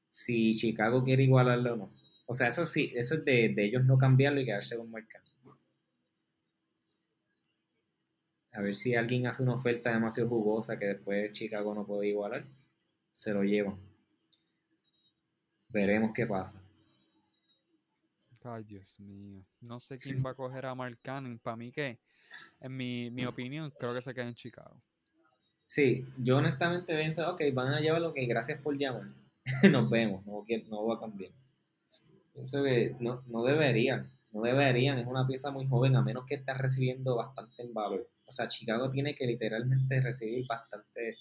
si 0.08 0.54
Chicago 0.54 1.04
quiere 1.04 1.24
igualarlo 1.24 1.74
o 1.74 1.76
no. 1.76 1.92
O 2.24 2.34
sea, 2.34 2.48
eso 2.48 2.64
sí, 2.64 2.92
eso 2.96 3.16
es 3.16 3.24
de, 3.26 3.50
de 3.50 3.64
ellos 3.64 3.84
no 3.84 3.98
cambiarlo 3.98 4.40
y 4.40 4.46
quedarse 4.46 4.76
con 4.78 4.90
Marcano. 4.90 5.25
A 8.56 8.62
ver 8.62 8.74
si 8.74 8.94
alguien 8.94 9.26
hace 9.26 9.42
una 9.42 9.54
oferta 9.54 9.92
demasiado 9.92 10.30
jugosa 10.30 10.78
que 10.78 10.86
después 10.86 11.30
Chicago 11.32 11.74
no 11.74 11.86
puede 11.86 12.08
igualar. 12.08 12.46
Se 13.12 13.32
lo 13.34 13.42
llevan. 13.44 13.76
Veremos 15.68 16.12
qué 16.14 16.26
pasa. 16.26 16.62
Ay, 18.42 18.64
Dios 18.64 18.98
mío. 18.98 19.44
No 19.60 19.78
sé 19.78 19.98
quién 19.98 20.24
va 20.24 20.30
a 20.30 20.34
coger 20.34 20.64
a 20.64 20.74
Mark 20.74 20.98
Cannon. 21.02 21.38
Para 21.38 21.56
mí 21.56 21.70
que, 21.70 21.98
en 22.60 22.74
mi, 22.74 23.10
mi 23.10 23.26
opinión, 23.26 23.70
creo 23.78 23.92
que 23.92 24.00
se 24.00 24.14
queda 24.14 24.28
en 24.28 24.34
Chicago. 24.34 24.80
Sí, 25.66 26.06
yo 26.16 26.38
honestamente 26.38 26.96
pienso, 26.96 27.28
ok, 27.30 27.42
van 27.52 27.74
a 27.74 27.80
llevarlo, 27.80 28.10
ok, 28.10 28.18
gracias 28.26 28.60
por 28.62 28.78
llamar. 28.78 29.08
Nos 29.70 29.90
vemos, 29.90 30.24
no, 30.24 30.44
no 30.68 30.86
va 30.86 30.94
a 30.94 31.00
cambiar. 31.00 31.32
Pienso 32.32 32.62
que 32.62 32.96
no, 33.00 33.22
no 33.26 33.42
deberían, 33.42 34.10
no 34.32 34.42
deberían, 34.42 34.98
es 34.98 35.06
una 35.06 35.26
pieza 35.26 35.50
muy 35.50 35.66
joven, 35.66 35.96
a 35.96 36.02
menos 36.02 36.24
que 36.24 36.36
esté 36.36 36.54
recibiendo 36.54 37.16
bastante 37.16 37.62
en 37.62 37.74
valor. 37.74 38.08
O 38.26 38.32
sea, 38.32 38.48
Chicago 38.48 38.90
tiene 38.90 39.14
que 39.14 39.24
literalmente 39.26 40.00
recibir 40.00 40.44
bastante, 40.48 41.16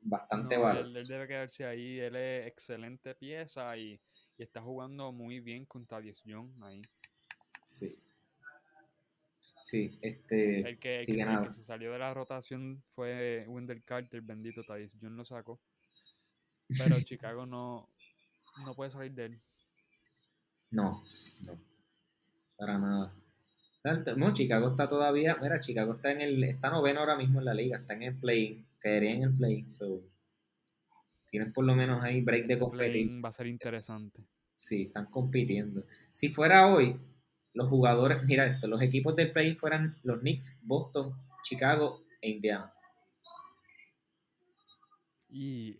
bastante 0.00 0.56
No, 0.56 0.62
valor. 0.62 0.86
él, 0.86 0.96
él 0.96 1.06
debe 1.06 1.26
quedarse 1.26 1.64
ahí. 1.66 1.98
Él 1.98 2.14
es 2.16 2.46
excelente 2.46 3.14
pieza 3.16 3.76
y, 3.76 4.00
y 4.38 4.42
está 4.42 4.62
jugando 4.62 5.12
muy 5.12 5.40
bien 5.40 5.64
con 5.66 5.84
Thaddeus 5.86 6.22
Young 6.24 6.50
ahí. 6.62 6.80
Sí. 7.64 7.98
Sí, 9.64 9.98
este, 10.00 10.60
El 10.60 10.78
que, 10.78 11.00
el 11.00 11.06
sí, 11.06 11.12
que, 11.12 11.18
se- 11.18 11.22
el 11.22 11.26
ganado. 11.26 11.46
que 11.48 11.52
se 11.52 11.64
salió 11.64 11.92
de 11.92 11.98
la 11.98 12.14
rotación 12.14 12.84
fue 12.94 13.44
Wendell 13.48 13.82
Carter, 13.82 14.20
bendito 14.22 14.62
Thaddeus 14.62 14.92
Young 15.00 15.14
lo 15.16 15.24
sacó. 15.24 15.60
Pero 16.78 17.00
Chicago 17.04 17.44
no, 17.46 17.88
no 18.64 18.74
puede 18.76 18.92
salir 18.92 19.12
de 19.12 19.24
él. 19.26 19.40
No, 20.70 21.02
no, 21.44 21.58
para 22.56 22.78
nada. 22.78 23.12
No, 24.16 24.34
Chicago 24.34 24.70
está 24.70 24.88
todavía, 24.88 25.36
mira, 25.40 25.60
Chicago 25.60 25.94
está 25.94 26.10
en 26.10 26.20
el, 26.20 26.42
está 26.44 26.70
noveno 26.70 27.00
ahora 27.00 27.16
mismo 27.16 27.38
en 27.38 27.44
la 27.44 27.54
liga, 27.54 27.78
está 27.78 27.94
en 27.94 28.02
el 28.02 28.16
play, 28.16 28.64
caería 28.80 29.12
en 29.12 29.22
el 29.22 29.36
play, 29.36 29.68
so 29.68 30.02
tienen 31.30 31.52
por 31.52 31.64
lo 31.64 31.74
menos 31.74 32.02
ahí 32.02 32.20
break 32.20 32.46
de 32.46 32.58
competir. 32.58 32.92
play-in 32.92 33.22
va 33.24 33.28
a 33.28 33.32
ser 33.32 33.46
interesante. 33.46 34.24
Sí, 34.56 34.82
están 34.82 35.06
compitiendo. 35.06 35.84
Si 36.12 36.30
fuera 36.30 36.66
hoy, 36.66 36.98
los 37.52 37.68
jugadores, 37.68 38.24
mira 38.24 38.46
esto, 38.46 38.66
los 38.66 38.82
equipos 38.82 39.14
del 39.14 39.32
play 39.32 39.54
fueran 39.54 39.96
los 40.02 40.18
Knicks, 40.20 40.58
Boston, 40.62 41.12
Chicago 41.44 42.02
e 42.20 42.30
Indiana. 42.30 42.72
Y 45.28 45.78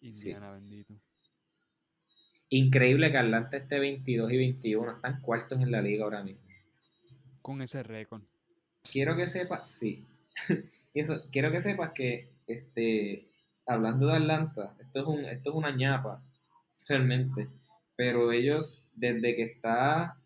Indiana, 0.00 0.52
bendito. 0.52 0.94
Increíble 2.48 3.10
que 3.10 3.18
Atlanta 3.18 3.56
esté 3.56 3.78
22 3.80 4.30
y 4.32 4.36
21, 4.36 4.92
están 4.92 5.20
cuartos 5.20 5.60
en 5.60 5.72
la 5.72 5.82
liga 5.82 6.04
ahora 6.04 6.22
mismo. 6.22 6.42
Con 7.42 7.60
ese 7.62 7.82
récord. 7.82 8.22
quiero 8.90 9.16
que 9.16 9.26
sepas, 9.26 9.68
sí. 9.68 10.06
Eso, 10.94 11.24
quiero 11.30 11.50
que 11.50 11.60
sepas 11.60 11.92
que, 11.92 12.30
este, 12.46 13.28
hablando 13.66 14.06
de 14.06 14.14
Atlanta, 14.14 14.74
esto 14.80 15.00
es 15.00 15.06
un, 15.06 15.24
esto 15.26 15.50
es 15.50 15.56
una 15.56 15.70
ñapa, 15.70 16.22
realmente. 16.88 17.48
Pero 17.96 18.32
ellos, 18.32 18.82
desde 18.94 19.36
que 19.36 19.42
está, 19.42 20.16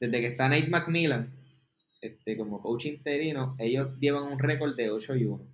desde 0.00 0.20
que 0.20 0.26
está 0.28 0.48
Nate 0.48 0.68
McMillan, 0.68 1.32
este, 2.00 2.36
como 2.36 2.60
coach 2.60 2.86
interino, 2.86 3.54
ellos 3.58 3.98
llevan 4.00 4.24
un 4.24 4.38
récord 4.38 4.74
de 4.74 4.90
8 4.90 5.16
y 5.16 5.24
1. 5.24 5.53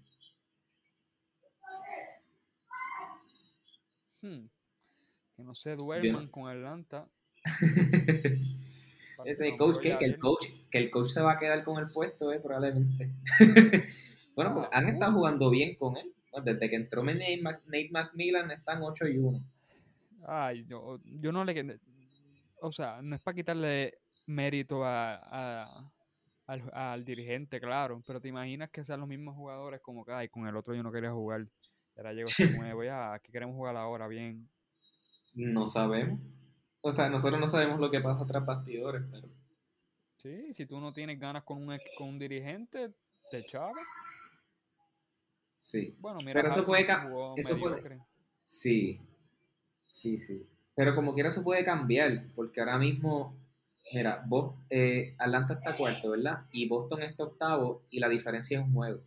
Hmm. 4.23 4.47
Que 5.37 5.43
no 5.45 5.55
se 5.55 5.77
duerman 5.77 6.29
con 6.29 6.49
Atlanta. 6.49 7.09
Ese 9.25 9.51
no 9.51 9.57
coach 9.59 9.81
que, 9.83 9.93
el 10.01 10.18
coach 10.18 10.47
que 10.71 10.79
el 10.79 10.91
coach 10.91 11.09
se 11.09 11.21
va 11.21 11.33
a 11.33 11.39
quedar 11.39 11.62
con 11.62 11.79
el 11.79 11.91
puesto, 11.91 12.33
eh, 12.33 12.41
probablemente. 12.41 13.11
bueno, 14.35 14.55
porque 14.55 14.68
han 14.73 14.89
estado 14.89 15.12
jugando 15.12 15.51
bien 15.51 15.75
con 15.77 15.97
él. 15.97 16.12
Desde 16.45 16.71
que 16.71 16.77
entró 16.77 17.03
Nate, 17.03 17.39
Mac- 17.43 17.62
Nate 17.66 17.89
McMillan 17.91 18.51
están 18.53 18.83
8 18.83 19.09
y 19.09 19.18
1. 19.18 19.41
Ay, 20.27 20.64
yo, 20.66 21.01
yo 21.05 21.33
no 21.33 21.45
le. 21.45 21.79
O 22.61 22.71
sea, 22.71 23.03
no 23.03 23.16
es 23.16 23.23
para 23.23 23.35
quitarle 23.35 23.99
mérito 24.27 24.85
a, 24.85 25.14
a- 25.16 25.93
al, 26.47 26.71
al 26.73 27.05
dirigente, 27.05 27.61
claro. 27.61 28.01
Pero 28.07 28.21
te 28.21 28.29
imaginas 28.29 28.71
que 28.71 28.85
sean 28.85 29.01
los 29.01 29.09
mismos 29.09 29.35
jugadores 29.35 29.81
como 29.83 30.05
que, 30.05 30.12
ay, 30.12 30.29
con 30.29 30.47
el 30.47 30.57
otro 30.57 30.75
yo 30.75 30.83
no 30.83 30.93
quería 30.93 31.11
jugar. 31.11 31.47
Ahora 32.01 32.15
llegó 32.15 32.31
este 32.31 32.51
nuevo, 32.57 32.83
ya, 32.83 33.13
aquí 33.13 33.31
queremos 33.31 33.55
jugar 33.57 33.77
ahora, 33.77 34.09
bien. 34.09 34.49
No 35.35 35.67
sabemos. 35.67 36.19
O 36.81 36.91
sea, 36.95 37.11
nosotros 37.11 37.39
no 37.39 37.47
sabemos 37.47 37.79
lo 37.79 37.91
que 37.91 38.01
pasa 38.01 38.25
tras 38.25 38.47
bastidores, 38.47 39.03
pero 39.11 39.29
Sí, 40.17 40.55
si 40.55 40.65
tú 40.65 40.81
no 40.81 40.95
tienes 40.95 41.21
ganas 41.21 41.45
con 41.45 41.59
un, 41.69 41.79
con 41.99 42.09
un 42.09 42.19
dirigente, 42.19 42.95
te 43.31 43.41
echaba. 43.41 43.73
sí. 45.61 45.95
Bueno, 45.99 46.21
mira, 46.21 46.33
Pero 46.33 46.49
eso 46.49 46.65
puede 46.65 46.87
ca- 46.87 47.03
jugó 47.03 47.35
eso 47.37 47.59
puede-. 47.59 48.01
Sí. 48.47 48.99
Sí, 49.85 50.17
sí. 50.17 50.49
Pero 50.75 50.95
como 50.95 51.13
quiera 51.13 51.29
eso 51.29 51.45
puede 51.45 51.67
cambiar, 51.67 52.29
porque 52.35 52.61
ahora 52.61 52.79
mismo, 52.79 53.35
mira, 53.93 54.25
vos, 54.27 54.55
eh, 54.71 55.15
Atlanta 55.19 55.53
está 55.53 55.77
cuarto, 55.77 56.13
¿verdad? 56.13 56.47
Y 56.51 56.67
Boston 56.67 57.03
está 57.03 57.25
octavo 57.25 57.83
y 57.91 58.01
la 58.01 58.09
diferencia 58.09 58.59
es 58.59 58.65
un 58.65 58.73
juego. 58.73 59.03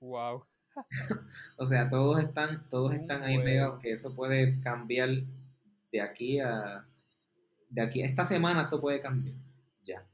Wow. 0.00 0.44
O 1.58 1.64
sea, 1.64 1.88
todos 1.88 2.22
están, 2.22 2.68
todos 2.68 2.92
están 2.92 3.22
ahí 3.22 3.36
juego. 3.36 3.44
pegados, 3.44 3.80
que 3.80 3.92
eso 3.92 4.14
puede 4.14 4.60
cambiar 4.60 5.08
de 5.90 6.00
aquí 6.00 6.38
a 6.38 6.84
de 7.68 7.82
aquí 7.82 8.02
esta 8.02 8.24
semana 8.24 8.62
esto 8.62 8.80
puede 8.80 9.00
cambiar. 9.00 9.36
Ya. 9.84 10.04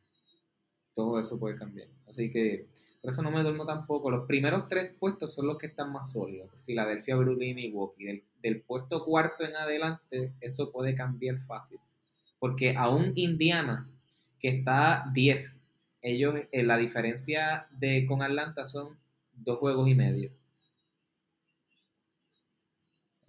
Todo 0.95 1.19
eso 1.19 1.39
puede 1.39 1.57
cambiar. 1.57 1.89
Así 2.07 2.31
que 2.31 2.67
por 3.01 3.11
eso 3.11 3.23
no 3.23 3.31
me 3.31 3.43
duermo 3.43 3.67
tampoco. 3.67 4.11
Los 4.11 4.27
primeros 4.27 4.69
tres 4.69 4.93
puestos 4.99 5.35
son 5.35 5.47
los 5.47 5.59
que 5.59 5.67
están 5.67 5.93
más 5.93 6.13
sólidos. 6.13 6.51
Filadelfia, 6.65 7.17
Brooklyn 7.17 7.51
y 7.51 7.55
Milwaukee. 7.55 8.05
Del, 8.05 8.25
del 8.43 8.61
puesto 8.63 9.05
cuarto 9.05 9.45
en 9.45 9.57
adelante, 9.57 10.33
eso 10.41 10.71
puede 10.71 10.95
cambiar 10.95 11.39
fácil. 11.47 11.79
Porque 12.39 12.77
aún 12.77 13.13
Indiana, 13.15 13.89
que 14.39 14.49
está 14.49 15.05
10, 15.13 15.61
ellos, 16.03 16.35
eh, 16.51 16.63
la 16.63 16.77
diferencia 16.77 17.67
de 17.71 18.07
con 18.07 18.23
Atlanta 18.23 18.65
son 18.65 18.97
dos 19.33 19.59
juegos 19.59 19.89
y 19.89 19.95
medio. 19.95 20.31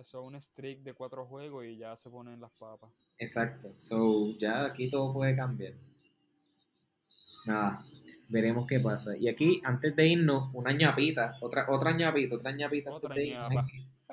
Eso 0.04 0.20
es 0.20 0.28
un 0.28 0.42
streak 0.42 0.80
de 0.80 0.94
cuatro 0.94 1.26
juegos 1.26 1.64
y 1.66 1.78
ya 1.78 1.96
se 1.96 2.10
ponen 2.10 2.42
las 2.42 2.52
papas. 2.52 2.92
Exacto. 3.18 3.72
So, 3.78 4.38
ya 4.38 4.66
aquí 4.66 4.90
todo 4.90 5.14
puede 5.14 5.34
cambiar. 5.34 5.72
Nada, 7.46 7.86
veremos 8.28 8.68
qué 8.68 8.82
pasa. 8.82 9.16
Y 9.16 9.30
aquí, 9.30 9.62
antes 9.64 9.96
de 9.96 10.06
irnos, 10.06 10.50
una 10.54 10.74
ñapita, 10.74 11.38
otra, 11.40 11.68
otra 11.70 11.94
ñapita, 11.94 12.36
otra 12.36 12.52
ñapita. 12.52 12.92
Otra 12.92 13.16
ñapa. 13.16 13.66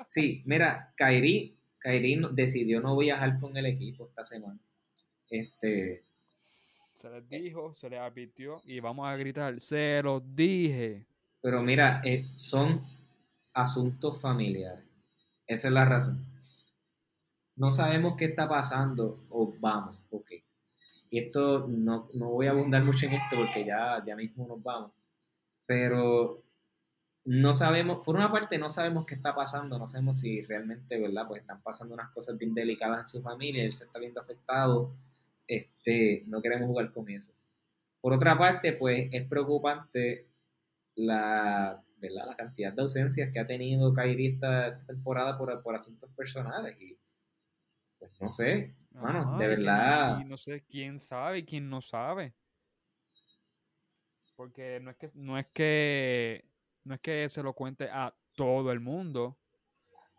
Sí, 0.07 0.41
mira, 0.45 0.93
Kairi, 0.95 1.57
Kairi 1.77 2.21
decidió 2.31 2.79
no 2.79 2.95
viajar 2.95 3.37
con 3.37 3.57
el 3.57 3.65
equipo 3.65 4.05
esta 4.05 4.23
semana. 4.23 4.59
Este, 5.29 6.03
Se 6.93 7.09
les 7.09 7.27
dijo, 7.27 7.75
se 7.75 7.89
les 7.89 7.99
advirtió 7.99 8.61
y 8.63 8.79
vamos 8.79 9.07
a 9.07 9.15
gritar, 9.17 9.59
se 9.59 10.01
los 10.01 10.23
dije. 10.33 11.05
pero 11.41 11.61
mira, 11.61 12.01
eh, 12.05 12.25
son 12.37 12.81
asuntos 13.53 14.21
familiares. 14.21 14.85
Esa 15.51 15.67
es 15.67 15.73
la 15.73 15.83
razón. 15.83 16.25
No 17.57 17.73
sabemos 17.73 18.15
qué 18.17 18.23
está 18.23 18.47
pasando 18.47 19.25
o 19.29 19.53
vamos, 19.59 19.97
ok. 20.09 20.31
Y 21.09 21.19
esto 21.19 21.67
no, 21.67 22.07
no 22.13 22.29
voy 22.29 22.47
a 22.47 22.51
abundar 22.51 22.85
mucho 22.85 23.05
en 23.05 23.15
esto 23.15 23.35
porque 23.35 23.65
ya, 23.65 24.01
ya 24.05 24.15
mismo 24.15 24.47
nos 24.47 24.63
vamos. 24.63 24.91
Pero 25.65 26.41
no 27.25 27.51
sabemos, 27.51 28.01
por 28.05 28.15
una 28.15 28.31
parte 28.31 28.57
no 28.57 28.69
sabemos 28.69 29.05
qué 29.05 29.15
está 29.15 29.35
pasando, 29.35 29.77
no 29.77 29.89
sabemos 29.89 30.21
si 30.21 30.41
realmente, 30.41 30.97
¿verdad? 30.97 31.27
Pues 31.27 31.41
están 31.41 31.61
pasando 31.61 31.95
unas 31.95 32.11
cosas 32.11 32.37
bien 32.37 32.53
delicadas 32.53 33.01
en 33.01 33.07
su 33.09 33.21
familia, 33.21 33.65
él 33.65 33.73
se 33.73 33.83
está 33.83 33.99
viendo 33.99 34.21
afectado, 34.21 34.93
este, 35.47 36.23
no 36.27 36.41
queremos 36.41 36.67
jugar 36.67 36.93
con 36.93 37.09
eso. 37.09 37.33
Por 37.99 38.13
otra 38.13 38.37
parte, 38.37 38.71
pues 38.71 39.09
es 39.11 39.27
preocupante 39.27 40.27
la, 40.95 41.83
¿verdad? 42.01 42.25
la 42.27 42.35
cantidad 42.35 42.73
de 42.73 42.81
ausencias 42.81 43.31
que 43.31 43.39
ha 43.39 43.47
tenido 43.47 43.93
Kyrie 43.93 44.31
esta, 44.31 44.83
temporada 44.85 45.37
por, 45.37 45.61
por 45.61 45.75
asuntos 45.75 46.09
personales 46.15 46.79
y 46.81 46.97
pues 47.99 48.19
no 48.19 48.31
sé, 48.31 48.75
Mano, 48.93 49.37
de 49.37 49.47
verdad. 49.47 50.19
Y 50.19 50.25
no 50.25 50.37
sé 50.37 50.63
quién 50.67 50.99
sabe 50.99 51.39
y 51.39 51.45
quién 51.45 51.69
no 51.69 51.81
sabe. 51.81 52.33
Porque 54.35 54.79
no 54.81 54.91
es 54.91 54.97
que 54.97 55.11
no 55.13 55.37
es 55.37 55.47
que 55.53 56.45
no 56.83 56.95
es 56.95 57.01
que 57.01 57.29
se 57.29 57.43
lo 57.43 57.53
cuente 57.53 57.89
a 57.91 58.13
todo 58.35 58.71
el 58.71 58.79
mundo, 58.79 59.37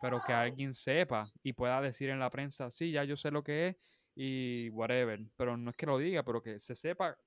pero 0.01 0.21
que 0.25 0.33
alguien 0.33 0.73
sepa 0.73 1.31
y 1.43 1.53
pueda 1.53 1.81
decir 1.81 2.09
en 2.09 2.19
la 2.19 2.29
prensa, 2.29 2.71
sí, 2.71 2.91
ya 2.91 3.03
yo 3.03 3.15
sé 3.15 3.31
lo 3.31 3.43
que 3.43 3.67
es 3.67 3.75
y 4.15 4.69
whatever, 4.69 5.19
pero 5.35 5.57
no 5.57 5.71
es 5.71 5.75
que 5.75 5.85
lo 5.85 5.97
diga, 5.97 6.23
pero 6.23 6.41
que 6.41 6.59
se 6.59 6.75
sepa 6.75 7.17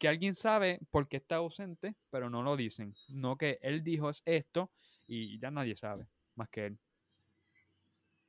que 0.00 0.08
alguien 0.08 0.34
sabe 0.34 0.80
por 0.90 1.06
qué 1.08 1.18
está 1.18 1.36
ausente, 1.36 1.94
pero 2.10 2.30
no 2.30 2.42
lo 2.42 2.56
dicen. 2.56 2.94
No 3.08 3.36
que 3.36 3.58
él 3.62 3.84
dijo 3.84 4.08
es 4.10 4.22
esto 4.24 4.70
y 5.06 5.38
ya 5.38 5.50
nadie 5.50 5.76
sabe, 5.76 6.06
más 6.34 6.48
que 6.48 6.66
él. 6.66 6.78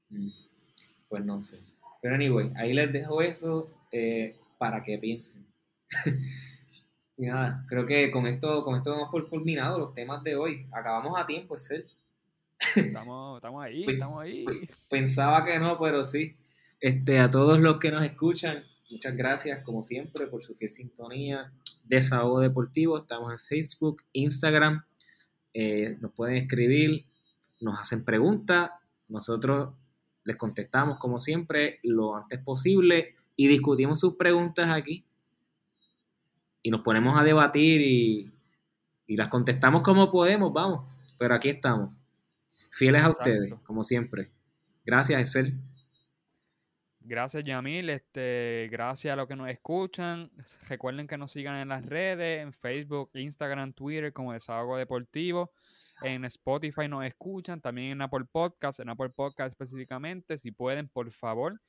Mm, 0.09 0.29
Pues 1.07 1.25
no 1.25 1.39
sé. 1.39 1.59
Pero 2.01 2.15
anyway, 2.15 2.51
ahí 2.55 2.73
les 2.73 2.91
dejo 2.91 3.21
eso. 3.21 3.69
Eh, 3.91 4.37
para 4.57 4.83
que 4.83 4.97
piensen. 4.99 5.45
y 7.17 7.25
nada, 7.25 7.65
creo 7.67 7.85
que 7.85 8.11
con 8.11 8.27
esto, 8.27 8.63
con 8.63 8.75
esto 8.75 8.93
hemos 8.93 9.09
por 9.09 9.27
culminado 9.29 9.79
los 9.79 9.93
temas 9.93 10.21
de 10.23 10.35
hoy. 10.35 10.67
Acabamos 10.71 11.19
a 11.19 11.25
tiempo, 11.25 11.55
es 11.55 11.63
ser. 11.65 11.85
Estamos, 12.75 13.37
estamos 13.37 13.63
ahí, 13.63 13.83
Pues- 13.85 13.95
estamos 13.95 14.21
ahí. 14.21 14.45
Pensaba 14.89 15.43
que 15.45 15.57
no, 15.57 15.79
pero 15.79 16.03
sí. 16.05 16.35
Este, 16.79 17.19
a 17.19 17.29
todos 17.29 17.59
los 17.59 17.79
que 17.79 17.91
nos 17.91 18.03
escuchan, 18.03 18.63
muchas 18.89 19.15
gracias, 19.15 19.63
como 19.63 19.81
siempre, 19.83 20.27
por 20.27 20.41
su 20.43 20.55
fiel 20.55 20.69
sintonía. 20.71 21.51
Desahogo 21.91 22.39
Deportivo, 22.39 22.97
estamos 22.97 23.33
en 23.33 23.37
Facebook, 23.37 24.01
Instagram. 24.13 24.85
eh, 25.53 25.97
nos 25.99 26.13
pueden 26.13 26.37
escribir, 26.37 27.05
nos 27.59 27.77
hacen 27.77 28.05
preguntas. 28.05 28.71
Nosotros 29.09 29.73
les 30.23 30.37
contestamos, 30.37 30.97
como 30.99 31.19
siempre, 31.19 31.81
lo 31.83 32.15
antes 32.15 32.39
posible 32.39 33.15
y 33.35 33.49
discutimos 33.49 33.99
sus 33.99 34.15
preguntas 34.15 34.69
aquí. 34.69 35.03
Y 36.63 36.71
nos 36.71 36.79
ponemos 36.79 37.19
a 37.19 37.25
debatir 37.25 37.81
y, 37.81 38.31
y 39.05 39.17
las 39.17 39.27
contestamos 39.27 39.81
como 39.81 40.09
podemos, 40.09 40.53
vamos. 40.53 40.85
Pero 41.17 41.35
aquí 41.35 41.49
estamos. 41.49 41.91
Fieles 42.71 43.03
a 43.03 43.09
ustedes, 43.09 43.53
como 43.65 43.83
siempre. 43.83 44.31
Gracias, 44.85 45.19
Excel. 45.19 45.59
Gracias, 47.03 47.43
Yamil. 47.43 47.89
Este, 47.89 48.67
gracias 48.71 49.11
a 49.13 49.15
los 49.15 49.27
que 49.27 49.35
nos 49.35 49.49
escuchan. 49.49 50.29
Recuerden 50.69 51.07
que 51.07 51.17
nos 51.17 51.31
sigan 51.31 51.57
en 51.57 51.69
las 51.69 51.83
redes, 51.85 52.41
en 52.43 52.53
Facebook, 52.53 53.09
Instagram, 53.15 53.73
Twitter, 53.73 54.13
como 54.13 54.33
Desahogo 54.33 54.77
Deportivo. 54.77 55.51
En 56.03 56.25
Spotify 56.25 56.87
nos 56.87 57.03
escuchan, 57.05 57.59
también 57.61 57.91
en 57.93 58.01
Apple 58.01 58.25
Podcast, 58.31 58.79
en 58.79 58.89
Apple 58.89 59.09
Podcast 59.09 59.51
específicamente. 59.51 60.37
Si 60.37 60.51
pueden, 60.51 60.87
por 60.87 61.09
favor, 61.11 61.59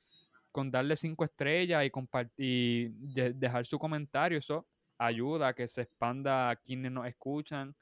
con 0.51 0.69
darle 0.71 0.95
cinco 0.95 1.25
estrellas 1.25 1.83
y 1.85 1.89
compartir, 1.89 2.91
de- 2.93 3.33
dejar 3.33 3.65
su 3.65 3.77
comentario, 3.79 4.37
eso 4.37 4.67
ayuda 4.99 5.49
a 5.49 5.53
que 5.53 5.67
se 5.67 5.81
expanda 5.81 6.51
a 6.51 6.55
quienes 6.55 6.91
nos 6.91 7.07
escuchan. 7.07 7.75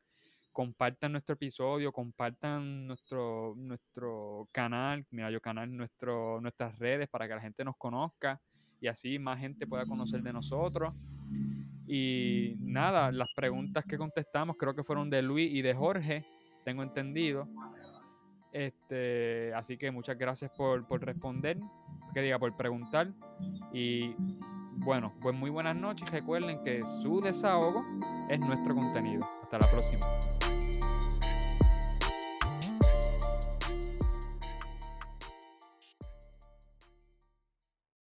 Compartan 0.51 1.13
nuestro 1.13 1.35
episodio, 1.35 1.91
compartan 1.91 2.85
nuestro, 2.85 3.53
nuestro 3.55 4.49
canal, 4.51 5.05
mira 5.11 5.31
yo 5.31 5.39
canal, 5.39 5.75
nuestro, 5.75 6.41
nuestras 6.41 6.77
redes 6.77 7.07
para 7.07 7.27
que 7.27 7.35
la 7.35 7.41
gente 7.41 7.63
nos 7.63 7.77
conozca 7.77 8.41
y 8.81 8.87
así 8.87 9.17
más 9.17 9.39
gente 9.39 9.65
pueda 9.65 9.85
conocer 9.85 10.21
de 10.21 10.33
nosotros. 10.33 10.93
Y 11.87 12.55
nada, 12.59 13.11
las 13.11 13.29
preguntas 13.35 13.85
que 13.85 13.97
contestamos 13.97 14.57
creo 14.57 14.75
que 14.75 14.83
fueron 14.83 15.09
de 15.09 15.21
Luis 15.21 15.53
y 15.53 15.61
de 15.61 15.73
Jorge, 15.73 16.25
tengo 16.65 16.83
entendido. 16.83 17.47
Este, 18.51 19.53
así 19.53 19.77
que 19.77 19.91
muchas 19.91 20.17
gracias 20.17 20.51
por, 20.51 20.85
por 20.85 21.03
responder, 21.05 21.57
que 22.13 22.21
diga, 22.21 22.39
por 22.39 22.55
preguntar. 22.57 23.13
Y 23.73 24.15
bueno, 24.83 25.13
pues 25.21 25.35
muy 25.35 25.49
buenas 25.49 25.75
noches. 25.75 26.09
Recuerden 26.11 26.63
que 26.63 26.83
su 27.01 27.21
desahogo 27.21 27.85
es 28.29 28.39
nuestro 28.39 28.75
contenido. 28.75 29.40
Hasta 29.51 29.67
la 29.67 29.69
próxima. 29.69 30.60